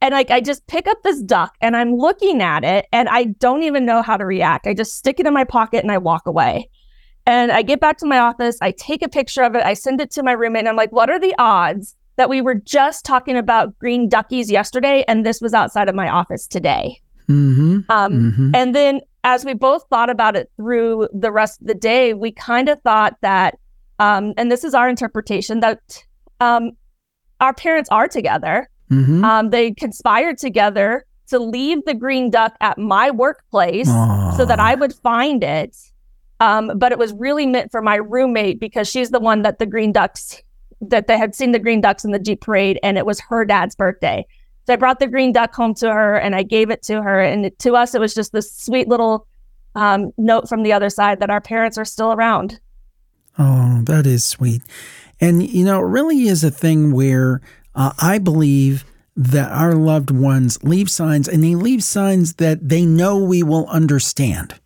[0.00, 3.24] And like I just pick up this duck and I'm looking at it and I
[3.24, 4.66] don't even know how to react.
[4.66, 6.68] I just stick it in my pocket and I walk away.
[7.26, 10.00] And I get back to my office, I take a picture of it, I send
[10.00, 13.04] it to my roommate, and I'm like, what are the odds that we were just
[13.06, 17.00] talking about green duckies yesterday and this was outside of my office today?
[17.28, 17.80] Mm-hmm.
[17.88, 18.50] Um, Mhm.
[18.54, 22.32] And then as we both thought about it through the rest of the day, we
[22.32, 23.58] kind of thought that,
[23.98, 26.04] um, and this is our interpretation, that
[26.40, 26.72] um,
[27.40, 28.68] our parents are together.
[28.90, 29.24] Mm-hmm.
[29.24, 33.88] Um, they conspired together to leave the green duck at my workplace
[34.36, 35.76] so that I would find it.
[36.40, 39.66] Um, but it was really meant for my roommate because she's the one that the
[39.66, 40.42] green ducks
[40.80, 43.44] that they had seen the green ducks in the Jeep parade, and it was her
[43.44, 44.26] dad's birthday.
[44.68, 47.22] So I brought the green duck home to her and I gave it to her.
[47.22, 49.26] And to us, it was just this sweet little
[49.74, 52.60] um, note from the other side that our parents are still around.
[53.38, 54.60] Oh, that is sweet.
[55.22, 57.40] And, you know, it really is a thing where
[57.74, 58.84] uh, I believe
[59.16, 63.66] that our loved ones leave signs and they leave signs that they know we will
[63.68, 64.60] understand.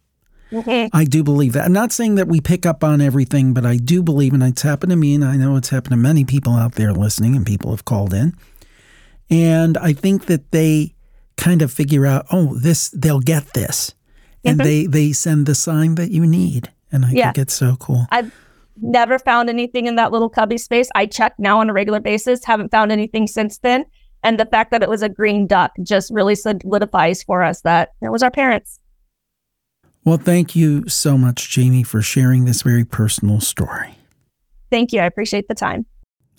[0.92, 1.64] I do believe that.
[1.64, 4.62] I'm not saying that we pick up on everything, but I do believe, and it's
[4.62, 7.46] happened to me, and I know it's happened to many people out there listening, and
[7.46, 8.34] people have called in.
[9.30, 10.94] And I think that they
[11.36, 13.94] kind of figure out, oh, this, they'll get this.
[14.44, 14.64] And Mhm.
[14.64, 16.70] they, they send the sign that you need.
[16.90, 17.26] And I Yeah.
[17.32, 18.06] think it's so cool.
[18.10, 18.30] I've
[18.80, 20.88] never found anything in that little cubby space.
[20.94, 23.84] I check now on a regular basis, haven't found anything since then.
[24.22, 27.90] And the fact that it was a green duck just really solidifies for us that
[28.02, 28.78] it was our parents.
[30.04, 33.96] Well, thank you so much, Jamie, for sharing this very personal story.
[34.70, 35.00] Thank you.
[35.00, 35.86] I appreciate the time.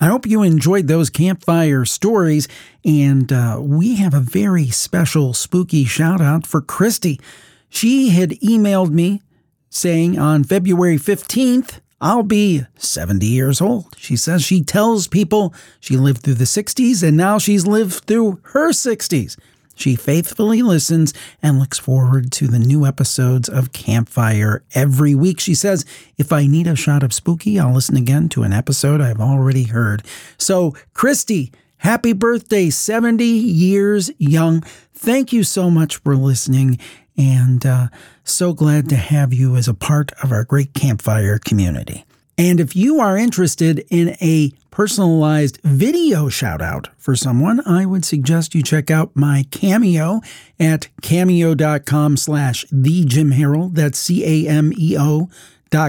[0.01, 2.47] I hope you enjoyed those campfire stories.
[2.83, 7.21] And uh, we have a very special spooky shout out for Christy.
[7.69, 9.21] She had emailed me
[9.69, 13.95] saying on February 15th, I'll be 70 years old.
[13.97, 18.41] She says she tells people she lived through the 60s and now she's lived through
[18.47, 19.37] her 60s.
[19.75, 25.39] She faithfully listens and looks forward to the new episodes of Campfire every week.
[25.39, 25.85] She says,
[26.17, 29.63] if I need a shot of spooky, I'll listen again to an episode I've already
[29.63, 30.03] heard.
[30.37, 34.61] So, Christy, happy birthday, 70 years young.
[34.93, 36.77] Thank you so much for listening
[37.17, 37.87] and uh,
[38.23, 42.05] so glad to have you as a part of our great campfire community.
[42.37, 48.03] And if you are interested in a personalized video shout out for someone, I would
[48.03, 50.21] suggest you check out my cameo
[50.59, 53.75] at cameo.com slash the Jim Harold.
[53.75, 55.29] That's C A M E O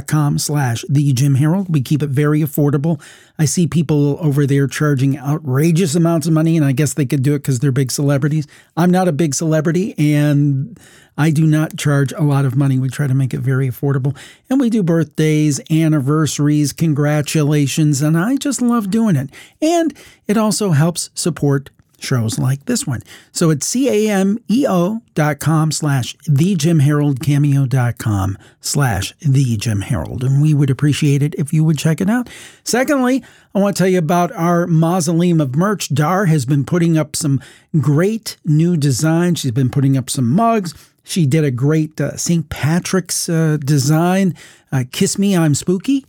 [0.07, 1.67] com slash the Jim Harold.
[1.69, 3.01] We keep it very affordable.
[3.39, 7.23] I see people over there charging outrageous amounts of money, and I guess they could
[7.23, 8.47] do it because they're big celebrities.
[8.77, 10.79] I'm not a big celebrity, and
[11.19, 12.79] I do not charge a lot of money.
[12.79, 14.17] We try to make it very affordable.
[14.49, 19.31] And we do birthdays, anniversaries, congratulations, and I just love doing it.
[19.61, 19.95] And
[20.27, 23.03] it also helps support shows like this one.
[23.33, 29.81] So it's C-A-M-E-O dot com slash the Jim Harold cameo dot com slash the Jim
[29.81, 30.25] Harold.
[30.25, 32.29] And we would appreciate it if you would check it out.
[32.65, 33.23] Secondly,
[33.55, 35.95] I want to tell you about our mausoleum of merch.
[35.95, 37.41] Dar has been putting up some
[37.81, 39.41] great new designs.
[39.41, 40.75] She's been putting up some mugs.
[41.07, 42.49] She did a great uh, St.
[42.49, 44.35] Patrick's uh, design,
[44.75, 46.05] uh, Kiss Me, I'm Spooky.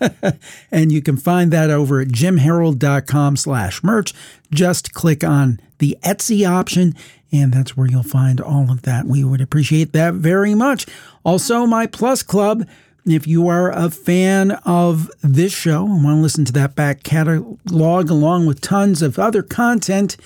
[0.70, 4.14] and you can find that over at jimharold.com slash merch.
[4.52, 6.94] Just click on the Etsy option,
[7.32, 9.06] and that's where you'll find all of that.
[9.06, 10.86] We would appreciate that very much.
[11.24, 12.66] Also, my Plus Club.
[13.04, 17.02] If you are a fan of this show and want to listen to that back
[17.02, 20.18] catalog along with tons of other content,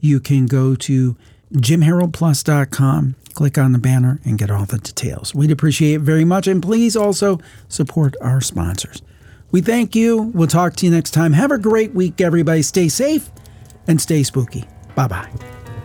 [0.00, 1.14] you can go to
[1.52, 5.34] jimharoldplus.com click on the banner and get all the details.
[5.34, 6.46] We'd appreciate it very much.
[6.46, 9.02] And please also support our sponsors.
[9.50, 10.32] We thank you.
[10.34, 11.32] We'll talk to you next time.
[11.32, 12.62] Have a great week, everybody.
[12.62, 13.30] Stay safe
[13.86, 14.64] and stay spooky.
[14.94, 15.30] Bye bye.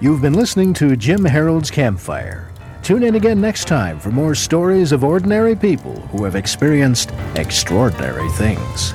[0.02, 2.52] You've been listening to Jim Harold's Campfire.
[2.84, 8.30] Tune in again next time for more stories of ordinary people who have experienced extraordinary
[8.32, 8.94] things.